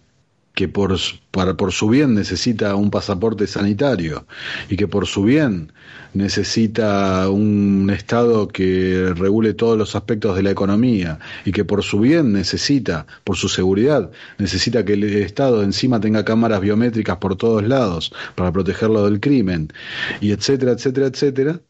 [0.60, 0.94] que por,
[1.32, 4.26] para, por su bien necesita un pasaporte sanitario
[4.68, 5.72] y que por su bien
[6.14, 12.02] necesita un Estado que regule todos los aspectos de la economía y que por su
[12.02, 17.66] bien necesita, por su seguridad, necesita que el Estado encima tenga cámaras biométricas por todos
[17.66, 19.72] lados para protegerlo del crimen
[20.20, 21.62] y etcétera, etcétera, etcétera.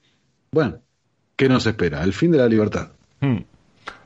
[0.52, 0.80] Bueno,
[1.36, 2.04] ¿qué nos espera?
[2.04, 2.90] El fin de la libertad.
[3.22, 3.44] Hmm.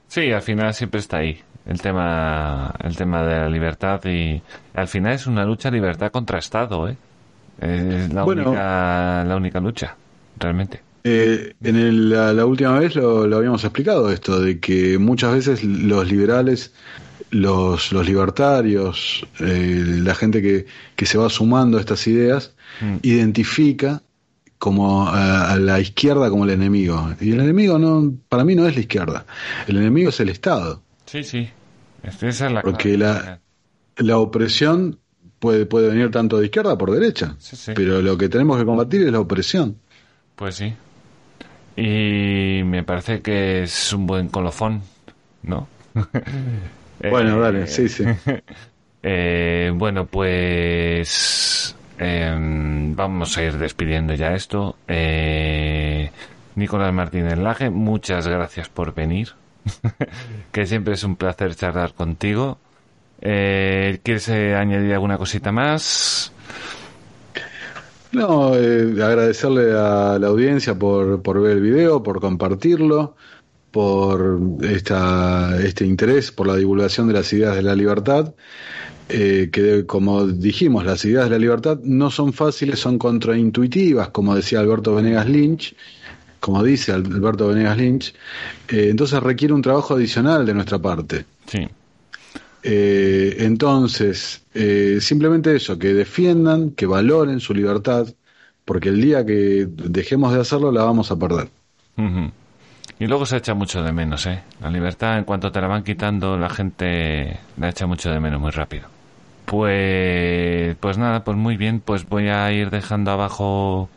[0.09, 4.41] Sí, al final siempre está ahí el tema el tema de la libertad y
[4.73, 6.97] al final es una lucha libertad contra Estado, ¿eh?
[7.59, 9.95] Es la única la única lucha
[10.37, 10.81] realmente.
[11.05, 16.73] Eh, en la, última vez lo, habíamos explicado esto, de que muchas veces los liberales,
[17.29, 20.65] los, los libertarios, eh, la gente que,
[20.95, 22.97] que, se va sumando a estas ideas, mm.
[23.01, 24.01] identifica
[24.57, 27.13] como a, la izquierda como el enemigo.
[27.19, 29.25] Y el enemigo no, para mí no es la izquierda,
[29.67, 30.81] el enemigo es el Estado.
[31.05, 31.49] Sí, sí.
[32.03, 33.39] Esa es la Porque la,
[33.97, 34.99] la opresión
[35.39, 37.35] puede, puede venir tanto de izquierda por derecha,
[37.75, 39.77] pero lo que tenemos que combatir es la opresión.
[40.35, 40.73] Pues sí.
[41.75, 44.83] Y me parece que es un buen colofón,
[45.43, 45.67] ¿no?
[47.09, 48.03] bueno, dale, sí, sí.
[49.05, 54.77] Eh, bueno, pues em, vamos a ir despidiendo ya esto.
[54.87, 56.09] Eh,
[56.55, 59.33] Nicolás Martínez Laje, muchas gracias por venir.
[60.51, 62.57] que siempre es un placer charlar contigo.
[63.21, 66.31] Eh, ¿Quieres añadir alguna cosita más?
[68.11, 73.15] No, eh, agradecerle a la audiencia por, por ver el video, por compartirlo,
[73.71, 78.35] por esta, este interés por la divulgación de las ideas de la libertad.
[79.09, 84.35] Eh, que como dijimos, las ideas de la libertad no son fáciles, son contraintuitivas, como
[84.35, 85.75] decía Alberto Venegas Lynch,
[86.43, 88.13] como dice Alberto Venegas Lynch,
[88.67, 91.23] eh, entonces requiere un trabajo adicional de nuestra parte.
[91.45, 91.69] Sí.
[92.61, 98.07] Eh, entonces, eh, simplemente eso, que defiendan, que valoren su libertad,
[98.65, 101.47] porque el día que dejemos de hacerlo la vamos a perder.
[102.99, 104.43] Y luego se echa mucho de menos, ¿eh?
[104.61, 108.41] La libertad, en cuanto te la van quitando, la gente la echa mucho de menos
[108.41, 108.89] muy rápido.
[109.45, 113.89] Pues, pues nada, pues muy bien, pues voy a ir dejando abajo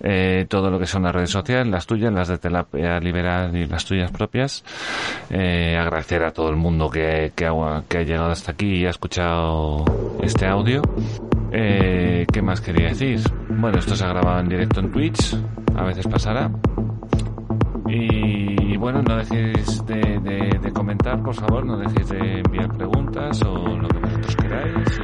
[0.00, 3.66] eh, todo lo que son las redes sociales, las tuyas, las de Terapia Liberal y
[3.66, 4.64] las tuyas propias.
[5.30, 8.86] Eh, agradecer a todo el mundo que, que, ha, que ha llegado hasta aquí y
[8.86, 9.84] ha escuchado
[10.22, 10.82] este audio.
[11.52, 13.20] Eh, ¿Qué más quería decir?
[13.48, 15.36] Bueno, esto se ha grabado en directo en Twitch,
[15.76, 16.50] a veces pasará.
[17.88, 23.42] Y bueno, no dejéis de, de, de comentar, por favor, no dejéis de enviar preguntas
[23.42, 25.00] o lo que vosotros queráis.